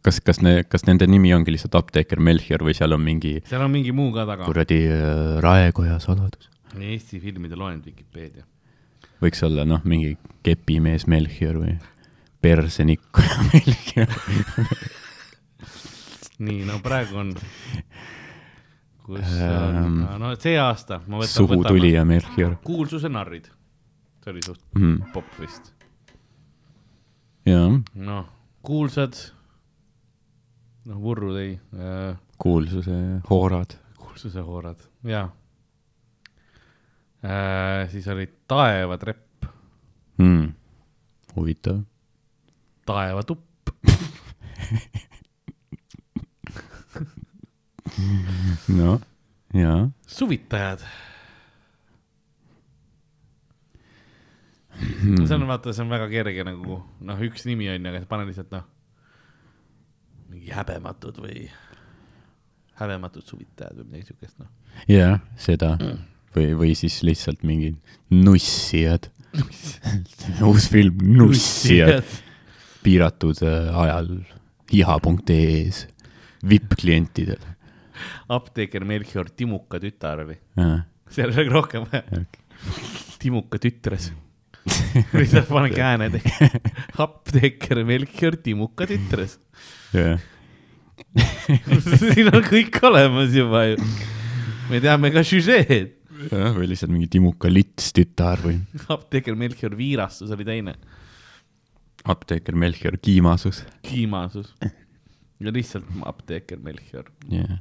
[0.02, 3.64] kas, kas ne-, kas nende nimi ongi lihtsalt apteeker Melchior või seal on mingi seal
[3.64, 4.46] on mingi muu ka taga.
[4.48, 6.50] kuradi äh, raekoja saladus?
[6.72, 8.46] Eesti filmide loend Vikipeedia.
[9.22, 11.76] võiks olla noh, mingi kepimees Melchior või
[12.42, 14.14] persenikkuja Melchior.
[16.42, 17.34] nii, no praegu on,
[19.06, 23.50] kus Ähm, on, no see aasta ma võtan, suhutulija Melchior kuulsuse narrid.
[24.24, 25.12] see oli suht mm..
[25.14, 25.72] popp vist.
[27.46, 28.26] jaa, noh,
[28.66, 29.18] kuulsad,
[30.88, 32.96] noh, Vurru tõi äh, kuulsuse
[33.28, 33.70] hoorad.
[33.98, 35.28] kuulsuse hoorad, jaa
[37.22, 37.90] äh,.
[37.92, 39.44] siis oli taevatrepp,
[40.18, 40.52] mm..
[41.36, 41.78] huvitav.
[42.86, 43.70] taevatupp,
[48.80, 49.00] noh,
[49.54, 49.90] jaa.
[50.06, 50.80] suvitajad.
[54.82, 55.26] Hmm.
[55.28, 58.24] see on vaata, see on väga kerge nagu noh, üks nimi on ju, aga pane
[58.26, 58.64] lihtsalt noh,
[60.42, 61.46] mingi häbematud või
[62.80, 64.48] häbematud suvitajad või midagi siukest noh.
[64.90, 65.76] jah, seda
[66.34, 67.78] või, või siis lihtsalt mingid
[68.10, 69.10] nussijad.
[70.44, 72.04] uus film Nussijad,
[72.82, 74.10] piiratud äh, ajal
[74.72, 75.86] hiha.ee-s,
[76.44, 77.40] vipp-klientidel.
[78.28, 80.36] apteeker Melchior Timuka tütar või?
[80.58, 82.26] jah, seal oli rohkem vaja.
[83.22, 84.10] Timuka tütres.
[85.16, 86.50] lihtsalt panen kääne tegi.
[87.00, 89.38] apteeker Melchior Timuka tütres.
[92.00, 93.88] siin on kõik olemas juba ju.
[94.70, 95.98] me teame ka süžeed.
[96.30, 98.60] või lihtsalt mingi Timuka lits tütar või
[98.94, 100.76] apteeker Melchior Viirastus oli teine.
[102.04, 103.64] apteeker Melchior Kiimasus.
[103.82, 104.54] Kiimasus.
[105.42, 107.10] ja lihtsalt apteeker Melchior.
[107.28, 107.58] jah,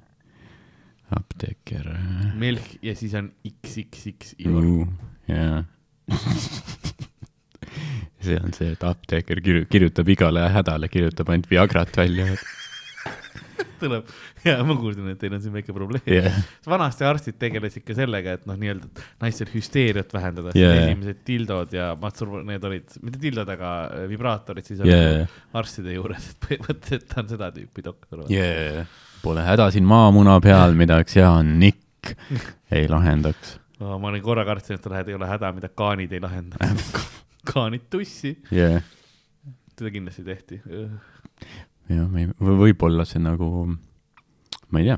[1.17, 4.63] apteeker äh, Melch ja siis on XXX Igor.
[4.63, 4.87] uh,,
[5.27, 5.63] jaa.
[8.21, 12.35] see on see, et apteeker kirju-, kirjutab igale hädale, kirjutab ainult Viagrat välja.
[13.81, 14.09] tuleb
[14.45, 16.39] ja ma kuulsin, et teil on siin väike probleem jah,
[16.69, 21.91] vanasti arstid tegelesid ka sellega, et noh, nii-öelda naistel hüsteeriat vähendada yeah., esimesed tildod ja
[22.01, 25.39] mastur-, need olid, mitte tildod, aga äh, vibraatorid siis olid yeah.
[25.57, 28.25] arstide juures, et põhimõtteliselt ta on seda tüüpi doktor.
[28.31, 28.85] jaa.
[29.21, 32.15] Pole häda siin maamuna peal, midagi hea on nikk,
[32.77, 33.57] ei lahendaks.
[33.81, 36.71] ma olin korra kartsin, et lähed, ei ole häda, mida kaanid ei lahenda.
[37.51, 38.81] kaanid tussi, jah,
[39.77, 40.61] seda kindlasti tehti.
[41.95, 43.47] jah, võib-olla see nagu,
[44.71, 44.97] ma ei tea,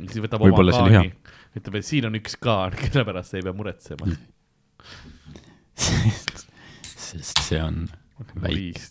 [0.00, 1.12] siis võtab oma kaani,
[1.58, 4.10] ütleb, et siin on üks kaan, kelle pärast ei pea muretsema.
[7.10, 7.84] sest, see on
[8.42, 8.84] väike,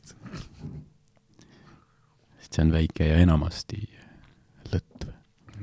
[2.39, 3.81] sest see on väike ja enamasti
[4.73, 5.15] lõtv.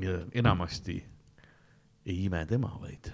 [0.02, 0.96] ja enamasti
[2.06, 3.10] ei ime tema, vaid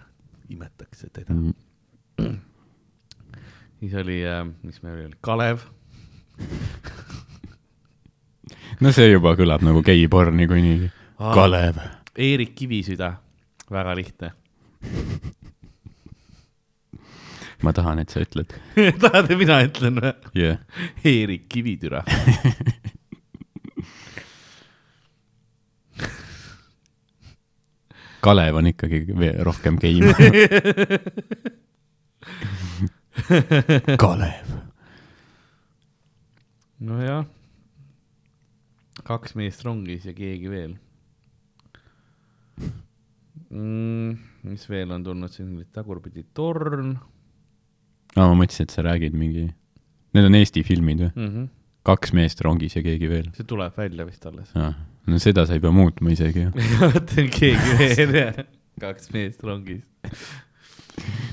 [0.53, 1.35] imetakse teda.
[1.35, 2.41] Mm.
[3.81, 5.67] siis oli äh,, mis meil oli, Kalev.
[8.83, 10.91] no see juba kõlab nagu geiporn niikuinii.
[11.23, 11.77] Kalev.
[12.19, 13.13] Eerik Kivisüda,
[13.71, 14.33] väga lihtne.
[17.63, 18.51] ma tahan, et sa ütled.
[19.03, 20.13] tahad, et mina ütlen või?
[20.35, 20.59] jah,
[21.07, 22.03] Eerik Kivitüra.
[28.23, 29.07] Kalev on ikkagi
[29.43, 30.05] rohkem geim.
[34.03, 34.47] Kalev.
[36.83, 37.25] nojah,
[39.07, 40.77] kaks meest rongis ja keegi veel
[43.51, 44.19] mm,.
[44.49, 46.95] mis veel on tulnud siin, tagurpidi torn
[48.17, 49.49] aa, ma mõtlesin, et sa räägid mingi,
[50.17, 51.11] need on Eesti filmid või?
[51.15, 51.29] mm.
[51.29, 51.51] -hmm.
[51.89, 53.31] kaks meest rongis ja keegi veel.
[53.37, 54.53] see tuleb välja vist alles.
[54.55, 56.53] no seda sa ei pea muutma isegi ju.
[56.95, 58.43] mõtlen keegi veel jah,
[58.83, 59.83] kaks meest rongis.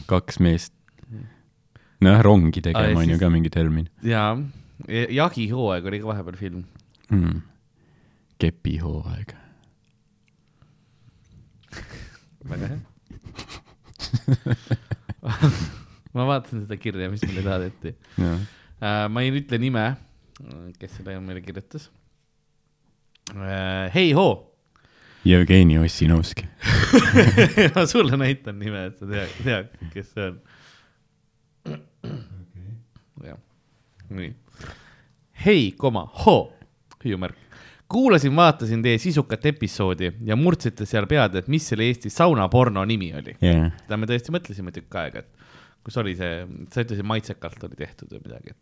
[0.10, 0.74] kaks meest.
[2.02, 4.38] nojah, rongi tegema on ju ka mingi termin jaa,
[4.88, 6.66] jagihooaeg oli ka vahepeal film.
[7.12, 7.42] mm..
[8.40, 9.36] kepihooaeg.
[12.50, 12.80] väga hea.
[16.16, 17.94] ma vaatan seda kirja, mis meile saadeti
[18.24, 19.08] äh,.
[19.12, 19.86] ma ei ütle nime,
[20.80, 21.90] kes selle meile kirjutas
[23.36, 23.92] äh,.
[23.94, 24.50] hei hoo
[25.26, 26.46] Jevgeni Ossinovski.
[27.76, 30.40] ma sulle näitan nime, et sa tead, tead, kes see on.
[33.28, 33.42] jah,
[34.16, 34.32] nii.
[35.44, 36.54] hei, koma, hoo,
[37.04, 37.49] hüüumärk.
[37.90, 43.12] kuulasin, vaatasin teie sisukat episoodi ja murdsite seal pead, et mis selle Eesti saunaporno nimi
[43.18, 43.36] oli.
[43.42, 46.44] jah, seda me tõesti mõtlesime tükk aega, et kus oli see,
[46.74, 48.56] sa ütlesid maitsekalt oli tehtud või midagi.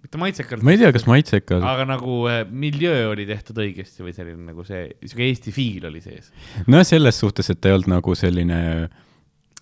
[0.00, 4.16] mitte maitsekalt, ma ei tea, kas maitsekas, aga nagu äh, miljöö oli tehtud õigesti või
[4.16, 6.32] selline nagu see, sihuke Eesti fiil oli sees.
[6.66, 8.58] no selles suhtes, et ta ei olnud nagu selline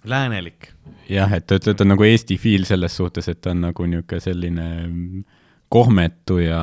[0.08, 0.70] läänelik
[1.10, 4.24] jah, et ta, ta on nagu Eesti fiil selles suhtes, et ta on nagu niisugune
[4.24, 4.70] selline
[5.68, 6.60] kohmetu ja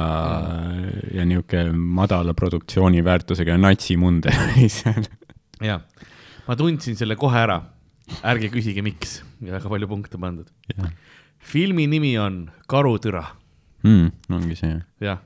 [1.14, 5.06] ja niisugune madala produktsiooniväärtusega ja natsimunder oli seal.
[5.62, 5.80] ja
[6.48, 7.62] ma tundsin selle kohe ära.
[8.24, 10.50] ärge küsige, miks ja väga palju punkte pandud.
[11.40, 13.24] filmi nimi on Karutüra,
[13.86, 15.20] Mm, ongi see, jah.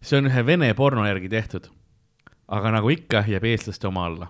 [0.00, 1.66] see on ühe vene porno järgi tehtud.
[2.48, 4.28] aga nagu ikka, jääb eestlaste oma alla.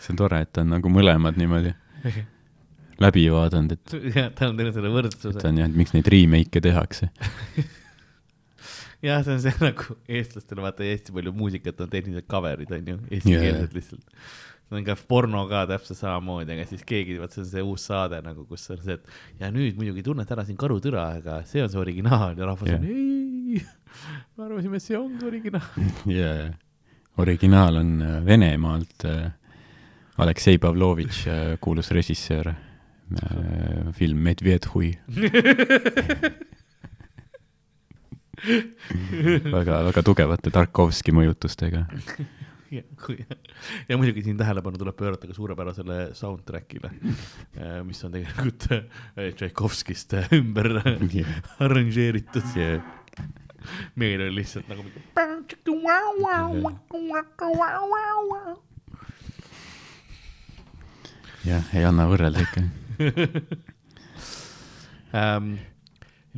[0.00, 1.74] see on tore, et ta on nagu mõlemad niimoodi
[3.00, 5.42] läbi vaadanud, et jah, ta on teinud selle et võrdsuse.
[5.48, 7.10] on jah, et miks neid remake'e tehakse.
[9.06, 13.00] jah, see on see nagu eestlastele vaata hästi palju muusikat on tehnilised cover'id on ju,
[13.08, 13.74] eestikeelsed Jaa.
[13.76, 14.22] lihtsalt.
[14.68, 17.88] see on ka porno ka täpselt samamoodi, aga siis keegi, vaat see on see uus
[17.90, 21.64] saade nagu, kus on see, et ja nüüd muidugi tunnete ära siin karutüra, aga see
[21.64, 22.88] on see originaal ja rahvas on Jah.
[22.92, 23.64] ei,
[24.36, 25.90] me arvasime, et see ongi originaal.
[26.20, 26.50] jaa,
[27.20, 29.08] originaal on äh, Venemaalt.
[30.20, 31.22] Aleksei Pavlovitš,
[31.64, 32.50] kuulus režissöör,
[33.96, 34.92] film Medvedhui.
[39.56, 41.84] väga, väga tugevate Tarkovski mõjutustega.
[42.70, 42.82] ja,
[43.88, 46.92] ja muidugi siin tähelepanu tuleb pöörata ka suurepärasele soundtrack'ile,
[47.86, 50.70] mis on tegelikult äh, Tšaikovskist äh, ümber
[51.10, 51.42] Yeah.
[51.60, 52.46] arranžeeritud.
[52.56, 52.82] yeah.
[53.94, 55.02] meil oli lihtsalt nagu mingi.
[61.44, 62.62] jah, ei anna võrrelda ikka.
[65.10, 65.56] Ähm,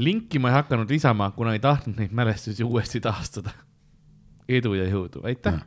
[0.00, 3.52] linki ma ei hakanud lisama, kuna ei tahtnud neid mälestusi uuesti taastada.
[4.48, 5.60] edu ja jõudu, aitäh.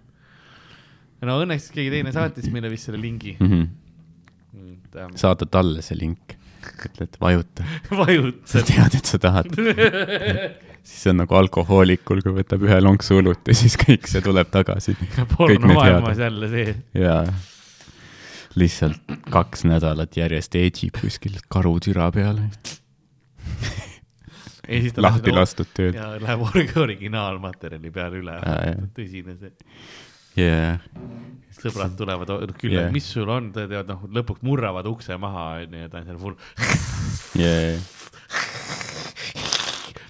[1.26, 3.38] no õnneks keegi teine saatis meile vist selle lingi.
[3.40, 3.62] Mhm.
[4.98, 6.36] ähm, saada talle see link,
[6.90, 8.68] ütled vajuta, sa vajutad.
[8.74, 9.54] tead, et sa tahad.
[10.86, 14.50] siis see on nagu alkohoolikul, kui võtab ühe lonksu õlut ja siis kõik see tuleb
[14.54, 14.98] tagasi.
[15.38, 16.80] pornomaailmas jälle see.
[16.98, 17.22] ja
[18.60, 22.40] lihtsalt kaks nädalat järjest eedib kuskil karutüra peal,
[25.04, 25.34] lahti.
[25.36, 25.98] lastud tööd.
[25.98, 26.44] ja läheb
[26.86, 28.84] originaalmaterjali peale üle jah..
[28.96, 29.54] tõsine see.
[30.36, 30.82] Yeah.
[31.56, 32.92] sõbrad tulevad külla Yeah.
[32.92, 36.36] mis sul on, tead, noh, lõpuks murravad ukse maha, onju, ja ta on seal full.
[37.40, 37.80] Yeah.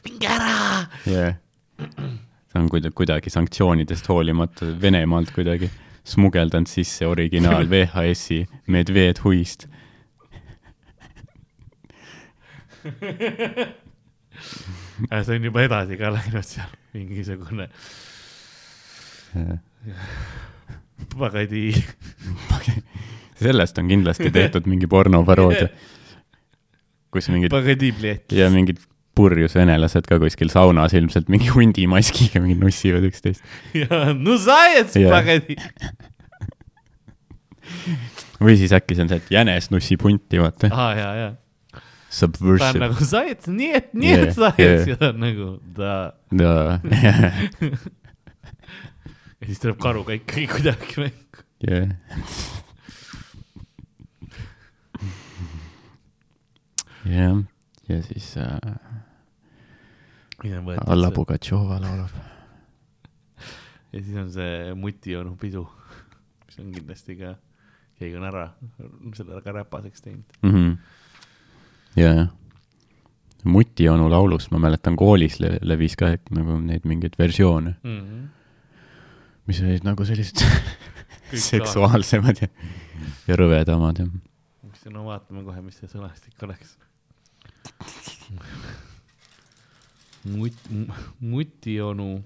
[0.05, 0.85] minge ära.
[1.09, 1.37] Yeah.
[1.77, 5.69] ta on kuidagi, kuidagi sanktsioonidest hoolimata Venemaalt kuidagi
[6.05, 9.67] smugeldanud sisse originaal VHS-i Medvedhuist.
[15.25, 17.69] see on juba edasi ka läinud seal, mingisugune
[21.17, 21.73] pagadi.
[23.41, 25.67] sellest on kindlasti tehtud mingi pornoparoodia,
[27.11, 28.31] kus mingid pagadi pliett.
[28.31, 28.79] ja mingid
[29.15, 33.43] purjus venelased ka kuskil saunas ilmselt mingi hundimaskiga mingi nussivad üksteist.
[33.77, 35.11] ja no zajets Jah.
[35.13, 35.55] pagadi.
[38.43, 40.69] või siis äkki see on see, et jänes nussib hunti, vaata.
[40.71, 41.29] aa, ja, ja.
[41.35, 41.81] ta on
[42.15, 42.79] Subversive.
[42.79, 44.87] nagu zajets, nii et, nii Yeah, et zajets yeah.
[44.93, 45.95] ja ta on nagu ta.
[46.31, 46.79] jaa,
[49.41, 51.43] ja siis tuleb karu ka ikkagi kuidagi mängu.
[51.65, 51.87] jah.
[57.05, 57.43] jah,
[57.89, 58.59] ja siis äh,
[60.87, 62.09] Alla Pugatšova laulab.
[63.93, 65.63] ja siis on see mutionu pidu,
[66.45, 67.35] mis on kindlasti ka,
[67.99, 68.49] keegi on ära,
[69.15, 70.39] selle ka räpaseks teinud.
[70.43, 70.73] Mhm.
[71.95, 72.27] ja, jah.
[73.45, 78.27] Muti onu laulust ma mäletan koolis le levis ka nagu neid mingeid versioone, Mm -hmm.
[79.45, 80.41] mis olid nagu sellised
[81.49, 82.47] seksuaalsemad ja,
[83.27, 84.07] ja rõvedamad ja.
[84.89, 86.77] no vaatame kohe, mis see sõnastik oleks.
[90.25, 90.69] Mut-,
[91.21, 92.23] mutionu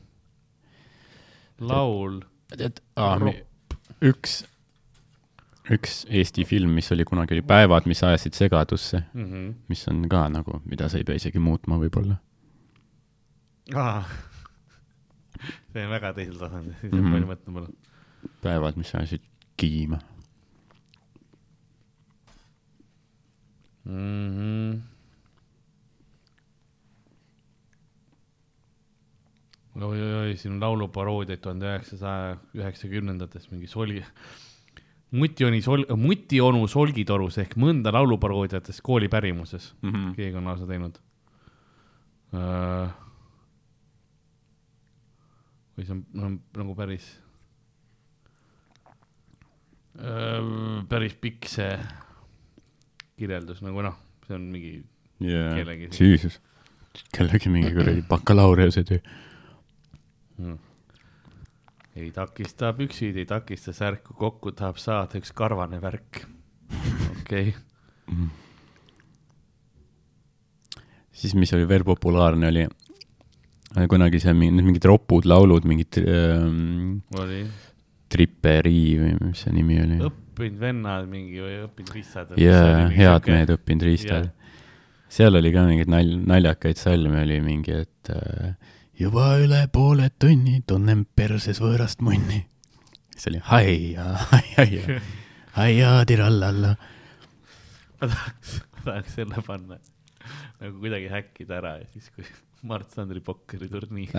[1.60, 2.22] laul.
[2.58, 2.80] tead,
[4.02, 4.38] üks,
[5.70, 9.54] üks Eesti film, mis oli kunagi, oli Päevad, mis ajasid segadusse, Mm -hmm.
[9.68, 12.16] mis on ka nagu, mida sa ei pea isegi muutma võib-olla.
[13.76, 14.08] ah..
[15.74, 17.12] see on väga teisel tasandil, siis on Mhm.
[17.12, 17.68] palju mõtlema
[18.42, 19.22] päevad, mis ajasid
[19.58, 20.00] kiima.
[23.86, 24.30] mm.
[24.30, 24.80] -hmm.
[29.84, 34.02] oi-oi-oi, siin on lauluparoodiaid tuhande üheksasaja üheksakümnendatest mingi soli,
[35.12, 39.92] mutioni sol-, mutionu solgitorus ehk mõnda lauluparoodiatest kooli pärimuses mm.
[39.92, 40.12] -hmm.
[40.18, 41.00] keegi on lausa teinud
[42.34, 42.92] uh,.
[45.78, 46.32] või see on no,
[46.62, 47.08] nagu päris
[49.98, 51.74] uh,, päris pikk see
[53.20, 53.98] kirjeldus nagu noh,
[54.28, 54.78] see on mingi
[55.26, 56.40] jaa Kellegi-, Jesus.
[57.16, 59.02] kellegi mingi kuradi bakalaureusetöö.
[60.40, 60.58] Hmm.
[62.00, 66.22] ei takista püksid, ei takista särku, kokku tahab saada üks karvane värk.
[67.20, 68.30] okei okay.,
[71.12, 77.02] siis, mis oli veel populaarne, oli äh, kunagi see mingi, mingid ropud laulud, mingid ähm,
[77.20, 77.44] oli
[78.10, 80.00] triperii või mis see nimi oli?
[80.08, 82.34] õppinud vennad mingi või õppinud ristad.
[82.40, 84.30] jaa, head mehed õppinud riistad.
[85.12, 88.56] seal oli ka mingeid nal-, naljakaid salme oli mingi, et äh,
[89.00, 92.42] juba üle poole tunni tunnen perses võõrast munni.
[93.16, 95.00] siis oli haia, haia,
[95.56, 96.76] haia tirallalla.
[98.02, 99.80] ma tahaks, ma tahaks selle panna
[100.60, 102.28] nagu kuidagi häkkida ära ja siis, kui
[102.68, 104.12] Mart Sandri pokkeriturniir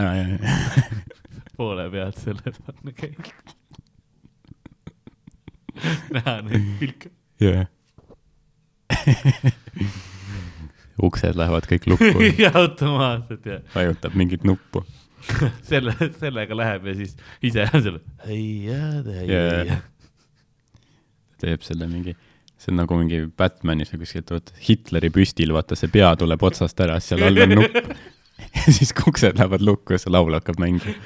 [1.59, 3.35] poole pealt selle panna käima.
[6.17, 7.13] näha neid pilke.
[7.41, 7.69] jah.
[11.07, 14.85] uksed lähevad kõik lukku, ja automaatselt ja vajutab mingit nuppu.
[15.71, 18.01] selle, sellega läheb ja siis ise on.
[19.29, 19.81] Jaa.
[21.41, 22.15] teeb selle mingi,
[22.61, 26.81] see on nagu mingi Batmanis või kuskilt, vaata Hitleri püstil, vaata see pea tuleb otsast
[26.85, 27.93] ära, seal all on nupp.
[28.57, 30.97] ja siis uksed lähevad lukku ja see laul hakkab mängima.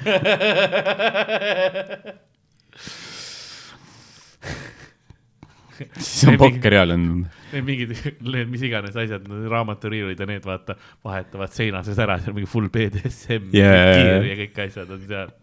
[5.77, 7.07] Siis on pokkerial on,
[7.51, 7.91] Need mingid,
[8.35, 12.69] need mis iganes asjad, raamaturiiulid ja need vaata, vahetavad seina sees ära, seal mingi full
[12.71, 13.83] BDSM Jaa.
[13.91, 15.35] kiir ja kõik asjad on seal.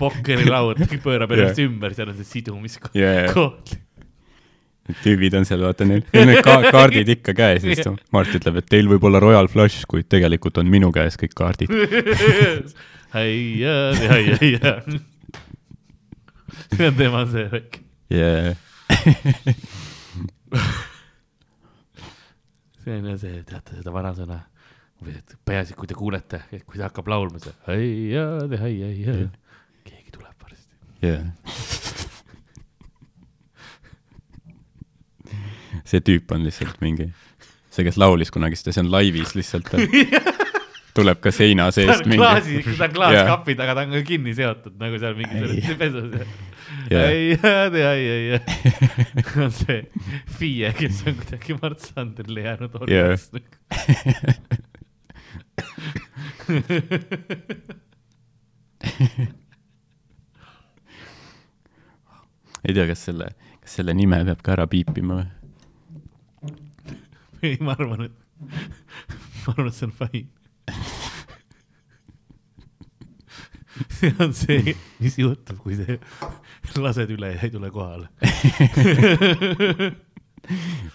[0.00, 3.30] pokkerilaud pöörab ennast ümber, seal on see sidumiskoht Jaa.
[3.36, 3.76] koht.
[5.04, 8.90] tüübid on seal, vaata neil, need ka kaardid ikka käes, siis Mart ütleb, et teil
[8.90, 11.70] võib olla Royal Flush, kuid tegelikult on minu käes kõik kaardid.
[16.76, 17.80] see on tema see värk.
[18.10, 18.56] Yeah.
[22.82, 24.38] see on jah see, teate seda vanasõna
[25.00, 28.24] või et peaasi, kui te kuulete, et kui ta hakkab laulma, see haia,
[28.60, 29.14] haia, haia,
[29.86, 30.74] keegi tuleb varsti.
[31.04, 31.24] Yeah.
[35.88, 37.06] see tüüp on lihtsalt mingi,
[37.72, 39.68] see, kes laulis kunagi seda, see on laivis lihtsalt.
[40.96, 42.20] tuleb ka seina seest mingi.
[42.20, 46.10] klaasi, ta on klaaskapi taga, ta on ka kinni seotud nagu seal mingi selles pesus.
[46.90, 48.38] Ei, ei, ei, ei,
[49.42, 49.80] on see
[50.38, 52.82] FIE, kes on kuidagi Mart Sanderile jäänud Jaa.
[52.86, 53.24] orjaks.
[62.64, 63.26] ei tea, kas selle,
[63.60, 65.28] kas selle nime peab ka ära piipima või?
[67.46, 68.16] ei, ma arvan, et,
[69.44, 70.39] ma arvan, et see on fine.
[73.98, 75.84] see on see, mis juhtub, kui sa
[76.82, 78.06] lased üle ja ei tule kohale.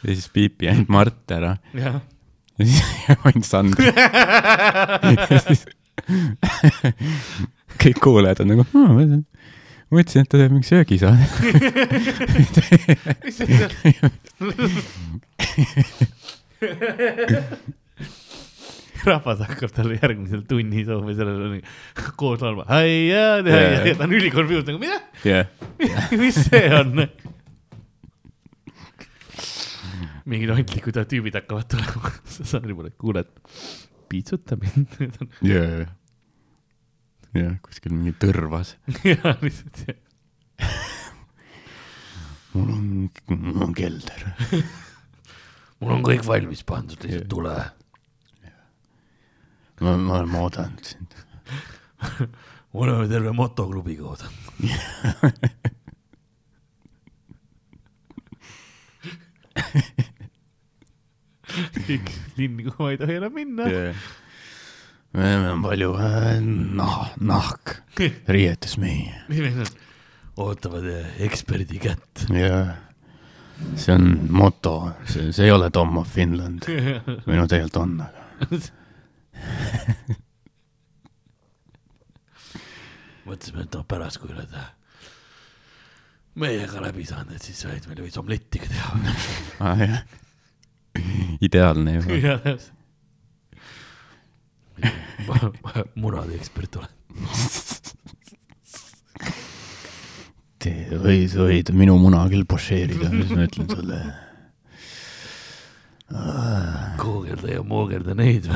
[0.03, 1.99] ja siis piipi ainult Mart ära ja
[2.59, 2.81] siis
[3.27, 3.83] ainult Sander.
[7.81, 8.63] kõik kuulajad on nagu,
[9.93, 11.25] mõtlesin, et ta teeb mingi söögisaade.
[13.23, 13.55] mis see
[19.09, 21.61] rahvas hakkab talle järgmisel tunnisoo või sellele
[22.19, 22.67] koos laulma.
[22.71, 25.49] haia, ta on ülikonfused nagu mida, jah,
[26.19, 27.07] mis see on?
[30.29, 33.25] mingid ontlikud tüübid hakkavad tulema Sandri poole, kuule,
[34.09, 34.97] piitsuta mind.
[35.45, 35.85] jah,
[37.35, 38.75] jah, kuskil mingi tõrvas.
[39.11, 39.97] ja lihtsalt see,
[42.55, 42.89] mul on,
[43.35, 44.27] mul on kelder.
[45.81, 47.55] mul on kõik valmis pandud, lihtsalt tule.
[49.81, 51.15] ma, ma olen oodanud sind.
[52.75, 54.43] me oleme terve motoklubiga oodanud.
[62.37, 63.67] linn, kuhu ma ei tohi enam minna.
[65.15, 67.77] meil on palju äh, nah-, nahk,
[69.45, 69.75] meil on?
[70.43, 72.25] ootavad eh, eksperdi kätt.
[72.35, 72.75] ja
[73.79, 76.67] see on moto, see, see ei ole Tom of Finland
[77.27, 78.59] või no tegelikult on, aga
[83.25, 84.53] mõtlesime, et noh, pärast, kui oled
[86.39, 88.89] meiega läbi saanud, et siis võid meile veits omletti ka teha.
[89.65, 90.01] ah, jah.
[91.43, 92.19] ideaalne juba.
[92.27, 92.73] jah, täpselt.
[95.95, 96.93] munade ekspert olen.
[100.59, 103.99] Te võid, võid minu muna küll pošeerida, mis ma ütlen sulle.
[106.97, 108.45] Koogerda ja moogerda neid.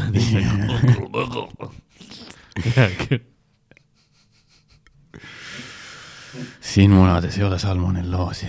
[6.61, 8.47] siin munades ei ole salmonelloosi,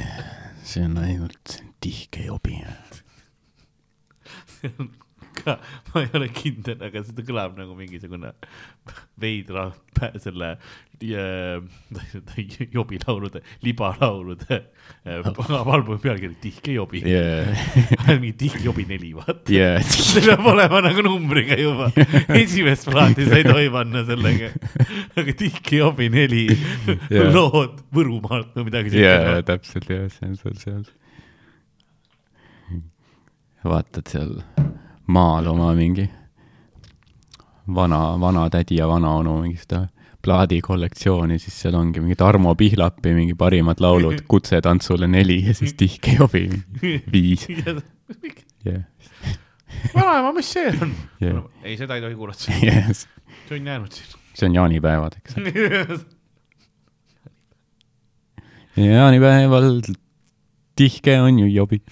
[0.62, 2.60] see on ainult tihke jobi.
[5.44, 5.56] ka,
[5.92, 8.32] ma ei ole kindel, aga seda kõlab nagu mingisugune
[9.22, 9.70] veidra
[10.22, 10.54] selle
[12.76, 14.58] jobilaulude, libalaulude
[15.08, 15.30] äh,
[15.74, 17.56] albumi pealkiri Tihke jobi Yeah.
[18.20, 19.48] mingi Tihke jobi neli, vaata.
[19.52, 19.80] Yeah.
[19.80, 21.88] see peab olema nagu numbriga juba,
[22.36, 24.52] esimest plaati sa ei tohi panna sellega.
[25.16, 27.30] aga Tihke jobi neli Jaa.
[27.32, 30.84] lood Võrumaalt või midagi jaa, täpselt jah, see on seal seal.
[33.64, 34.36] vaatad seal
[35.10, 36.06] maal oma mingi
[37.74, 39.86] vana, vanatädi ja vanaonu mingi seda
[40.24, 45.74] plaadikollektsiooni, siis seal ongi mingi Tarmo Pihlapi mingi parimad laulud, Kutse tantsule neli ja siis
[45.74, 46.44] Tihke jobi
[47.12, 47.46] viis.
[48.66, 48.82] jah,
[49.94, 51.42] vanaema, mis see on Jah.
[51.62, 53.06] ei, seda ei tohi kuulata, yes.
[53.48, 54.20] see on jäänud siin.
[54.34, 55.34] see on jaanipäevad, eks.
[58.76, 59.80] jaanipäeval
[60.76, 61.82] tihke on ju jobi.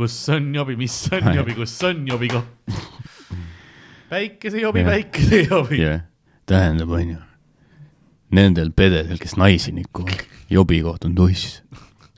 [0.00, 2.78] Kus on jobi, mis on jobi, kus on jobi koht?
[4.10, 4.88] päikesejobi, Jah.
[4.88, 5.80] päikesejobi.
[5.82, 6.00] jah,
[6.48, 7.18] tähendab, onju,
[8.34, 11.60] nendel pededel, kes naisi nikuvad, jobi koht on tuss.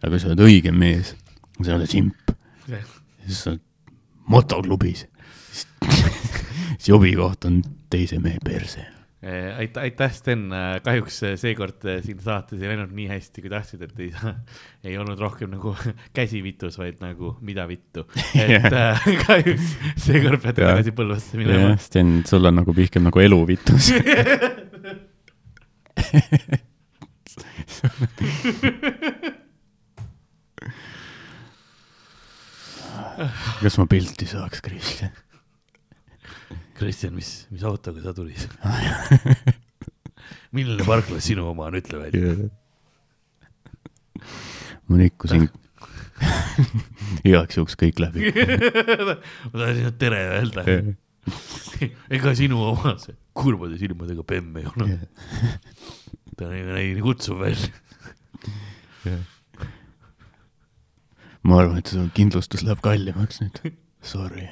[0.03, 1.13] aga sa oled õige mees,
[1.61, 2.33] sa ei ole simp,
[3.27, 3.63] siis sa oled
[4.33, 5.05] motoklubis,
[6.79, 7.61] siis jobi koht on
[7.93, 8.87] teise mehe perse.
[9.23, 10.49] aitäh, aitäh, Sten,
[10.82, 14.11] kahjuks äh, seekord siin saates ei läinud nii hästi, kui tahtsid, et ei,
[14.90, 15.77] ei olnud rohkem nagu
[16.19, 18.07] käsi vitus, vaid nagu mida vittu.
[18.35, 20.57] et äh, kahjuks seekord Jah.
[20.59, 23.93] tagasi Põlvasse minema Sten, sul on nagu pihkem nagu eluvitus.
[33.62, 35.15] kas ma pilti saaks, Kristjan?
[36.83, 38.43] Kristjan, mis, mis autoga sa tulid?
[40.57, 42.33] milline parkla sinu oma on, ütle välja.
[44.91, 45.47] ma nikkusin
[47.29, 48.33] igaks juhuks kõik läbi.
[49.53, 50.67] ma tahtsin tere öelda.
[52.19, 54.99] ega sinu oma see kurvade silmadega bemm ei ole.
[56.35, 59.19] ta nägi nii kutsuv välja.
[61.47, 63.77] ma arvan, et su kindlustus läheb kallimaks nüüd.
[64.03, 64.49] Sorry.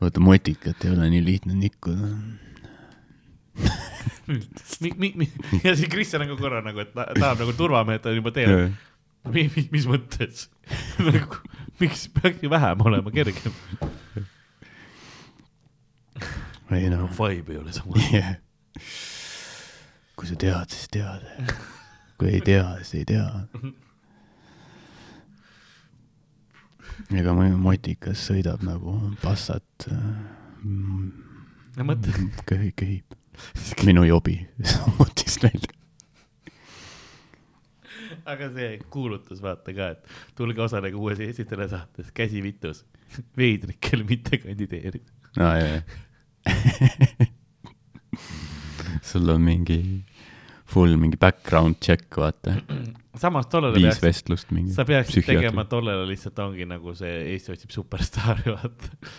[0.00, 2.08] vaata, motikat ei ole nii lihtne nikkuda.
[5.64, 8.70] ja siis Kristjan on ka korra nagu, et ta tahab nagu turvamehed on juba teel.
[9.22, 10.48] Mi, mi, mis mõttes
[10.98, 11.36] nagu,
[11.78, 13.54] miks peaks ju vähem olema kergem?
[16.72, 18.00] ei noh, Vibe ei ole sama.
[18.08, 18.34] yeah.
[20.16, 21.22] kui sa tead, siis tead.
[22.18, 23.26] kui ei tea, siis ei tea.
[27.12, 29.88] Ega mu motikas sõidab nagu passat.
[31.76, 33.16] ja mõtle, köhib,
[33.86, 34.38] minu jobi
[34.74, 35.72] sammutist välja.
[38.28, 42.84] aga see kuulutus vaata ka, et tulge osalege uues esitele saates Käsi vitus.
[43.38, 45.12] veidrikel mitte kandideerida.
[45.40, 45.82] aa, jaa, jaa.
[49.08, 49.78] sul on mingi
[50.72, 52.56] full mingi background check, vaata.
[53.20, 54.72] samas tollele viis peaks, vestlust mingi.
[54.74, 59.12] sa peaksid tegema tollele lihtsalt ongi nagu see Eesti otsib superstaari, vaata.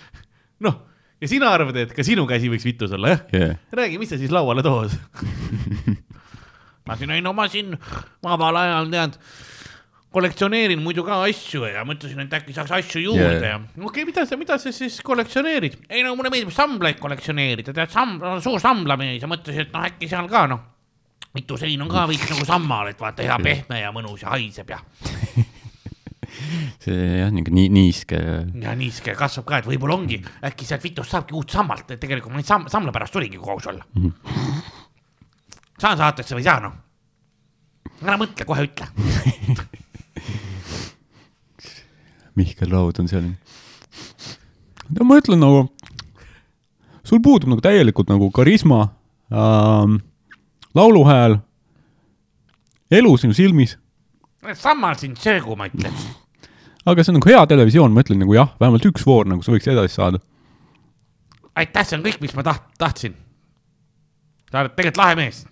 [0.66, 0.82] noh,
[1.22, 3.26] ja sina arvad, et ka sinu käsi võiks vitus olla, jah?
[3.36, 3.58] yeah..
[3.82, 4.94] räägi, mis sa siis lauale tood?
[6.88, 7.78] ma siin, ei no ma siin
[8.24, 9.20] vabal ajal tead,
[10.14, 13.54] kollektsioneerin muidu ka asju ja mõtlesin, et äkki saaks asju juurde Jaa.
[13.54, 15.80] ja okei okay,, mida sa, mida sa siis kollektsioneerid?
[15.90, 20.12] ei no mulle meeldib samblaid kollektsioneerida, tead, samm, suur samblamees ja mõtlesin, et noh, äkki
[20.12, 20.73] seal ka noh,
[21.34, 24.70] mitu sein on ka veits nagu sammal, et vaata hea pehme ja mõnus ja haiseb
[24.70, 24.80] ja,
[26.84, 28.20] see jah, niisugune nii, niiske.
[28.62, 32.34] ja niiske kasvab ka, et võib-olla ongi, äkki sealt vitust saabki uut sammalt, et tegelikult
[32.34, 33.84] ma neid samm, samla pärast kui aus olla.
[35.82, 36.76] saan saatesse või ei saa noh?
[38.04, 38.86] ära mõtle, kohe ütle.
[42.38, 43.28] Mihkel Raud on seal.
[44.90, 45.68] no ma ütlen nagu,
[47.06, 48.80] sul puudub nagu täielikult nagu karisma
[49.34, 50.02] ähm,,
[50.76, 51.38] lauluhääl,
[52.91, 53.78] elu sinu silmis,
[54.60, 55.95] sammal sind söögu, ma ütlen.
[56.86, 59.54] aga see on nagu hea televisioon, ma ütlen nagu jah, vähemalt üks voor nagu sa
[59.54, 60.20] võiks edasi saada.
[61.56, 63.16] aitäh, see on kõik, mis ma taht-, tahtsin.
[64.52, 65.44] sa oled tegelikult lahe mees.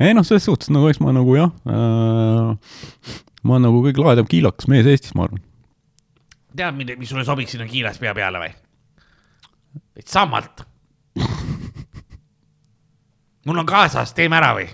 [0.00, 4.28] ei noh, selles suhtes nagu eks ma nagu jah äh,, ma olen nagu kõige lahedam
[4.28, 5.42] kiilakas mees Eestis, ma arvan.
[6.56, 8.54] tead, mis sulle sobiks sinna kiilas pea peale või?
[9.96, 10.64] et sammalt.
[13.46, 14.66] Mul on kaasas, teeme ära või?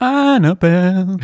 [0.00, 1.18] Annabel.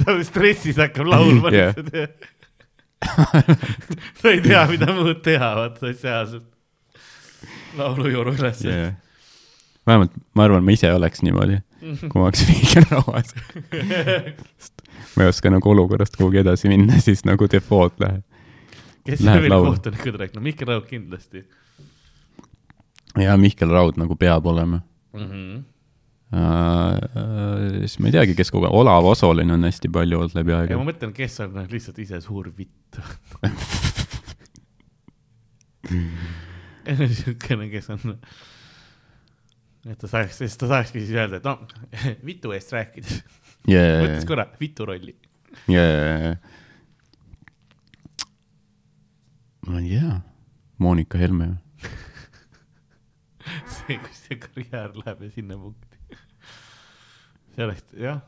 [0.00, 2.26] sa oled stressis, hakkab laulma lihtsalt.
[4.20, 6.46] sa ei tea, mida muud teha, vaata, sealt
[7.76, 8.94] laulujoonu üles Yeah.
[9.86, 11.60] vähemalt ma arvan, ma ise oleks niimoodi,
[12.08, 13.34] kui ma oleks Mihkel Rauas.
[15.14, 18.24] ma ei oska nagu olukorrast kuhugi edasi minna, siis nagu default läheb.
[19.06, 19.72] Kes Läheb veel laulu.
[19.72, 21.44] kohtunikud rääkinud, Mihkel Raud kindlasti
[23.22, 24.80] ja Mihkel Raud nagu peab olema
[25.12, 25.26] mm.
[25.26, 25.62] -hmm.
[26.36, 27.78] uh,.
[27.80, 30.58] siis ma ei teagi, kes kogu aeg, Olav Osolin on hästi palju olnud läbi ja
[30.64, 30.90] aega ma.
[30.90, 33.00] mõtlen, kes on lihtsalt ise suur vitt.
[36.98, 38.14] niisugune, kes on,
[39.86, 41.62] et ta saaks, siis ta saakski siis öelda, et noh,
[42.28, 43.18] vitu eest rääkides,
[43.70, 45.16] yeah, võttis korra vitu rolli.
[45.70, 46.36] yeah..
[49.66, 50.20] Ma ei tea,
[50.78, 51.48] Monika Helme.
[53.76, 56.18] see, kus see karjäär läheb ja sinna punkti.
[57.56, 58.20] see oleks jah,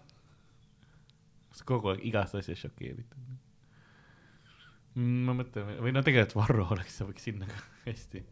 [1.68, 3.36] kogu aeg igast asjast šokeeritud.
[4.98, 7.60] ma mõtlen või no tegelikult Varro oleks, sobiks sinna ka
[7.90, 8.24] hästi.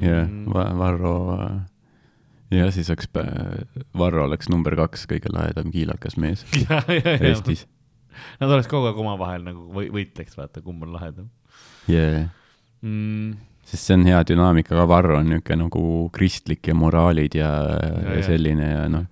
[0.00, 0.44] jah Mm.
[0.54, 1.14] Va-, Varro.
[2.54, 3.08] ja siis oleks,
[3.98, 7.66] Varro oleks number kaks kõige lahedam kiilakas mees ja, ja, ja Eestis.
[8.40, 11.28] Nad oleks kogu aeg omavahel nagu või- võitleks, vaata, kumb on lahedam
[11.88, 12.28] Yeah.
[12.82, 13.32] mm,.
[13.64, 15.82] sest see on hea dünaamika ka, Varro on niisugune nagu
[16.14, 18.16] kristlik ja moraalid ja, Ja, ja, ja.
[18.18, 19.06] ja selline ja noh,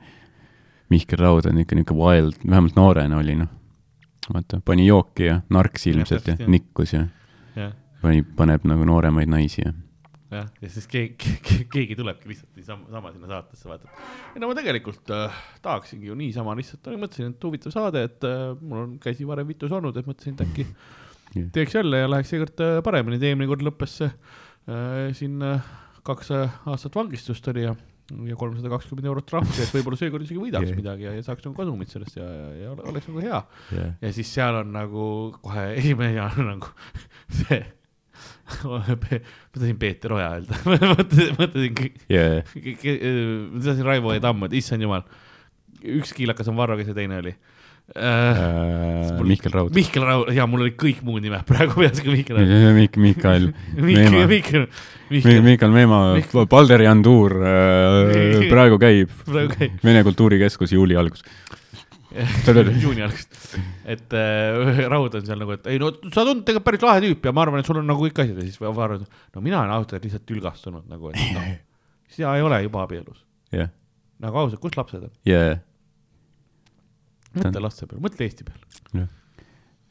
[0.91, 3.49] Mihkel Raud on ikka niisugune wild, vähemalt noorena oli noh.
[4.33, 6.49] vaata, pani jooki ja narks ilmselt ja jah.
[6.49, 7.07] nikkus ja
[7.57, 7.73] jah,
[8.03, 9.73] pani, paneb nagu nooremaid naisi ja
[10.33, 11.35] jah, ja siis keegi,
[11.73, 13.91] keegi tulebki lihtsalt niisama, sama sinna saatesse, vaata.
[14.35, 18.49] ei no ma tegelikult äh, tahaksingi ju niisama lihtsalt, mõtlesin, et huvitav saade, et äh,
[18.61, 20.69] mul on käsi varem vitus olnud, et mõtlesin, et äkki
[21.37, 21.51] Jah.
[21.53, 25.71] teeks jälle ja läheks seekord äh, paremini, et eelmine kord lõppes see äh, siin äh,
[26.07, 27.77] kaks äh, aastat vangistust oli ja
[28.25, 30.79] ja kolmsada kakskümmend eurot trahvi, et võib-olla seekord isegi võidaks Jah.
[30.79, 33.41] midagi ja, ja saaks nagu kasumit sellest ja, ja, ja ole- oleks nagu hea.
[33.75, 33.91] yeah..
[34.01, 35.03] ja siis seal on nagu
[35.45, 36.71] kohe esimene on nagu
[37.29, 37.61] see,
[38.71, 40.59] ma tahtsin Peeter Oja öelda,
[40.99, 42.43] mõtlesin, mõtlesin, Yeah.
[43.53, 45.05] ma tahtsin Raivo E Tamm, et issand jumal,
[45.85, 47.55] üks kiilakas on Varro, kes see teine oli uh,?
[47.97, 49.73] Uh, Mihkel Raud.
[49.73, 52.51] Mihkel Raud, jaa, mul olid kõik muud nimed praegu peas, ka Mihkel Raud.
[52.77, 53.47] Mik-, Mikael
[53.79, 54.67] Mihkel, Meemaa, Mihkel,
[55.09, 61.25] Mihkel, Mihkel Meemaa Mihkel-, Balderi Andur äh, praegu käib praegu käib Vene Kultuurikeskus juuli algus.
[62.83, 63.35] Juuni algust,
[63.85, 67.29] et äh, Raud on seal nagu, et ei no sa tundud tegelikult päris lahe tüüp
[67.29, 69.61] ja ma arvan, et sul on nagu kõik asjad ja siis Varro ütleb, no mina
[69.61, 71.49] olen ausalt öeldes lihtsalt tülgastunud nagu, et noh,
[72.15, 73.21] sina ei ole juba abielus.
[73.53, 73.69] jah,
[74.25, 75.15] nagu ausalt, kus lapsed on?
[75.29, 75.43] ja,
[77.37, 79.05] mõtle laste peale, mõtle Eesti peale.
[79.05, 79.07] et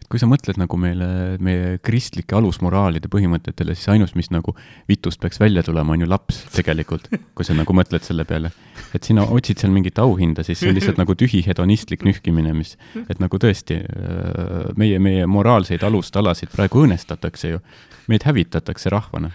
[0.07, 1.07] kui sa mõtled nagu meile,
[1.43, 4.53] meie kristlike alusmoraalide põhimõtetele, siis ainus, mis nagu
[4.88, 8.53] vitust peaks välja tulema, on ju laps tegelikult, kui sa nagu mõtled selle peale.
[8.95, 12.77] et sina otsid seal mingit auhinda, siis see on lihtsalt nagu tühi hedonistlik nühkimine, mis,
[13.03, 17.61] et nagu tõesti äh, meie, meie moraalseid alustalasid praegu õõnestatakse ju.
[18.07, 19.34] meid hävitatakse rahvana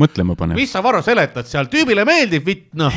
[0.00, 0.56] mõtlema paneb.
[0.56, 2.94] mis sa, Varro, seletad seal, tüübile meeldib vitt, noh.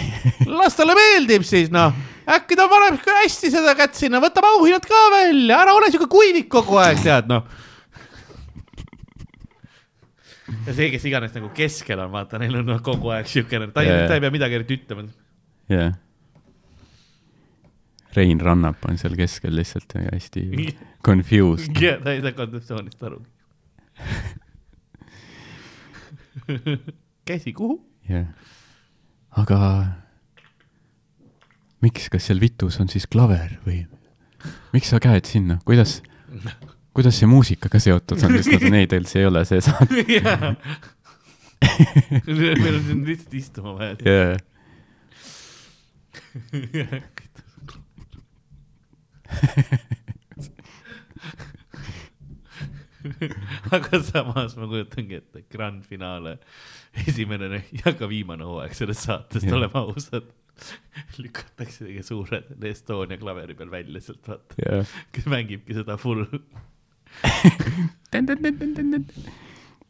[0.48, 1.92] las talle meeldib siis, noh.
[2.30, 6.50] Äkki ta paneb hästi seda kätt sinna, võtab auhinnad ka välja, ära ole siuke kuivik
[6.52, 7.48] kogu aeg, tead, noh.
[10.68, 13.86] ja see, kes iganes nagu keskel on, vaata, neil on noh, kogu aeg siukene, ta
[13.86, 14.08] ei Jaa.
[14.10, 15.08] ta ei pea midagi eriti ütlema.
[15.72, 16.00] jah.
[18.12, 20.42] Rein Rannap on seal keskel lihtsalt hästi
[21.08, 21.72] confused.
[22.04, 23.22] ta ei saa kontseptsioonist aru.
[27.30, 27.80] käsi kuhu?
[28.10, 28.28] jah.
[29.32, 29.58] aga
[31.82, 33.80] miks, kas seal vitus on siis klaver või
[34.74, 35.92] miks sa käed sinna, kuidas,
[36.96, 40.06] kuidas see muusikaga seotud on, sest nad neid üldse ei ole see saade.
[40.18, 40.54] jaa.
[42.26, 43.94] meil on siin lihtsalt istuma vaja.
[44.06, 44.34] jaa,
[53.76, 56.38] aga samas ma kujutangi ette, grand finaale,
[57.08, 59.56] esimene ja ka viimane hooaeg sellest saatest, Jah.
[59.58, 60.28] oleme ausad.
[61.22, 64.84] lükatakse kõige suured Estonia klaveri peal välja sealt, vaata, jaa.
[65.16, 66.24] kes mängibki seda full.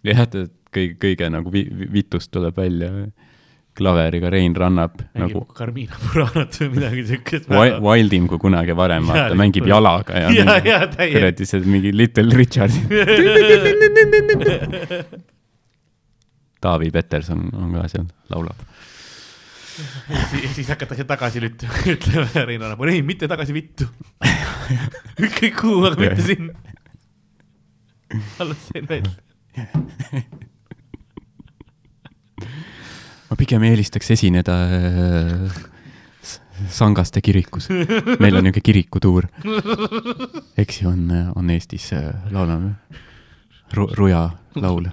[0.07, 0.35] jah, et
[0.73, 2.89] kõige, kõige nagu vi-, vi- vitust tuleb välja
[3.77, 5.41] klaveriga Rein Rannap mängib nagu.
[5.55, 7.45] Carmina Buranat või midagi siukest.
[7.53, 12.33] wi- wildim kui kunagi varem, vaata, mängib jalaga ja, ja, ja kuradi see mingi Little
[12.35, 12.71] Richard.
[16.61, 18.59] Taavi Peterson on ka seal, laulab.
[20.11, 23.87] Ja siis hakatakse tagasi lüt-, ütlema Rein Annab, ei, mitte tagasi vittu.
[25.21, 26.53] ükskõik kuhu, aga mitte sinna.
[28.43, 29.13] alles sain välja.
[33.29, 35.61] ma pigem eelistaks esineda äh,
[36.69, 37.69] Sangaste kirikus.
[37.71, 39.27] meil on niisugune kirikutuur.
[40.57, 42.75] eks ju, on, on Eestis äh, laulame
[43.73, 44.89] Ru, Ruja laul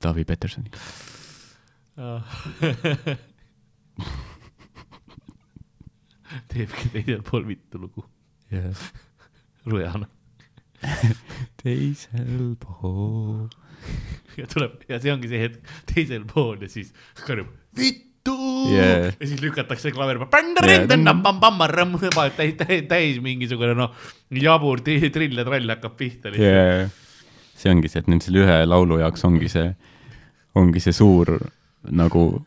[0.00, 0.70] Taavi Petersoni.
[6.52, 8.04] teebki teisel pool vittu lugu,
[9.66, 10.06] Rujana.
[11.62, 13.48] teisel pool.
[14.36, 16.92] ja tuleb ja see ongi see hetk teisel pool ja siis
[17.24, 18.02] karjub vittu
[18.66, 19.14] Yeah.
[19.20, 20.32] ja siis lükatakse klaveri Yeah.
[22.34, 23.92] täis, täis, täis mingisugune noh,
[24.34, 26.80] jabur trill ja trall hakkab pihta lihtsalt yeah..
[26.80, 26.90] yeah..
[27.54, 29.70] see ongi see, et nüüd selle ühe laulu jaoks ongi see,
[30.58, 31.36] ongi see suur
[31.86, 32.42] nagu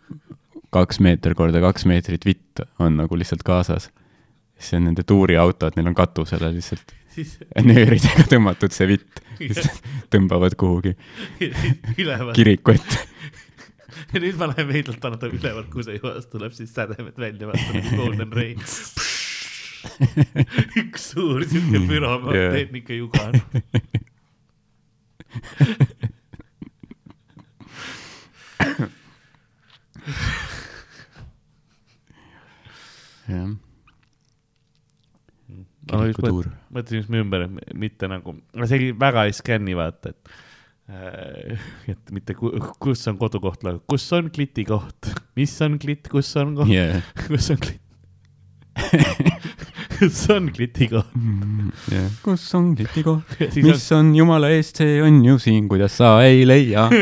[0.73, 3.89] kaks meeter korda kaks meetrit vitt on nagu lihtsalt kaasas.
[4.59, 9.21] see on nende tuuriauto, et neil on katusele lihtsalt siis nööridega tõmmatud see vitt,
[10.13, 10.95] tõmbavad kuhugi
[12.35, 12.97] kiriku ette.
[14.13, 18.31] ja nüüd ma lähen veidlalt annan ta üleval kusejoast tuleb siis sädemed välja, vaata Golden
[18.33, 18.59] Rain.
[20.83, 23.33] üks suur siuke püromantehnika jugan.
[33.29, 33.49] jah,
[35.49, 36.51] just kirikutuur.
[36.75, 38.35] mõtlesin just ümber, et mitte nagu,
[38.65, 40.33] see oli väga ei skänni vaata, et
[40.89, 42.51] äh, et mitte ku,
[42.81, 47.51] kus on kodukoht, kus on kliti koht, mis on klitt, kus on koht, jah, kus
[47.55, 47.85] on klitt.
[50.01, 51.11] kus on klitikoht?
[51.91, 52.07] yeah..
[52.23, 56.13] kus on klitikoht, ja siis mis on jumala eest, see on ju siin, kuidas sa
[56.23, 56.95] ei leia, on,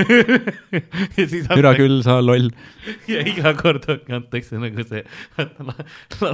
[1.17, 2.49] ja siis türa on, küll, sa loll.
[3.11, 5.03] ja iga kord ongi antakse nagu see,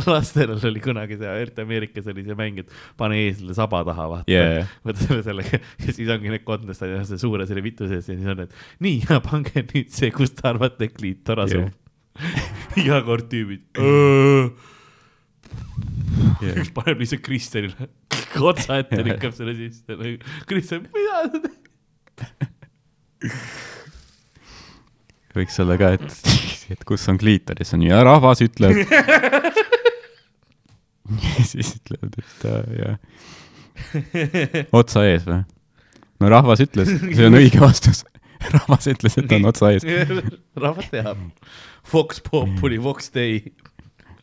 [0.07, 4.31] lastel oli kunagi see, eriti Ameerikas oli see mäng, et pane eeslile saba taha, vaata
[4.33, 4.69] Yeah.
[4.87, 8.15] võta selle sellega ja siis ongi need kontest on see suure selle vitu sees ja
[8.15, 11.69] siis on, et nii ja pange nüüd see, kust te arvate, et kliitor asub
[12.79, 13.65] iga kord tüübid.
[16.43, 16.67] Yeah.
[16.75, 17.87] paneb lihtsalt Kristjanile
[18.51, 19.97] otsa ette, lükkab selle sisse.
[20.49, 21.61] Kristjan, mida sa teed?
[25.33, 26.07] võiks olla ka, et,
[26.73, 28.73] et kus on kliitoris, on ja rahvas ütleb.
[31.23, 32.95] ja siis ütlevad, et äh, jah.
[34.75, 35.41] otsa ees või?
[36.21, 38.03] no rahvas ütles, see on õige vastus.
[38.55, 39.83] rahvas ütles, et on otsa ees.
[40.59, 41.17] rahvas teab.
[41.91, 43.53] Vox Populi, Vox Dei.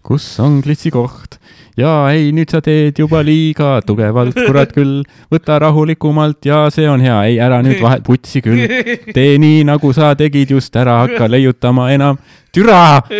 [0.02, 1.38] Kus on klitsi koht?
[1.80, 5.04] jaa, ei, nüüd sa teed juba liiga tugevalt, kurat küll.
[5.32, 8.66] võta rahulikumalt ja see on hea, ei ära nüüd vahet putsi küll.
[9.14, 12.18] tee nii, nagu sa tegid just, ära hakka leiutama enam.
[12.52, 13.02] türa.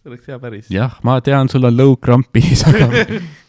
[0.00, 0.66] see oleks hea päris.
[0.72, 2.88] jah, ma tean, sul on lõukrampis, aga.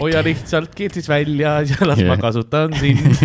[0.00, 2.08] hoia lihtsalt keelt siis välja ja las Jah.
[2.12, 3.16] ma kasutan sind.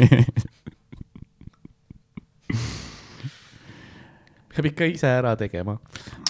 [4.54, 5.78] peab ikka ise ära tegema.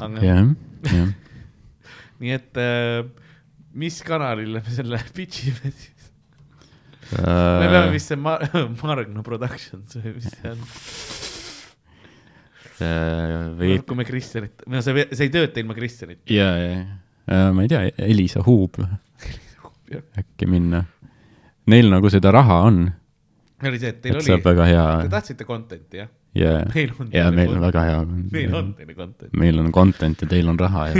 [0.02, 0.49] jah,
[0.91, 1.11] jah.
[2.22, 3.06] nii et äh,
[3.77, 5.94] mis kanalile me selle pitch ime siis?
[7.07, 7.69] me Äh.
[7.72, 8.44] peame vist see Mar-
[8.81, 10.60] Margno Productions või mis see on?
[13.57, 16.27] või, kui me Kristjanit, no see, see ei tööta ilma Kristjanita.
[16.30, 18.76] ja, ja, ma ei tea, Elisa Huub,
[19.95, 20.84] äkki minna.
[21.68, 22.85] Neil nagu seda raha on,
[23.65, 26.09] oli see, et teil et oli hea te tahtsite content'i jah?
[26.38, 27.09] ja, meil on.
[27.14, 27.99] ja meil on väga hea.
[28.31, 29.34] meil on teile content.
[29.34, 30.95] meil on content ja teil on raha ja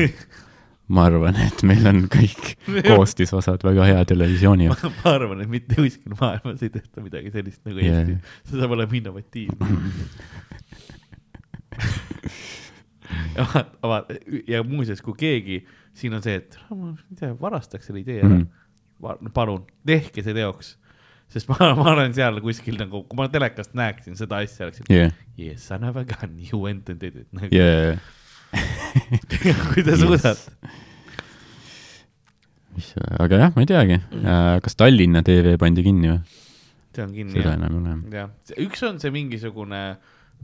[0.96, 2.56] ma arvan, et meil on kõik
[2.88, 4.86] koostisosad väga hea televisiooni jaoks.
[5.02, 8.08] ma arvan, et mitte kuskil maailmas ei tehta midagi sellist nagu Yeah.
[8.08, 8.16] Eesti.
[8.50, 9.66] see saab olema innovatiivne.
[14.54, 15.58] ja muuseas, kui keegi,
[15.98, 18.48] siin on see, et ma ei tea, varastaks selle idee ära mm..
[19.34, 20.76] palun, tehke see teoks.
[21.30, 25.12] sest ma, ma olen seal kuskil nagu, kui ma telekast näeksin seda asja, oleksin jah,
[25.38, 27.52] yes,, son of a gun, you went and did it nagu,.
[27.52, 27.98] ja,
[29.74, 30.00] kui te Yes.
[30.06, 30.72] suudate.
[32.78, 33.98] mis, aga jah, ma ei teagi,
[34.64, 36.22] kas Tallinna TV pandi kinni või?
[36.98, 37.96] see on kinni seda enam ei ole.
[38.16, 38.32] jah,
[38.64, 39.82] üks on see mingisugune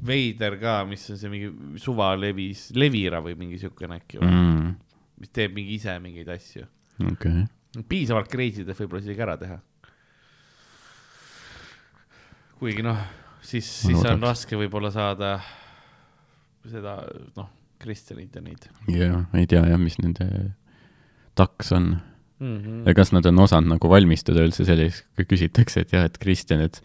[0.06, 4.72] veider ka, mis on see mingi suvalevis, Levira või mingi siukene äkki või mm., Mm,
[5.24, 6.66] mis teeb mingi ise mingeid asju.
[7.14, 7.44] okei,
[7.90, 8.30] piisavalt
[8.70, 9.58] et võib-olla isegi ära teha.
[12.60, 13.00] kuigi noh,
[13.42, 15.36] siis, Ma siis on raske võib-olla saada
[16.70, 16.98] seda
[17.36, 17.50] noh,
[17.84, 20.28] Kristjanit ja neid ja ei tea jah, mis nende
[21.36, 21.96] taks on
[22.40, 22.58] mm.
[22.58, 22.84] -hmm.
[22.88, 26.62] ja kas nad on osanud nagu valmistuda üldse selliseks, kui küsitakse, et jah, et Kristjan,
[26.62, 26.80] et,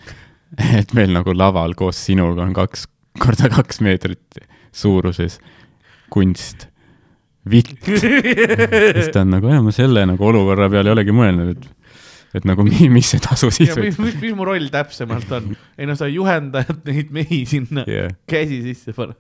[0.80, 2.88] et meil nagu laval koos sinuga on kaks
[3.18, 4.42] korda kaks meetrit
[4.72, 5.38] suuruses
[6.10, 6.67] kunst,
[7.50, 7.74] vitt.
[8.98, 11.94] siis ta on nagu, jah, ma selle nagu olukorra peale ei olegi mõelnud, et,
[12.40, 15.52] et nagu mi, mis see tasu siis ja mis, mis, mu roll täpsemalt on?
[15.78, 19.16] ei no sa juhendad neid mehi sinna jah, käsi sisse panema.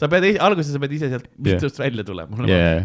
[0.00, 1.56] sa pead, alguses sa pead ise sealt Yeah.
[1.56, 2.44] vitust välja tulema.
[2.50, 2.84] jaa.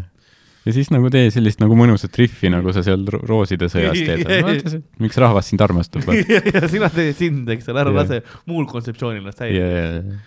[0.66, 4.80] ja siis nagu tee sellist nagu mõnusat riffi, nagu sa seal ro- rooside sõjas teed.
[5.04, 6.08] miks rahvas sind armastab?
[6.56, 8.00] ja, sina teed sind, eks ole, ära Jah.
[8.04, 9.70] lase muul kontseptsioonil ennast häirida.
[9.70, 10.20] ja,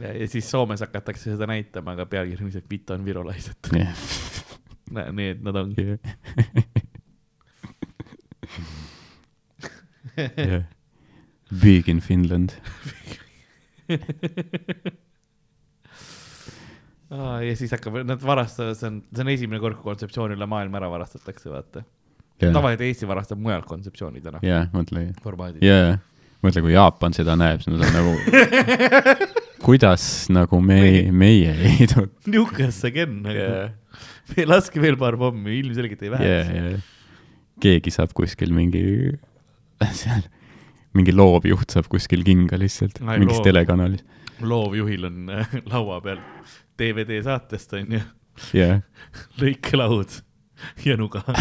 [0.00, 3.54] ja, siis Soomes hakatakse seda näitama, aga pealkiri on lihtsalt Vito on virolaised.
[3.76, 3.86] ja,
[5.12, 5.98] Need nad ongi.
[10.16, 10.28] ja.
[10.36, 10.62] jah.
[11.62, 12.50] Big in Finland.
[17.46, 20.76] ja siis hakkab, nad varastavad, see on, see on esimene kord, kui kontseptsioon üle maailma
[20.80, 21.78] ära varastatakse, vaata.
[22.40, 24.38] ja, tavaliselt Eesti varastab mujalt kontseptsiooni täna.
[24.46, 25.62] ja mõtle, formaadid.
[25.66, 25.98] ja,
[26.44, 28.12] mõtle, kui Jaapan seda näeb, siis nad on nagu,
[29.62, 30.80] kuidas nagu me,
[31.14, 32.08] meie ei tule.
[32.26, 33.70] nihukas Ken nagu.
[34.48, 36.26] laske veel paar pommi, ilmselgelt ei vähe.
[36.26, 36.78] ja
[37.62, 38.82] keegi saab kuskil mingi,
[39.94, 40.24] seal
[40.96, 43.46] mingi loovjuht saab kuskil kinga lihtsalt Ai, mingis loov.
[43.46, 44.02] telekanalis.
[44.42, 46.18] loovjuhil on äh, laua peal
[46.80, 48.00] DVD saatest onju,
[48.56, 48.80] jah,
[49.40, 50.10] lõikelaud
[50.86, 51.20] ja nuga.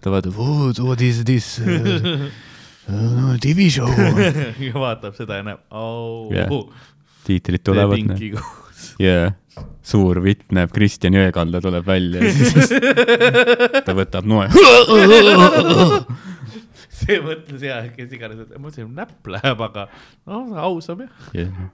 [0.00, 2.28] ta vaatab, what, what is this uh,
[2.88, 3.88] uh, TV show?
[4.66, 6.30] ja vaatab seda ja näeb, au,
[7.26, 8.00] tiitrid see tulevad,
[9.02, 9.30] jaa,
[9.84, 12.68] suur vitt näeb, Kristjan Jõekalda tuleb välja ja siis
[13.86, 14.46] ta võtab noe.
[17.00, 19.82] see mõtles ja kes iganes, et ma mõtlesin, näpp läheb, aga
[20.28, 21.12] noh, ausam jah.
[21.34, 21.70] yeah..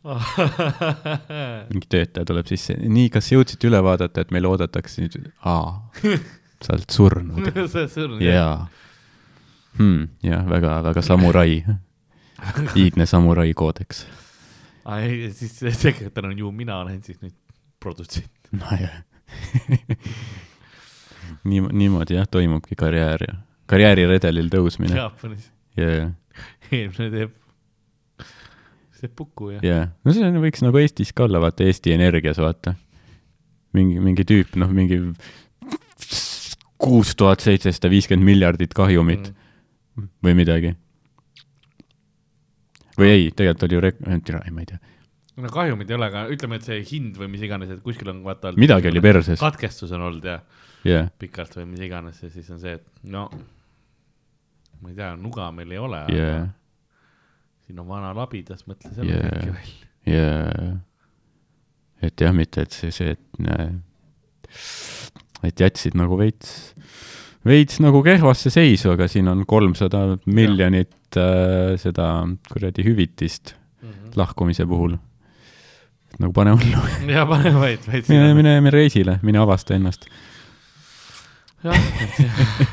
[1.70, 5.74] mingi töötaja tuleb sisse, nii, kas jõudsite üle vaadata, et meil oodatakse nüüd, aa,
[6.64, 8.54] sa oled surnud, sa oled surnud jaa
[9.76, 10.08] hmm,.
[10.24, 11.60] jah, väga, väga samurai,
[12.80, 14.06] iidne samurai koodeks.
[14.96, 17.36] ei, siis sekretär on ju mina olen siis nüüd
[17.80, 18.32] produtsent.
[18.56, 19.02] nojah.
[21.44, 23.36] nii, niimoodi jah, toimubki karjäär ja
[23.70, 24.96] karjääriredelil tõusmine.
[24.98, 26.08] Jaapanis, ja,
[26.72, 27.36] eelmine teeb,
[29.00, 29.60] teeb puku ja.
[29.64, 32.74] ja, no see on- võiks nagu Eestis ka olla, vaata Eesti Energias, vaata.
[33.76, 35.00] mingi, mingi tüüp, noh, mingi
[36.80, 40.12] kuus tuhat seitsesada viiskümmend miljardit kahjumit mm.
[40.24, 40.74] või midagi.
[42.98, 44.80] või ei, tegelikult oli ju rek-, ei ma ei tea,
[45.40, 48.22] no kahjumid ei ole, aga ütleme, et see hind või mis iganes, et kuskil on
[48.24, 48.52] vaata.
[48.60, 50.40] midagi oli perses, katkestus on olnud ja
[50.86, 53.28] jah, pikalt või mis iganes ja siis on see, et no
[54.80, 56.48] ma ei tea, nuga meil ei ole jah,
[57.70, 59.30] siin on vana labidas, mõtle selle Jaa.
[59.30, 59.54] yeah.
[59.54, 59.86] välja.
[60.10, 63.20] ja et jah, mitte et see, see, et,
[65.46, 66.72] et jätsid nagu veits,
[67.46, 72.08] veits nagu kehvasse seisu, aga siin on kolmsada miljonit äh, seda
[72.50, 73.54] kuradi hüvitist
[74.18, 74.96] lahkumise puhul.
[76.18, 76.80] nagu pane hullu,
[77.14, 80.08] ja pane vaid, vaid mine, mine, mine reisile, mine avasta ennast.
[81.62, 81.78] jah,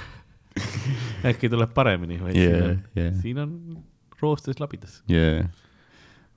[1.29, 3.53] äkki tuleb paremini, vaid Yeah, siin on yeah., siin on
[4.21, 5.01] roostes labidas.
[5.11, 5.45] jaa,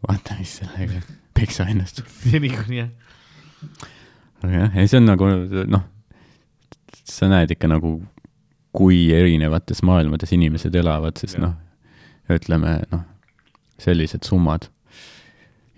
[0.09, 1.03] vaata, mis sellega,
[1.37, 2.03] peksa ennast.
[2.25, 2.91] seni kuni jah,
[4.43, 5.31] aga jah, ei see on nagu
[5.71, 5.87] noh,
[7.11, 7.99] sa näed ikka nagu,
[8.77, 11.57] kui erinevates maailmades inimesed elavad, sest noh,
[12.31, 13.07] ütleme noh,
[13.81, 14.69] sellised summad,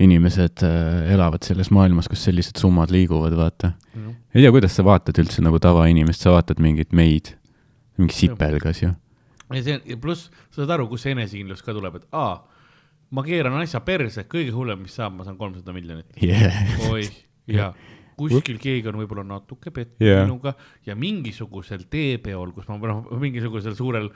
[0.02, 3.72] inimesed äh, elavad selles maailmas, kus sellised summad liiguvad, vaata.
[4.34, 7.34] ei tea, kuidas sa vaatad üldse nagu tavainimest, sa vaatad mingit meid,
[8.00, 8.92] mingi sipelgas ju.
[9.56, 12.36] Ja see pluss sa saad aru, kust see enesekindlus ka tuleb, et aa,
[13.12, 16.08] ma keeran asja perse, kõige hullem, mis saab, ma saan kolmsada miljonit.
[16.22, 16.56] Yeah.
[16.90, 17.04] oi,
[17.50, 17.72] ja
[18.18, 20.22] kuskil keegi on võib-olla natuke pettunud yeah.
[20.26, 20.54] minuga
[20.86, 24.10] ja mingisugusel teepeol, kus ma noh, mingisugusel suurel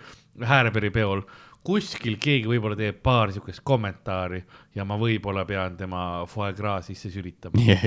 [0.46, 1.24] hääreperi peol,
[1.66, 4.42] kuskil keegi võib-olla teeb paar siukest kommentaari
[4.76, 7.62] ja ma võib-olla pean tema foie gras sisse sülitama.
[7.62, 7.86] Yeah.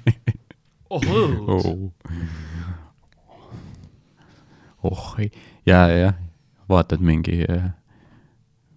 [0.94, 1.68] oh õudus.
[4.80, 5.14] oh, oh,
[5.68, 6.10] ja, ja
[6.70, 7.40] vaatad mingi,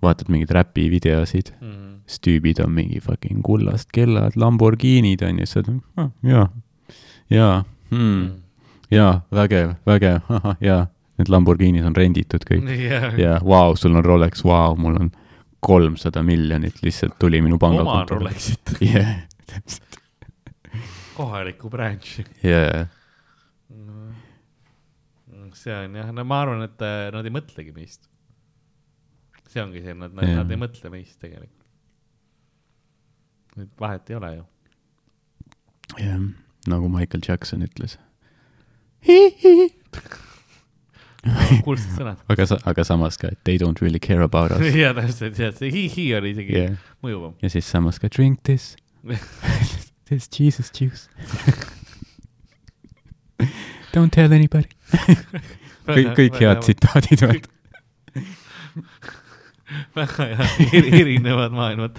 [0.04, 1.90] vaatad mingeid räpivideosid, Mhm.
[2.08, 6.48] siis tüübid on mingi fucking kullast kellad, Lamborghinid on ju, siis sa oled ah,, jaa,
[7.32, 8.26] jaa hmm,,
[8.92, 10.88] jaa, vägev, vägev, ahah, jaa,
[11.18, 15.12] need Lamborghinid on renditud kõik jah, ja vau, sul on Rolex, vau, mul on
[15.64, 18.20] kolmsada miljonit lihtsalt tuli minu oma pangakontole.
[18.26, 19.14] Rolexit, jah,
[19.48, 20.02] täpselt,
[21.16, 22.26] kohalikku branch'i.
[22.44, 22.88] jaa,
[25.64, 28.10] see on jah, no ma arvan, et äh, nad ei mõtlegi meist.
[29.54, 31.64] see ongi see, nad, nad, nad ei mõtle meist tegelikult.
[33.62, 34.44] et vahet ei ole ju.
[36.02, 36.20] jah,
[36.74, 37.98] nagu Michael Jackson ütles.
[41.64, 42.20] kuldsed sõnad.
[42.32, 45.54] aga sa, aga samas ka, et they don't really care about us ja täpselt, jah,
[45.56, 46.76] see hi-hi oli isegi yeah..
[47.06, 47.38] mõjuvam.
[47.44, 48.76] ja siis samas ka drink this,
[50.10, 51.08] this Jesus juice.
[53.94, 54.70] Don't tell anybody.
[54.94, 56.60] kõik, kõik head.
[56.64, 57.50] tsitaadid, vaata.
[59.98, 60.46] väga hea,
[61.02, 61.94] erinevad maailmad.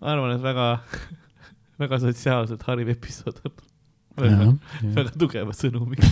[0.00, 0.66] ma arvan, et väga,
[1.80, 3.36] väga sotsiaalselt hariv episood
[4.16, 4.50] väga,
[4.96, 6.08] väga tugeva sõnumiga.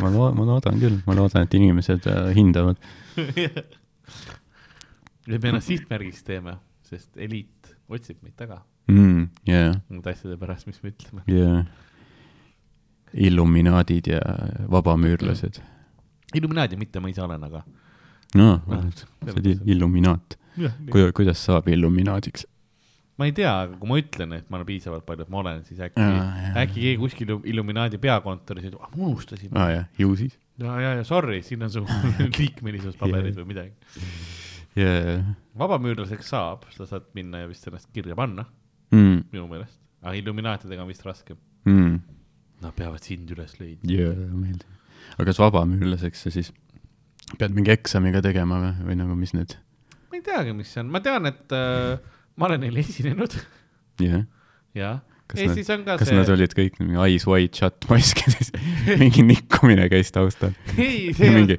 [0.00, 2.80] ma loo-, ma loodan küll, ma loodan, et inimesed äh, hindavad.
[5.28, 8.60] et me ennast sihtmärgiks teeme, sest eliit otsib meid taga
[8.90, 9.26] mm,.
[9.48, 11.24] jaa, nende asjade pärast, mis me ütleme.
[11.30, 11.64] jaa.
[13.14, 14.20] Illuminaadid ja
[14.70, 15.60] vabamüürlased.
[16.34, 17.60] Illuminaadi, mitte ma ise olen, aga.
[18.34, 20.38] no Noh,, see oli illuminaat.
[20.90, 21.06] kui....
[21.14, 22.48] kuidas saab illuminaadiks?
[23.18, 25.60] ma ei tea, aga kui ma ütlen, et ma olen piisavalt palju, et ma olen,
[25.68, 29.52] siis äkki jaa., äkki keegi kuskil Illuminaadi peakontoris ütleb, ah ma unustasin.
[29.54, 30.34] jah, ju siis.
[30.62, 31.82] ja, ja, ja sorry, siin on su
[32.38, 33.72] liikmelisuspaberid või midagi.
[34.78, 35.16] jaa.
[35.58, 38.46] vabamüürlaseks saab, sa saad minna ja vist ennast kirja panna,
[38.94, 39.80] Mm, minu meelest.
[40.04, 41.36] aga Illuminaatidega on vist raskem.
[41.66, 41.94] mm.
[42.62, 43.90] Nad peavad sind üles leidma.
[43.90, 44.68] jaa, meeldib.
[45.16, 46.52] aga kas vabamüürlaseks sa siis
[47.40, 49.56] pead mingi eksamiga tegema või, või nagu mis need?
[50.12, 51.98] ma ei teagi, mis see on, ma tean, et äh,
[52.38, 53.34] ma olen neil esinenud
[54.04, 54.22] jah,
[54.78, 57.86] ja kas Eestis nad, on ka kas see nad olid kõik mingi eyes wide shut
[57.90, 58.52] maskides
[59.02, 61.56] mingi nikkumine käis taustal ei, see on mingi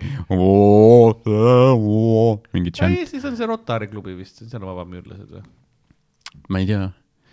[2.55, 5.43] mingi Ei, chant, Eestis on see Rotary klubi vist, seal on vabamüürlased või?
[6.49, 6.85] ma ei tea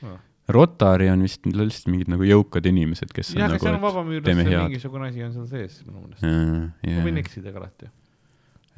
[0.02, 0.18] Ah.
[0.50, 4.24] Rotary on vist lihtsalt mingid nagu jõukad inimesed, kes on jah, aga nagu on et
[4.26, 4.64] teeme head.
[4.66, 6.24] mingisugune asi on seal sees minu meelest.
[6.26, 7.90] Jaa, ma võin eksida ka alati.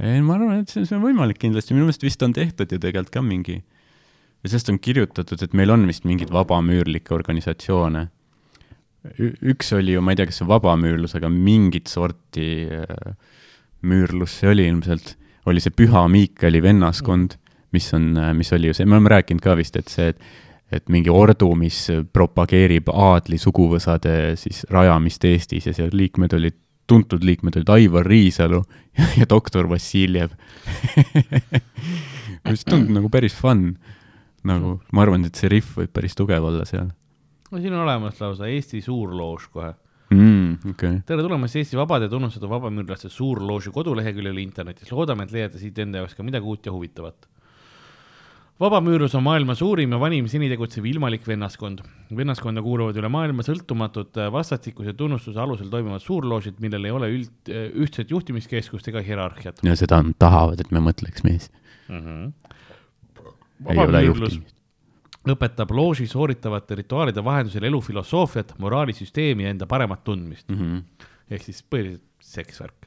[0.05, 2.81] ei, ma arvan, et see see on võimalik kindlasti, minu meelest vist on tehtud ju
[2.83, 3.63] tegelikult ka mingi,
[4.45, 8.09] ja sellest on kirjutatud, et meil on vist mingeid vabamüürlikke organisatsioone.
[9.45, 13.17] üks oli ju, ma ei tea, kas see vabamüürlus, aga mingit sorti äh,
[13.85, 15.17] müürlus see oli ilmselt,
[15.49, 17.37] oli see Püha Miikali vennaskond,
[17.75, 20.25] mis on, mis oli ju see, me oleme rääkinud ka vist, et see, et
[20.73, 21.77] et mingi ordu, mis
[22.15, 26.57] propageerib aadli suguvõsade siis rajamist Eestis ja seal liikmed olid,
[26.91, 28.63] tuntud liikmed olid Aivar Riisalu
[28.99, 30.35] ja, ja doktor Vassiljev
[32.51, 33.75] mis tundub nagu päris fun.
[34.45, 36.93] Nagu ma arvan, et see rihv võib päris tugev olla seal
[37.55, 39.75] no siin on olemas lausa Eesti suurloož kohe.
[40.11, 40.73] mm,.
[40.73, 44.93] okay., tere tulemast Eesti Vabade tunnustatud vabamüürlaste suurlooži koduleheküljele internetis.
[44.93, 47.29] loodame, et leiate siit enda jaoks ka midagi uut ja huvitavat.
[48.61, 51.85] vabamüürlus on maailma suurim ja vanim seni tegutsev ilmalik vennaskond.
[52.17, 57.55] vennaskonda kuuluvad üle maailma sõltumatud vastastikuse tunnustuse alusel toimivad suurloožid, millel ei ole üld,
[57.87, 61.51] ühtset juhtimiskeskust ega hierarhiat ja seda nad tahavad, et me mõtleks mees.
[61.89, 62.01] mm.
[62.01, 62.33] -hmm.
[64.05, 64.55] juhtimist.
[65.35, 70.49] õpetab looži sooritavate rituaalide vahendusel elufilosoofiat, moraalisüsteemi ja enda paremat tundmist.
[70.49, 71.07] Mm -hmm.
[71.31, 72.85] ehk siis põhiliselt seksvärk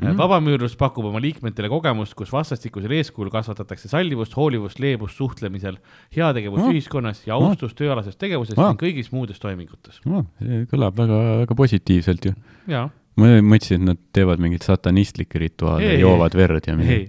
[0.00, 0.08] mm.
[0.08, 0.18] -hmm.
[0.18, 5.78] vabamüürlus pakub oma liikmetele kogemust, kus vastastikusel eeskujul kasvatatakse sallivust, hoolivust, leebust suhtlemisel,
[6.16, 6.72] heategevust oh.
[6.72, 8.70] ühiskonnas ja austust tööalases tegevuses oh.
[8.70, 10.00] ning kõigis muudes toimingutes.
[10.02, 12.34] See kõlab väga, väga positiivselt ju.
[13.20, 17.06] ma mõtlesin, et nad teevad mingeid satanistlikke rituaale joovad verd ja ei.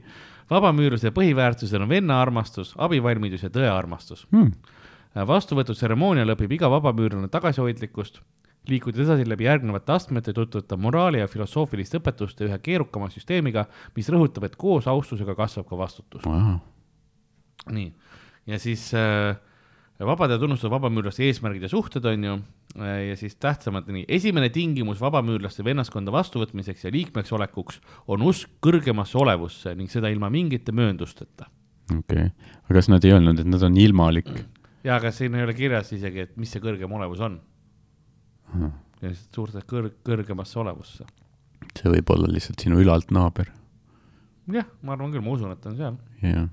[0.52, 4.26] Vabamüürluse põhiväärtused on vennaarmastus, abivalmidus ja tõearmastus.
[4.32, 4.52] hmm..
[5.28, 8.20] vastuvõtutseremoonia lõpeb iga vabamüürlane tagasihoidlikkust,
[8.70, 14.48] liikudes edasi läbi järgnevate astmete, tutvutab moraali ja filosoofiliste õpetuste ühe keerukama süsteemiga, mis rõhutab,
[14.48, 16.28] et koos austusega kasvab ka vastutus.
[17.72, 17.90] Nii,
[18.48, 19.36] ja siis äh,
[20.08, 22.36] vabade ja tunnustatud vabamüürlaste eesmärgid ja suhted on ju
[22.80, 28.52] äh, ja siis tähtsamad, nii, esimene tingimus vabamüürlaste vennaskonda vastuvõtmiseks ja liikmeks olekuks on usk
[28.64, 31.50] kõrgemasse olevusse ning seda ilma mingite mööndusteta.
[31.92, 34.32] okei okay., aga kas nad ei öelnud, et nad on ilmalik?
[34.84, 37.40] ja aga siin ei ole kirjas isegi, et mis see kõrgem olevus on.
[39.02, 41.08] lihtsalt suurde kõrg-, kõrgemasse olevusse.
[41.78, 43.52] see võib olla lihtsalt sinu ülalt naaber.
[44.52, 45.98] jah, ma arvan küll, ma usun, et ta on seal.
[46.24, 46.50] jah,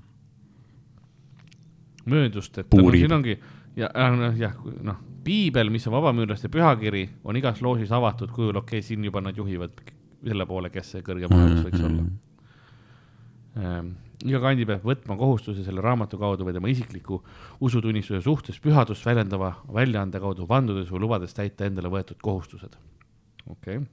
[2.09, 3.37] mööndust, et no, siin ongi
[3.77, 8.79] ja noh, jah, noh, piibel, mis on vabamüürlaste pühakiri, on igas loožis avatud kujul, okei
[8.79, 9.81] okay,, siin juba nad juhivad
[10.21, 12.05] selle poole, kes see kõrgem olevus võiks olla.
[13.61, 17.19] Ähm, iga kandi peab võtma kohustuse selle raamatu kaudu või tema isikliku
[17.67, 22.77] usutunnistuse suhtes pühadust väljendava väljaande kaudu vandudes või lubades täita endale võetud kohustused.
[23.49, 23.89] okei okay.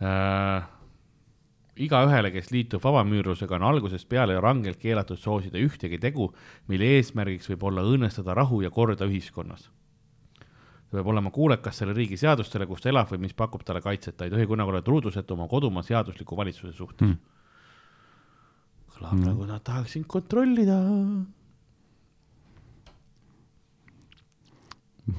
[0.00, 0.75] äh,.
[1.76, 6.30] igaühele, kes liitub vabamüürlusega, on algusest peale rangelt keelatud soosida ühtegi tegu,
[6.68, 9.68] mille eesmärgiks võib olla õõnestada rahu ja korda ühiskonnas
[10.86, 14.16] ta peab olema kuulekas selle riigi seadustele, kus ta elab või mis pakub talle kaitset,
[14.16, 17.10] ta ei tohi kunagi olla truudusetu oma kodumaa seadusliku valitsuse suhtes Hmm.
[17.10, 17.18] mm..
[18.96, 19.24] kõlab mm.
[19.26, 20.76] nagu nad tahaks sind kontrollida.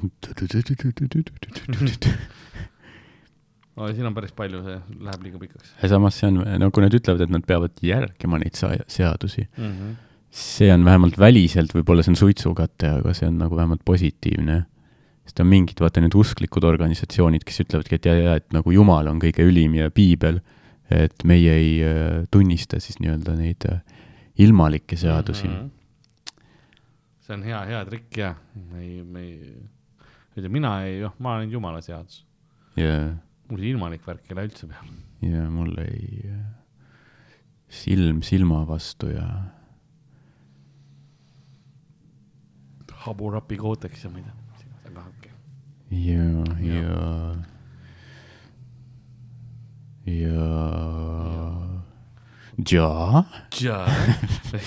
[3.78, 6.84] no siin on päris palju, see läheb liiga pikaks ja samas see on, no kui
[6.84, 9.70] nad ütlevad, et nad peavad järgima neid seadusi, mm.
[9.70, 9.94] -hmm.
[10.30, 14.66] see on vähemalt väliselt, võib-olla see on suitsukate, aga see on nagu vähemalt positiivne.
[15.28, 19.10] sest on mingid, vaata need usklikud organisatsioonid, kes ütlevadki, et ja, ja, et nagu Jumal
[19.12, 20.40] on kõige ülim ja piibel,
[20.90, 23.82] et meie ei äh, tunnista siis nii-öelda neid äh,
[24.40, 25.54] ilmalikke seadusi mm.
[25.54, 25.70] Mhm.
[27.28, 29.54] see on hea, hea trikk ja me ei, me ei,
[30.38, 32.24] ütleme mina ei, noh, ma olen jumala seadus,
[32.78, 33.27] -hmm.
[33.50, 34.96] Mul see ilmalik värk ei lähe üldse peale.
[35.22, 36.32] ja mul ei,
[37.70, 39.28] silm silma vastu ja
[43.08, 45.30] haburapi kooteks ja ma ei tea, ta kahabki.
[45.92, 46.26] ja,
[46.68, 46.82] Ja.
[50.08, 50.48] ja,
[52.58, 52.88] ja,
[53.62, 53.80] ja,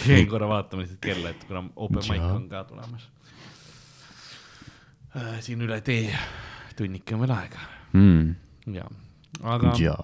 [0.06, 3.08] jäin korra vaatama lihtsalt kella, et kuna open mic on ka tulemas.
[5.40, 6.12] siin üle tee
[6.78, 7.58] tunnike on veel aega
[7.92, 8.34] mm,
[8.66, 8.84] ja,
[9.46, 9.94] aga ja,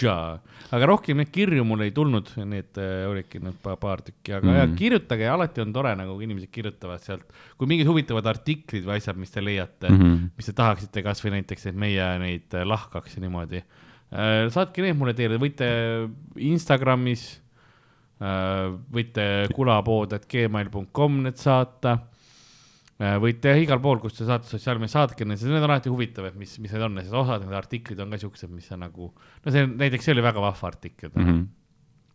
[0.00, 0.38] jaa,
[0.74, 4.46] aga rohkem neid kirju mul ei tulnud, need äh, olidki need pa- paar tükki, aga
[4.46, 4.56] mm.
[4.56, 4.74] ja, Mhm.
[4.76, 7.24] kirjutage, alati on tore, nagu inimesed kirjutavad sealt,
[7.56, 10.00] kui mingid huvitavad artiklid või asjad, mis te leiate mm.
[10.02, 10.30] -hmm.
[10.36, 13.62] mis te tahaksite kasvõi näiteks, et meie neid äh, lahkaks ja niimoodi.
[14.52, 15.64] saatke need mulle teile, võite
[16.36, 17.40] Instagramis,
[18.92, 21.94] võite kulapood.gmail.com need saata
[23.00, 26.74] võite igal pool, kus te saate sotsiaalmeedias, saatke need, need on alati huvitavad, mis, mis
[26.74, 30.06] need on, sest osad need artiklid on ka siuksed, mis on nagu, no see näiteks
[30.06, 31.24] see oli väga vahva artikkel mm.
[31.24, 31.42] -hmm.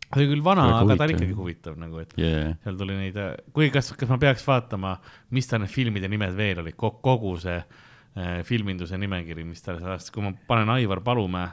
[0.06, 1.16] see oli küll vana, aga ta huvitav.
[1.16, 2.56] ikkagi huvitav nagu, et Yeah.
[2.64, 3.20] seal tuli neid,
[3.54, 4.98] kui, kas, kas ma peaks vaatama,
[5.32, 10.12] mis ta need filmide nimed veel olid, kogu see äh, filminduse nimekiri, mis tal seal,
[10.14, 11.49] kui ma panen Aivar Palumäe,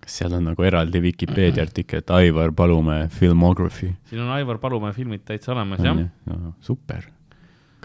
[0.00, 4.96] kas seal on nagu eraldi Vikipeedia artikkel, et Aivar Palumäe filmography siin on Aivar Palumäe
[4.96, 7.17] filmid täitsa olemas jah no, super.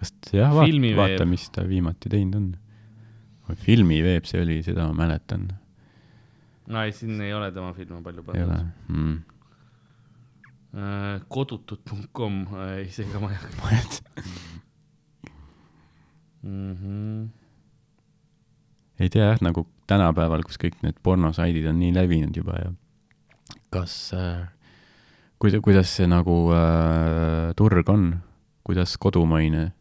[0.04, 2.48] Kas jah, vaata, vaata, mis ta viimati teinud on.
[3.66, 5.48] filmiveeb see oli, seda ma mäletan,
[6.68, 8.72] no ei, siin ei ole tema filme palju ei ole pandud.
[8.98, 9.16] mm..
[11.28, 12.44] kodutud.com,
[12.84, 13.62] isegi ma ei hakka.
[16.44, 17.30] -hmm.
[19.00, 22.74] ei tea jah, nagu tänapäeval, kus kõik need pornosaidid on nii levinud juba ja
[23.74, 24.48] kas äh,,
[25.42, 28.12] kuida-, kuidas see nagu äh, turg on,
[28.64, 29.72] kuidas kodumaine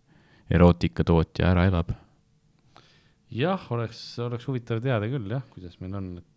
[0.53, 1.93] erootikatootja ära elab?
[3.33, 6.33] jah, oleks, oleks huvitav teada küll jah, kuidas meil on, et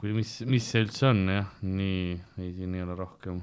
[0.00, 3.42] kui, mis, mis see üldse on jah, nii, ei siin ei ole rohkem.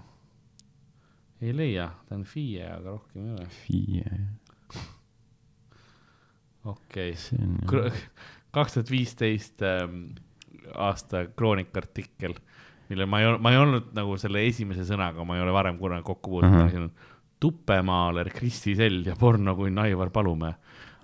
[1.40, 4.18] ei leia, ta on FIE, aga rohkem ei ole, FIE,
[6.74, 7.94] okei on okay..
[8.56, 10.10] kaks tuhat viisteist ähm,
[10.76, 12.36] aasta kroonika artikkel,
[12.90, 16.08] mille ma ei, ma ei olnud nagu selle esimese sõnaga, ma ei ole varem kunagi
[16.10, 17.09] kokku puutunud uh -huh.,
[17.40, 20.54] tupemaaler Kristi Sell ja pornokunn Aivar Palumäe.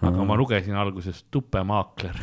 [0.01, 0.25] aga Ahah.
[0.27, 2.17] ma lugesin alguses tupemaakler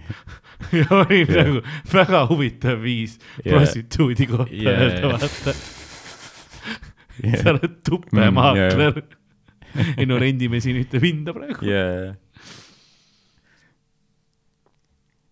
[0.78, 1.60] ja oli nagu
[1.92, 3.56] väga huvitav viis Yeah.
[3.58, 4.80] prostituudi kohta Yeah.
[4.82, 5.54] öelda, vaata.
[7.24, 7.42] Yeah.
[7.42, 9.02] sa oled tupemaakler.
[9.98, 11.66] ei no rendime siin ühte pinda praegu.
[11.66, 12.14] yeah..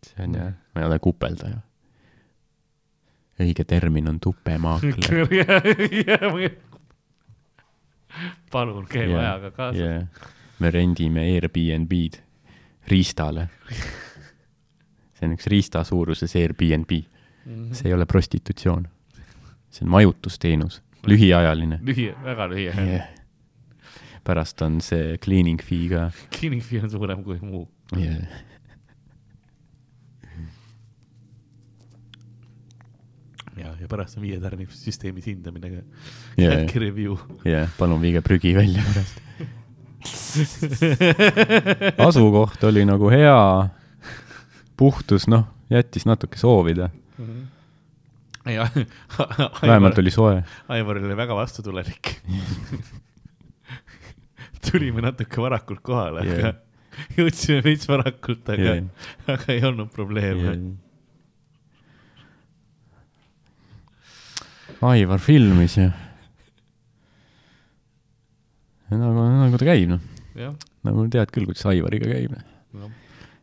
[0.02, 1.60] see on jah, ma ei ole kupeldaja.
[3.40, 5.28] õige termin on tupemaakler.
[8.52, 9.78] palun käi ajaga kaasa.
[9.78, 10.06] yeah..
[10.58, 12.18] me rendime Airbnb-d
[12.90, 13.48] riistale.
[15.20, 16.90] see on üks riista suuruses Airbnb,
[17.46, 17.72] Mhm.
[17.72, 18.84] see ei ole prostitutsioon.
[19.70, 23.06] see on majutusteenus, lühiajaline lühi, väga lühi yeah..
[24.24, 27.68] pärast on see cleaning fee ka cleaning fee on suurem kui muu.
[27.96, 28.16] yeah..
[33.60, 35.80] ja, ja pärast on viietärnisüsteemis hindamine ka.
[36.38, 36.60] Yeah.
[36.60, 37.16] jätke review.
[37.44, 39.16] jah, palun viige prügi välja pärast.
[42.08, 43.36] asukoht oli nagu hea,
[44.80, 46.88] puhtus, noh, jättis natuke soovida,
[48.48, 48.68] ja
[49.62, 50.42] vähemalt oli soe.
[50.68, 52.10] Aivar oli väga vastutulelik.
[54.70, 56.38] tulime natuke varakult kohale Yeah.
[56.38, 56.54] yeah., aga
[57.16, 58.76] jõudsime veits varakult, aga Yeah.
[58.76, 58.86] yeah.,
[59.36, 60.56] aga ei olnud probleeme yeah..
[64.80, 65.90] Aivar filmis ja
[68.90, 70.54] nagu, nagu ta käib, noh,
[70.86, 72.32] nagu tead küll, kuidas Aivariga käib.
[72.78, 72.94] noh.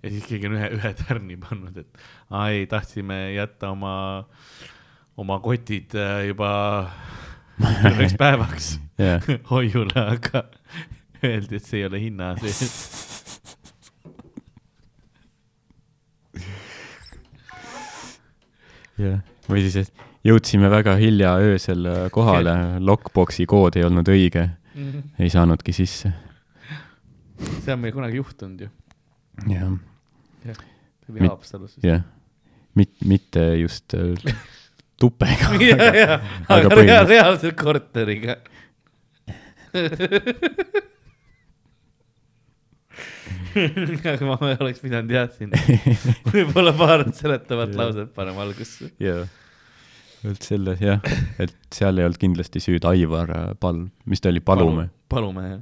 [0.02, 2.02] ja siis keegi on ühe, ühe tärni pannud, et
[2.34, 3.94] aa ei, tahtsime jätta oma,
[5.18, 6.50] oma kotid äh, juba
[7.62, 8.74] üheks päevaks
[9.52, 10.48] hoiule, aga
[11.22, 13.06] öeldi, et see ei ole hinna sees.
[18.98, 22.54] jah, või siis, et jõudsime väga hilja öösel äh, kohale,
[22.90, 24.44] lockbox'i kood ei olnud õige,
[25.20, 26.12] ei saanudki sisse.
[27.64, 28.70] see on meil kunagi juhtunud ju,
[29.52, 29.74] jah,
[30.46, 31.78] see oli Haapsalus.
[31.86, 32.02] jah,
[32.78, 34.14] mit-, mitte just äh,
[35.00, 38.38] tupega ja, aga aga rea- reaalselt korteriga.
[43.58, 45.52] aga ma oleks pidanud jah siin
[46.34, 47.80] võib-olla paar seletavat Jah.
[47.82, 48.90] lauset panema algusse.
[49.02, 49.26] jaa,
[50.26, 51.02] et selles jah,
[51.40, 54.90] et seal ei olnud kindlasti süüd Aivar äh, Pal-, mis ta oli, Palumäe.
[55.10, 55.62] Palumäe jah,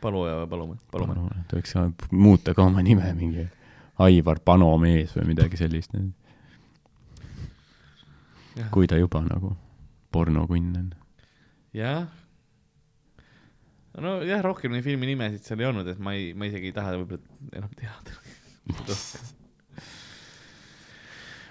[0.00, 1.44] Paluja või Palumäe, Palumäe.
[1.48, 1.76] ta võiks
[2.12, 3.46] muuta ka oma nime mingi
[4.04, 5.96] Aivar Panomees või midagi sellist,
[8.72, 9.54] kui ta juba nagu
[10.12, 10.90] pornokunn on.
[11.76, 12.04] jah.
[13.96, 16.98] nojah, rohkem neid filmi nimesid seal ei olnud, et ma ei, ma isegi ei taha
[17.00, 18.20] võib-olla enam teada.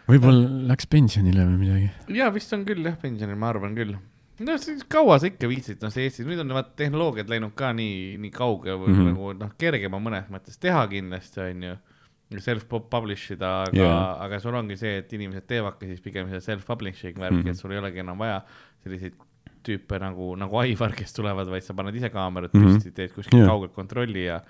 [0.10, 1.90] võib-olla läks pensionile või midagi.
[2.18, 3.96] ja vist on küll jah, pensionil, ma arvan küll.
[4.40, 7.72] no siis kaua sa ikka viitsid, noh see Eestis, nüüd on vaata tehnoloogiad läinud ka
[7.74, 9.02] nii, nii kauge või mm Mhm.
[9.02, 9.14] -hmm.
[9.14, 11.76] nagu noh, kergem on mõnes mõttes teha kindlasti onju.
[12.42, 17.16] Self-publish ida, aga yeah., aga sul ongi see, et inimesed teevadki siis pigem seda self-publishing
[17.22, 17.48] värki mm, Mhm.
[17.48, 17.50] -hmm.
[17.52, 18.42] et sul ei olegi enam vaja
[18.84, 19.14] selliseid
[19.66, 22.66] tüüpe nagu, nagu Aivar, kes tulevad, vaid sa paned ise kaamerad Mhm.
[22.66, 23.48] püsti, teed kuskil Jaa.
[23.48, 24.42] kaugelt kontrolli ja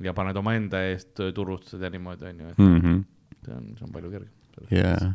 [0.00, 3.04] ja paned omaenda eest turustad ja niimoodi onju, et Mhm.
[3.44, 4.28] see on, see on palju kergem.
[4.70, 5.12] jaa,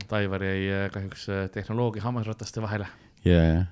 [0.00, 2.88] et Aivar jäi äh, kahjuks äh, tehnoloogia hammasrataste vahele.
[3.24, 3.64] jaa.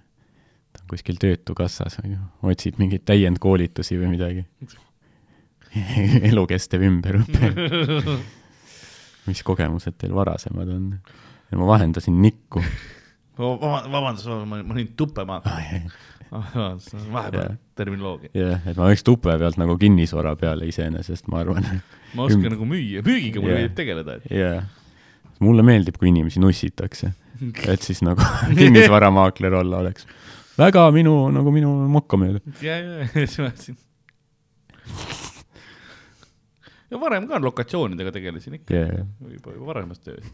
[0.91, 4.47] kuskil Töötukassas on ju, otsib mingeid täiendkoolitusi või midagi.
[6.31, 7.51] elukestev ümberõpe,
[9.29, 10.91] mis kogemused teil varasemad on?
[11.55, 12.63] ma vahendasin nikku.
[13.39, 14.91] vabandust, ma ma olin
[16.31, 17.13] tupemaa.
[17.13, 17.57] vahepeal Jah.
[17.79, 18.31] terminoloogia.
[18.35, 21.67] jah, et ma võiks tupe pealt nagu kinnisvara peale iseenesest, ma arvan.
[22.15, 24.65] ma oskan Üm- nagu müüa, müügiga mulle meeldib tegeleda, jah,
[25.41, 27.13] mulle meeldib, kui inimesi nussitakse,
[27.75, 28.23] et siis nagu
[28.57, 30.07] kinnisvaramaakler olla oleks
[30.59, 32.41] väga minu, nagu minu mokkamööda.
[32.63, 33.81] ja, ja, ja siis ma mõtlesin.
[36.91, 39.07] ja varem ka lokatsioonidega tegelesin ikka Yeah.
[39.33, 40.25] juba, juba varemas töös.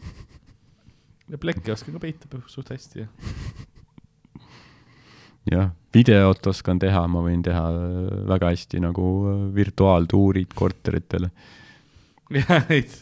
[1.31, 3.07] ja plekke oskan ka peita suht hästi ja.
[5.49, 11.31] jah, videot oskan teha, ma võin teha äh, väga hästi nagu äh, virtuaaltuurid korteritele.
[12.37, 13.01] ja veits,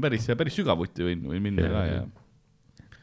[0.00, 2.94] päris, päris sügavuti võin, võin minna Jaa, ka ja jah..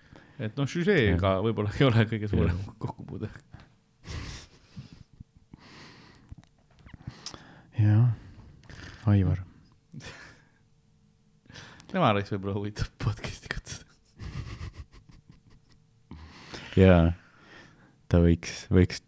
[0.47, 3.31] et noh, süžeega võib-olla ei ole kõige suurem kokkupuude.
[7.79, 8.09] jah,
[9.09, 9.41] Aivar.
[11.89, 13.87] tema oleks võib-olla huvitav podcast'i kutsuda.
[16.77, 17.09] jaa,
[18.10, 19.03] ta võiks, võiks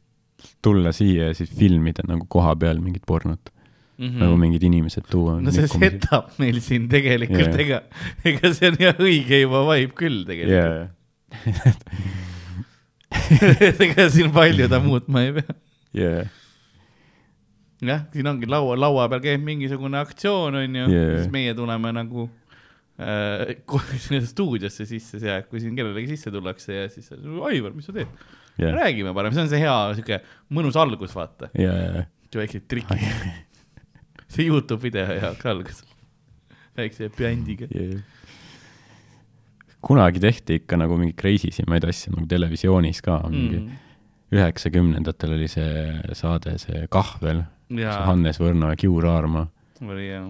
[0.65, 4.19] tulla siia ja siis filmida nagu koha peal mingit pornot mm, -hmm.
[4.23, 5.37] nagu mingid inimesed tuua.
[5.41, 7.61] No see setup meil siin tegelikult Jaa.
[7.65, 7.81] ega,
[8.25, 10.57] ega see on jah õige juba vibe küll tegelikult.
[10.57, 10.89] jaa,
[13.87, 15.57] ega siin palju ta muutma ei pea.
[16.01, 16.25] jaa,
[17.81, 21.17] jah, siin ongi laua, laua peal käib mingisugune aktsioon, onju Jaa.
[21.17, 22.27] siis meie tuleme nagu
[23.01, 27.89] äh, kohe sinna stuudiosse sisse, see, kui siin kellelegi sisse tullakse ja siis Aivar, mis
[27.89, 28.11] sa teed?
[28.59, 30.19] jaa, räägime parem, see on see hea sihuke
[30.51, 32.03] mõnus algus, vaata, jaa, jaa,
[32.35, 33.05] väiksed trikid.
[34.31, 35.83] see Youtube video jaoks algus,
[36.77, 37.67] väikse bändiga.
[37.71, 38.01] jaa.
[39.81, 43.71] kunagi tehti ikka nagu mingeid crazy simaid asju nagu televisioonis ka mingi Mm.
[44.31, 47.41] üheksakümnendatel oli see saade, see Kahvel,
[47.75, 49.47] jaa, Hannes Võrno ja Kiur Aarma
[49.81, 50.29] oli jah.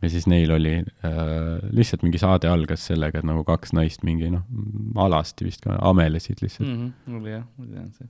[0.00, 1.18] Ja siis neil oli äh,
[1.76, 4.46] lihtsalt mingi saade algas sellega, et nagu kaks naist mingi noh,
[5.04, 7.18] alasti vist ka amelesid lihtsalt mm..
[7.20, 8.08] oli jah, ma tean see.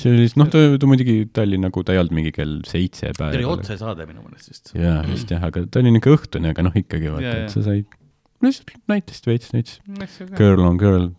[0.00, 3.10] see oli, noh, ta, ta muidugi, ta oli nagu, ta ei olnud mingi kell seitse
[3.10, 3.58] see oli päeval.
[3.58, 4.72] otsesaade minu meelest vist.
[4.76, 7.44] jaa, vist jah, aga ta oli niisugune õhtune, aga noh, ikkagi Jaa, vaata, jaa.
[7.44, 8.00] et sa said,
[8.46, 11.10] lihtsalt näitasid veits, näitasid girl on girl,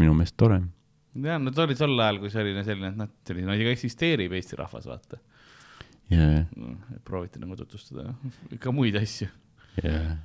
[0.00, 0.62] minu meelest tore.
[1.28, 3.76] jah, no ta oli tol ajal, kui see oli selline, et noh, selline asi ka
[3.76, 5.20] eksisteerib Eesti rahvas, vaata.
[6.12, 6.44] jaa,
[7.04, 8.14] prooviti nagu tutvustada
[8.62, 9.28] ka muid asju.
[9.82, 10.16] jaa.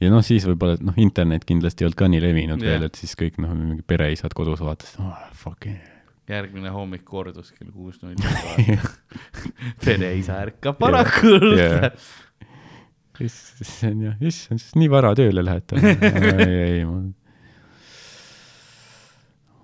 [0.00, 2.74] ja noh, siis võib-olla, et noh, internet kindlasti ei olnud ka nii levinud Jah.
[2.74, 5.80] veel, et siis kõik noh, mingi pereisad kodus vaatasid oh,, fucking
[6.28, 8.78] järgmine hommik kordus kell kuus null null.
[9.84, 11.90] pereisa ärkab varakult Jaa.
[13.20, 15.76] issand jah, issand, siis nii vara tööle lähete.
[15.76, 17.02] ei, ei, ma,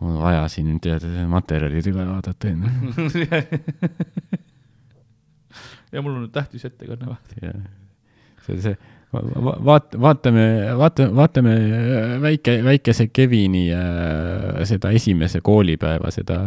[0.00, 2.68] mul on vaja siin tead materjalid üle vaadata enne.
[5.94, 7.40] ja mul on nüüd tähtis ettekanne vaata.
[7.42, 7.52] ja
[8.46, 8.76] see, see
[9.14, 10.44] va- va- vaat-, vaatame,
[10.78, 16.40] vaata, vaatame äh, väike, väikese Kevini äh, seda esimese koolipäeva seda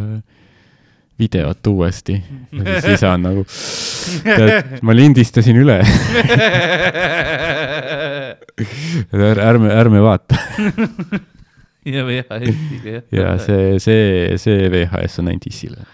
[1.19, 2.15] videot uuesti.
[2.65, 3.43] ja siis on nagu,
[4.23, 5.77] tead, ma lindistasin üle,
[9.49, 10.39] ärme, ärme vaata.
[11.85, 13.03] ja VHS-iga jah.
[13.11, 13.37] ja.
[13.43, 15.85] see, see, see VHS on ainult issile.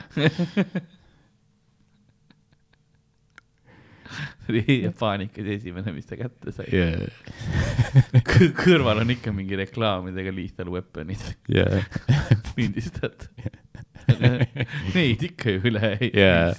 [4.50, 7.08] Oli paanikas esimene, mis ta kätte sai yeah..
[8.64, 11.86] kõrval on ikka mingi reklaamidega Lethal Weaponid Yeah.
[12.58, 13.30] lindistad.
[14.96, 16.56] Neid ikka ju üle ei Yeah.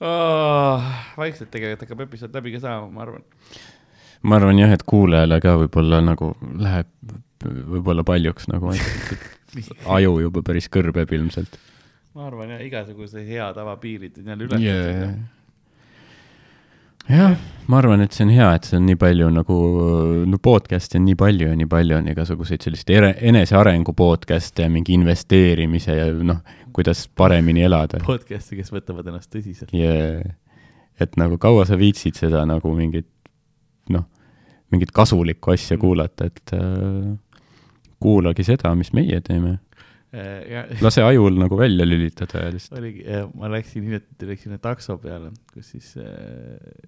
[0.00, 0.82] oh,.
[1.18, 3.24] vaikselt tegelikult hakkab episood läbi ka saama, ma arvan.
[4.22, 6.88] ma arvan jah, et kuulajale ka võib-olla nagu läheb
[7.44, 8.72] võib-olla paljuks nagu,
[9.96, 11.58] aju juba päris kõrbeb ilmselt.
[12.14, 14.84] ma arvan jah, igasuguse hea tava piirid on jälle yeah.
[14.90, 15.18] ületatud.
[17.08, 17.34] jah,
[17.68, 19.58] ma arvan, et see on hea, et see on nii palju nagu,
[20.30, 24.96] no podcast'e on nii palju ja nii palju on igasuguseid selliseid enesearengu podcast'e ja mingi
[24.98, 26.40] investeerimise ja noh,
[26.74, 28.00] kuidas paremini elada.
[28.06, 29.74] podcast'i, kes võtavad ennast tõsiselt.
[29.76, 30.22] yeah..
[31.00, 33.10] et nagu kaua sa viitsid seda nagu mingit
[33.92, 34.06] noh,
[34.72, 37.12] mingit kasulikku asja kuulata, et äh,
[38.04, 39.58] kuulagi seda, mis meie teeme.
[40.14, 43.02] ja lase ajul nagu välja lülitada ja lihtsalt, oligi,
[43.34, 46.84] ma läksin hiljuti, läksin takso peale, kus siis äh,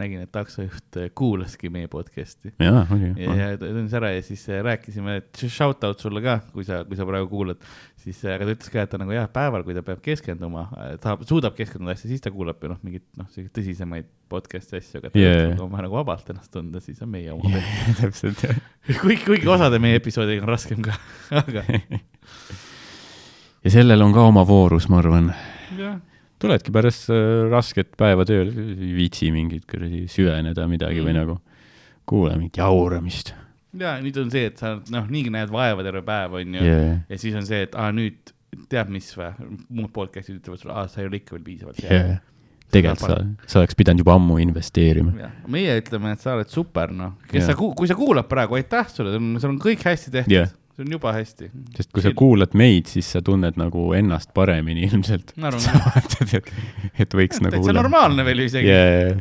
[0.00, 2.52] nägin, et taksojuht äh, kuulaski meie podcast'i.
[2.62, 3.12] jaa, oli.
[3.20, 6.82] ja, ja tundis ära ja siis äh, rääkisime, et shout out sulle ka, kui sa,
[6.88, 7.60] kui sa praegu kuulad,
[8.00, 10.66] siis, aga ta ütles ka, et ta nagu jah, päeval, kui ta peab keskenduma,
[11.02, 15.00] tahab, suudab keskenduda hästi, siis ta kuulab ju noh, mingeid noh, selliseid tõsisemaid podcast'i asju,
[15.02, 15.36] aga Yeah.
[15.36, 15.54] yeah.
[15.56, 17.72] kui on vaja nagu vabalt ennast tunda, siis on meie oma yeah.
[18.00, 18.60] täpselt, jah.
[19.02, 20.96] kuigi, kuigi osade meie episoodidega on raskem ka,
[21.42, 21.64] aga
[23.64, 25.32] ja sellel on ka oma voorus, ma arvan.
[25.78, 25.98] jah,
[26.40, 31.20] tuledki pärast äh, rasket päeva tööl, ei viitsi mingit kuradi süveneda midagi või Mm.
[31.20, 31.38] nagu
[32.10, 33.34] kuula mingit jauramist
[33.78, 36.98] ja nüüd on see, et sa noh, niigi näed vaeva terve päev, onju yeah..
[37.10, 38.34] ja siis on see, et aa nüüd
[38.70, 39.30] tead mis või,
[39.68, 42.18] muud podcast'id ütlevad sulle, aa sa ei ole ikka veel piisavalt Yeah.
[42.70, 43.18] tegelikult sa,
[43.50, 45.30] sa oleks pidanud juba ammu investeerima.
[45.50, 47.52] meie ütleme, et sa oled super, noh, kes yeah.
[47.52, 50.94] sa, kui sa kuulad praegu, aitäh sulle, sul on kõik hästi tehtud yeah., see on
[50.96, 51.50] juba hästi.
[51.76, 55.34] sest kui sa kuulad meid, siis sa tunned nagu ennast paremini ilmselt.
[55.36, 56.54] sa vaatad, et,
[57.06, 59.20] et võiks nagu täitsa normaalne veel isegi yeah..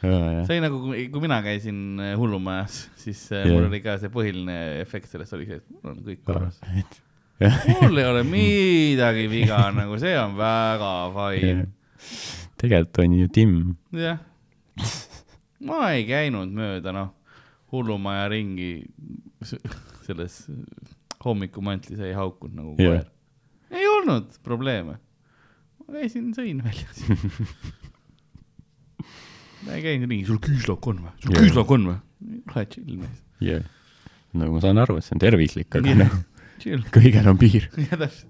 [0.00, 0.78] See oli nagu,
[1.12, 3.46] kui mina käisin äh, hullumajas, siis yeah.
[3.46, 3.54] Jah.
[3.56, 6.60] mul oli ka see põhiline efekt sellest oli see, et mul on kõik korras.
[7.80, 11.66] mul ei ole midagi viga, nagu see on väga fine.
[12.60, 13.56] tegelikult on ju Tim.
[13.98, 14.22] jah,
[15.66, 17.12] ma ei käinud mööda, noh,
[17.74, 18.72] hullumaja ringi
[20.06, 20.44] selles
[21.24, 23.04] hommikumantlis ei haukunud nagu koer.
[23.74, 25.00] ei olnud probleeme.
[25.82, 27.02] ma käisin, sõin väljas.
[29.66, 31.12] käinud ringi, sul küüslauk on või?
[31.22, 31.42] sul Jah.
[31.44, 31.98] küüslauk on või?
[32.54, 33.62] ole chill mees, Yeah.
[34.34, 36.00] nagu ma saan aru, et see on tervislik, aga Jah.
[36.02, 37.68] noh, kõigel on piir.
[37.86, 38.26] jah, täpselt.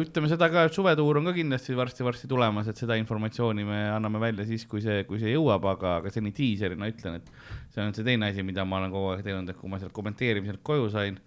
[0.00, 4.20] ütleme seda ka, et suvetuur on ka kindlasti varsti-varsti tulemas, et seda informatsiooni me anname
[4.22, 7.28] välja siis, kui see, kui see jõuab, aga, aga seni diiserina ütlen, et
[7.74, 9.92] see on see teine asi, mida ma olen kogu aeg teinud, et kui ma sealt
[9.92, 11.20] kommenteerimiselt koju sain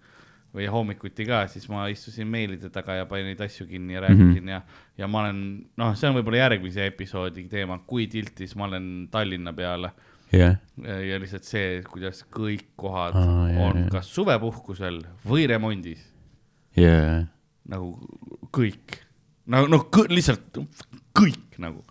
[0.56, 4.32] või hommikuti ka, siis ma istusin meilide taga ja panin neid asju kinni ja rääkisin
[4.32, 4.50] mm -hmm.
[4.50, 4.62] ja,
[4.98, 5.40] ja ma olen,
[5.76, 9.92] noh, see on võib-olla järgmise episoodi teema, kui tiltis ma olen Tallinna peale
[10.32, 13.90] jah, ja lihtsalt see, kuidas kõik kohad ah, jaa, on jaa.
[13.98, 16.02] kas suvepuhkusel või remondis
[16.76, 17.26] ja,
[17.68, 17.92] nagu
[18.54, 19.00] kõik,
[19.52, 20.62] no, no kõ, lihtsalt
[21.16, 21.84] kõik nagu.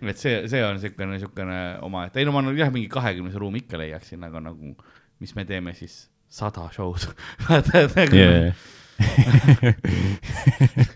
[0.00, 3.80] et see, see on siukene, siukene omaette, ei no ma jah, mingi kahekümnese ruumi ikka
[3.80, 4.74] leiaksin, aga nagu,
[5.20, 7.06] mis me teeme siis, sada show'd.
[7.96, 8.52] nagu ja,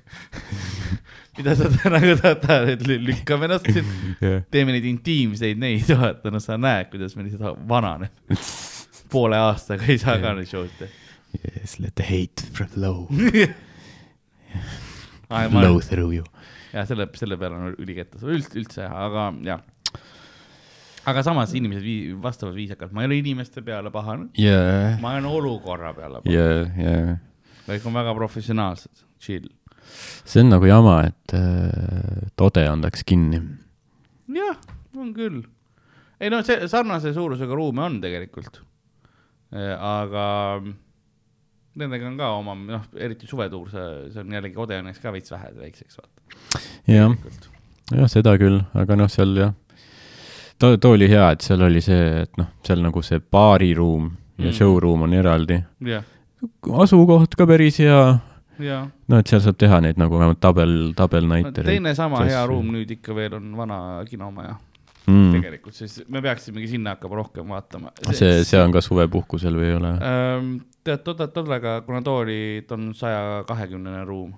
[1.37, 3.87] mida sa nagu tahad, et lü- lükkame ennast siin,
[4.23, 8.09] ja, teeme neid intiimseid neid, vaata, no sa näed, kuidas me lihtsalt vananeme.
[9.11, 10.91] poole aastaga ei saa ka neid show'd teha.
[11.59, 12.99] yes, let the hate flow,
[15.51, 16.25] flow through you.
[16.73, 19.61] selle, selle peale on ülikettas, üldse, üldse, aga jah.
[21.11, 24.59] Aga samas inimesed vii- vastavad viisakalt, ma ei ole inimeste peale pahane, ja,
[25.03, 27.19] ma olen olukorra peale pahane, ja, ja
[27.69, 29.49] kõik on väga professionaalsed, chill.
[30.25, 33.41] see on nagu jama, et äh, Todeon läks kinni.
[34.35, 34.57] jah,
[34.97, 35.43] on küll.
[36.21, 38.63] ei no see sarnase suurusega ruume on tegelikult.
[39.55, 40.25] aga
[41.79, 45.51] nendega on ka oma, noh, eriti suvetuur, see, see on jällegi Odeonis ka veits vähe
[45.59, 46.63] väikseks, vaata.
[46.91, 47.15] jah,
[47.93, 49.55] jah, seda küll, aga noh, seal jah,
[50.59, 54.49] too, too oli hea, et seal oli see, et noh, seal nagu see baariruum ja
[54.49, 54.53] Mm.
[54.57, 55.61] showroom on eraldi.
[55.87, 56.03] jah,
[56.83, 58.19] asukoht ka päris hea,
[58.59, 58.81] ja.
[59.09, 62.73] no et seal saab teha neid nagu vähemalt tabel, tabelnaitereid teine sama Sest- hea ruum
[62.75, 63.79] nüüd ikka veel on vana
[64.09, 64.57] kinomaja
[65.07, 65.31] mm..
[65.37, 67.93] tegelikult, siis me peaksimegi sinna hakkama rohkem vaatama.
[68.11, 69.93] see, see on ka suvepuhkusel või ei ole?
[70.11, 70.51] Ähm,
[70.85, 74.35] tead, Toda, Todaga, kuna too oli, ta on saja kahekümnene ruum,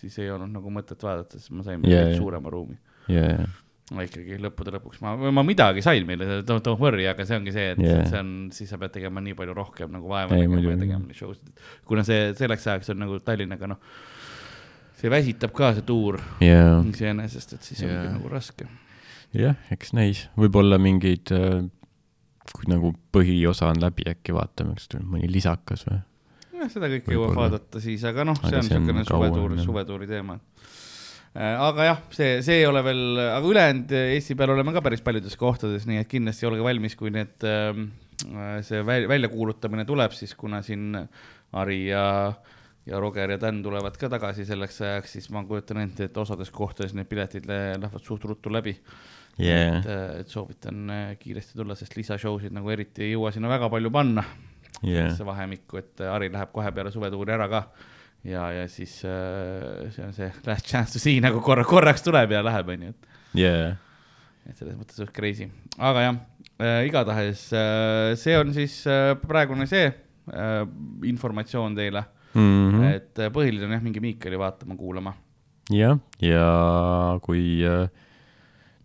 [0.00, 2.16] siis ei olnud nagu mõtet vaadata, sest ma sain yeah, jaa.
[2.22, 2.78] suurema ruumi.
[3.12, 3.44] jaa,
[3.92, 7.52] ma ikkagi lõppude lõpuks, ma, ma midagi sain meile, don't, don't worry, aga see ongi
[7.52, 8.06] see, et yeah.
[8.08, 11.18] see on, siis sa pead tegema nii palju rohkem nagu vaeva nägema ja tegema neid
[11.18, 11.50] show sid.
[11.88, 13.82] kuna see selleks ajaks on nagu Tallinnaga, noh,
[15.00, 17.92] see väsitab ka see tuur jaa, iseenesest, et siis Jaa.
[17.92, 18.70] ongi nagu raske.
[19.36, 21.34] jah, eks näis, võib-olla mingeid,
[22.54, 26.00] kui nagu põhiosa on läbi, äkki vaatame, kas tuleb mõni lisakas või?
[26.56, 29.68] jah, seda kõike jõuab vaadata siis, aga noh, see on niisugune kauem, suvetuur, jah.
[29.68, 30.38] suvetuuri teema.
[31.34, 35.34] Aga jah, see, see ei ole veel, aga ülejäänud Eesti peal oleme ka päris paljudes
[35.40, 37.42] kohtades, nii et kindlasti olge valmis, kui need,
[38.68, 40.94] see väl- väljakuulutamine tuleb, siis kuna siin
[41.54, 42.04] Ari ja,
[42.86, 46.50] ja Roger ja Dan tulevad ka tagasi selleks ajaks, siis ma kujutan ette, et osades
[46.54, 48.76] kohtades need piletid lä- lähevad suht ruttu läbi.
[49.38, 49.78] Jaa.
[49.80, 49.86] Et,
[50.20, 54.22] et soovitan äh, kiiresti tulla, sest lisashowsid nagu eriti ei jõua sinna väga palju panna.
[54.82, 57.62] Jaa, sellesse vahemikku, et Ari läheb kohe peale suvetuuri ära ka.
[58.24, 62.32] ja, ja siis äh, see on see last chance to see nagu korra, korraks tuleb
[62.34, 63.74] ja läheb, onju, et, jaa,
[64.48, 65.50] et selles mõttes suht crazy.
[65.78, 66.16] aga jah
[66.58, 70.62] äh,, igatahes äh, see on siis äh, praegune see äh,
[71.10, 72.70] informatsioon teile mm.
[72.70, 72.88] -hmm.
[72.94, 75.14] et äh, põhiline on jah, minge Miikali vaatama, kuulama.
[75.70, 77.88] jah, ja kui äh,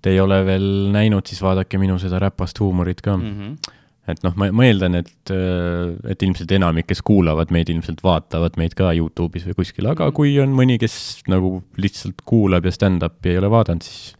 [0.01, 3.35] te ei ole veel näinud, siis vaadake minu seda räpast huumorit ka mm..
[3.39, 3.75] -hmm.
[4.13, 8.75] Et noh, ma, ma eeldan, et, et ilmselt enamik, kes kuulavad meid, ilmselt vaatavad meid
[8.77, 10.95] ka Youtube'is või kuskil, aga kui on mõni, kes
[11.31, 14.15] nagu lihtsalt kuulab ja stand-up'i ei ole vaadanud, siis,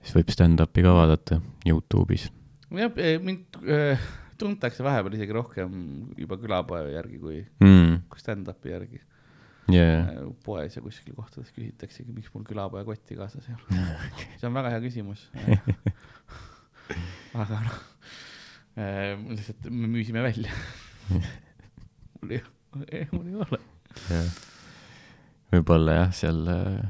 [0.00, 2.30] siis võib stand-up'i ka vaadata Youtube'is.
[2.78, 4.08] jah, mind äh,
[4.40, 5.78] tuntakse vahepeal isegi rohkem
[6.18, 9.00] juba külapoe järgi kui, Mm, kui stand-up'i järgi
[9.72, 10.08] yeah..
[10.08, 13.64] Äh, poes ja kuskil kohtades küsitaksegi, miks mul külapoe kotti kaasas ei ole.
[14.40, 15.20] see on väga hea küsimus.
[17.42, 17.78] aga noh,
[18.76, 20.52] lihtsalt me müüsime välja.
[22.20, 22.42] mul ei,
[23.10, 23.58] mul ei ole.
[25.50, 26.82] võib-olla jah, seal äh,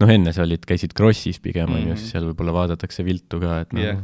[0.00, 1.92] noh, enne sa olid, käisid Krossis pigem onju mm.
[1.92, 4.00] -hmm., siis seal võib-olla vaadatakse viltu ka, et nagu yeah.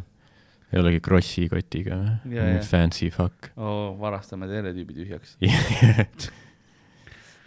[0.73, 1.97] ei olegi Krossi kotiga
[2.29, 2.65] Jah, jah.
[2.69, 3.39] fancy fuck.
[3.57, 5.39] oo, varastame teletüübi tühjaks.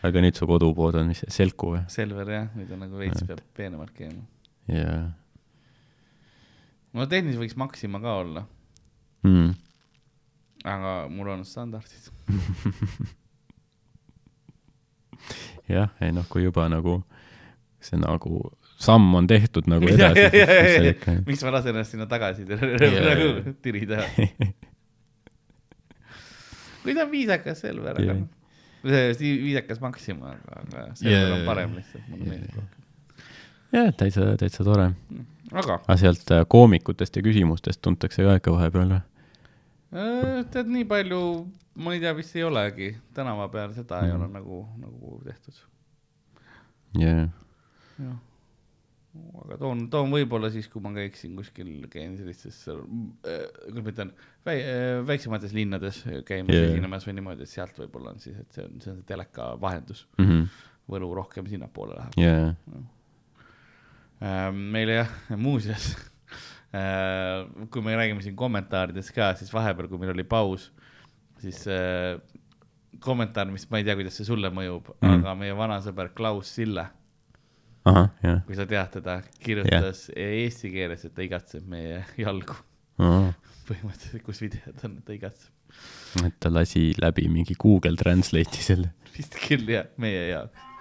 [0.05, 1.83] aga nüüd su kodupood on mis Selku või?
[1.93, 4.25] Selver jah, nüüd on nagu veits peab peenemalt käima.
[4.71, 5.03] jaa
[6.95, 8.45] no tehniliselt võiks Maxima ka olla,
[9.27, 9.49] mm..
[10.71, 12.03] aga mul on standardid.
[15.75, 17.01] jah, ei noh, kui juba nagu
[17.85, 18.39] see nagu
[18.81, 20.25] samm on tehtud nagu edasi
[20.91, 22.45] ikka miks ma lasen ennast sinna tagasi
[23.09, 24.01] nagu tirida?
[26.83, 28.27] kui ta on viisakas Selver, aga noh,
[28.85, 32.84] see viisakas Maxima, aga, aga Selver Ja, on parem lihtsalt, mulle meeldib rohkem.
[33.75, 34.89] jah, täitsa, täitsa tore.
[35.51, 39.01] aga aga sealt äh, koomikutest ja küsimustest tuntakse ka ikka vahepeal või?
[39.95, 41.21] äh, tead, nii palju,
[41.79, 44.21] ma ei tea, vist ei olegi, tänava peal seda ei Mhm.
[44.21, 45.59] ole nagu, nagu tehtud.
[46.99, 47.27] jah,
[47.99, 48.15] jah,
[49.45, 54.11] aga toon, toon võib-olla siis, kui ma käiksin kuskil, käin sellistes, kuidas ma ütlen,
[55.07, 56.71] väiksemates linnades käimas yeah.
[56.71, 59.53] esinemas või niimoodi, et sealt võib-olla on siis, et see on, see on see teleka
[59.61, 60.47] vahendus, Mhm.
[60.85, 62.11] Võlu rohkem sinnapoole läheb.
[62.21, 62.51] jaa,
[64.51, 65.13] meile jah,
[65.45, 65.93] muuseas,
[67.71, 70.69] kui me räägime siin kommentaaridest ka, siis vahepeal, kui meil oli paus,
[71.43, 72.15] siis äh,
[72.99, 76.53] kommentaar, mis ma ei tea, kuidas see sulle mõjub mm., aga meie vana sõber Klaus
[76.57, 76.87] Sille
[77.85, 78.41] jah.
[78.45, 80.37] kui sa tead teda, kirjutas yeah.
[80.43, 82.57] eesti keeles, et ta igatseb meie jalgu.
[83.65, 85.51] põhimõtteliselt, kus videod on, ta igatseb.
[86.25, 88.93] et ta lasi läbi mingi Google Translate'i selle.
[89.15, 90.71] vist küll jah, meie jaoks.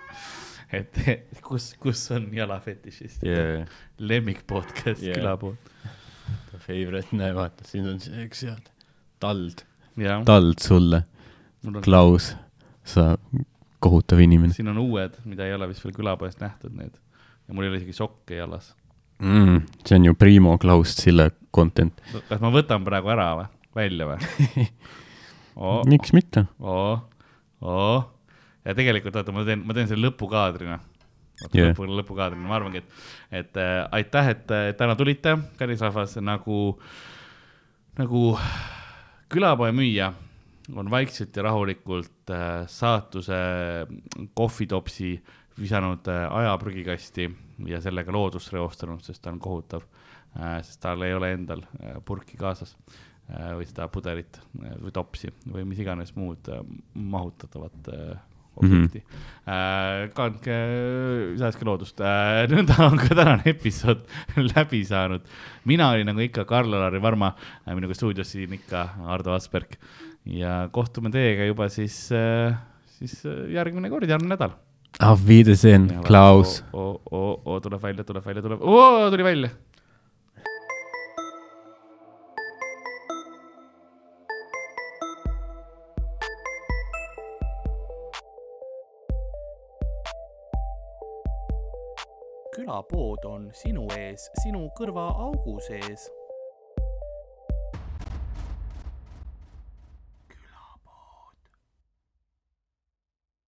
[0.83, 0.99] Et
[1.47, 3.65] kus, kus on jalafetišist jaa,
[3.99, 5.15] lemmik podcast Yeah.
[5.15, 5.23] yeah.
[5.23, 5.55] külapool.
[6.65, 8.71] favorite, näe vaata, siin on see üks head
[9.21, 9.65] tald,
[10.01, 11.03] jah, tald sulle,
[11.85, 12.35] Klaus,
[12.85, 13.15] sa
[13.85, 16.95] kohutav inimene siin on uued, mida ei ole vist veel külapoest nähtud, need.
[17.49, 18.73] ja mul ei ole isegi sokke jalas.
[19.21, 19.61] mm,.
[19.87, 22.01] see on ju Primo Klaus Sille content.
[22.29, 23.47] kas ma võtan praegu ära või,
[23.77, 24.67] välja või?
[25.61, 26.47] oo, miks mitte?
[26.61, 26.99] oo,
[27.61, 27.95] oo.
[28.65, 30.81] Ja tegelikult oota, ma teen, ma teen selle lõpukaadrina.
[31.51, 31.73] Jah.
[31.73, 33.01] lõpu, lõpukaadrina, ma arvangi, et,
[33.41, 36.59] et äh, aitäh, et äh, täna tulite, kallis rahvas, nagu,
[37.99, 38.21] nagu
[39.35, 40.13] külapoe müüja
[40.79, 43.35] on vaikselt ja rahulikult äh, saatuse
[44.35, 45.17] kohvitopsi
[45.59, 47.29] visanud äh, aja prügikasti
[47.67, 49.85] ja sellega loodust reostanud, sest ta on kohutav
[50.39, 52.77] äh,, sest tal ei ole endal äh, purki kaasas
[53.29, 56.63] äh, või seda pudelit äh, või topsi või mis iganes muud äh,
[56.95, 58.15] mahutatavat äh,
[58.57, 59.21] objekti mm.
[59.47, 60.15] -hmm.
[60.15, 60.57] kandke,
[61.41, 64.05] säästke loodust äh,, nõnda on ka tänane episood
[64.55, 65.23] läbi saanud.
[65.65, 67.35] mina olin nagu ikka Karl-Alari Varma,
[67.75, 69.79] minuga stuudios siin ikka Ardo Asperg
[70.25, 71.97] ja kohtume teiega juba siis,
[72.99, 74.57] siis äh, järgmine kord, järgmine nädal.
[75.03, 76.63] Auf Wiedersehen, Klaus.
[76.73, 79.51] oo, oo, oo, tuleb välja, tuleb välja, tuleb, oo, tuli välja.
[92.75, 96.09] Külapood on sinu ees, sinu kõrvaaugu sees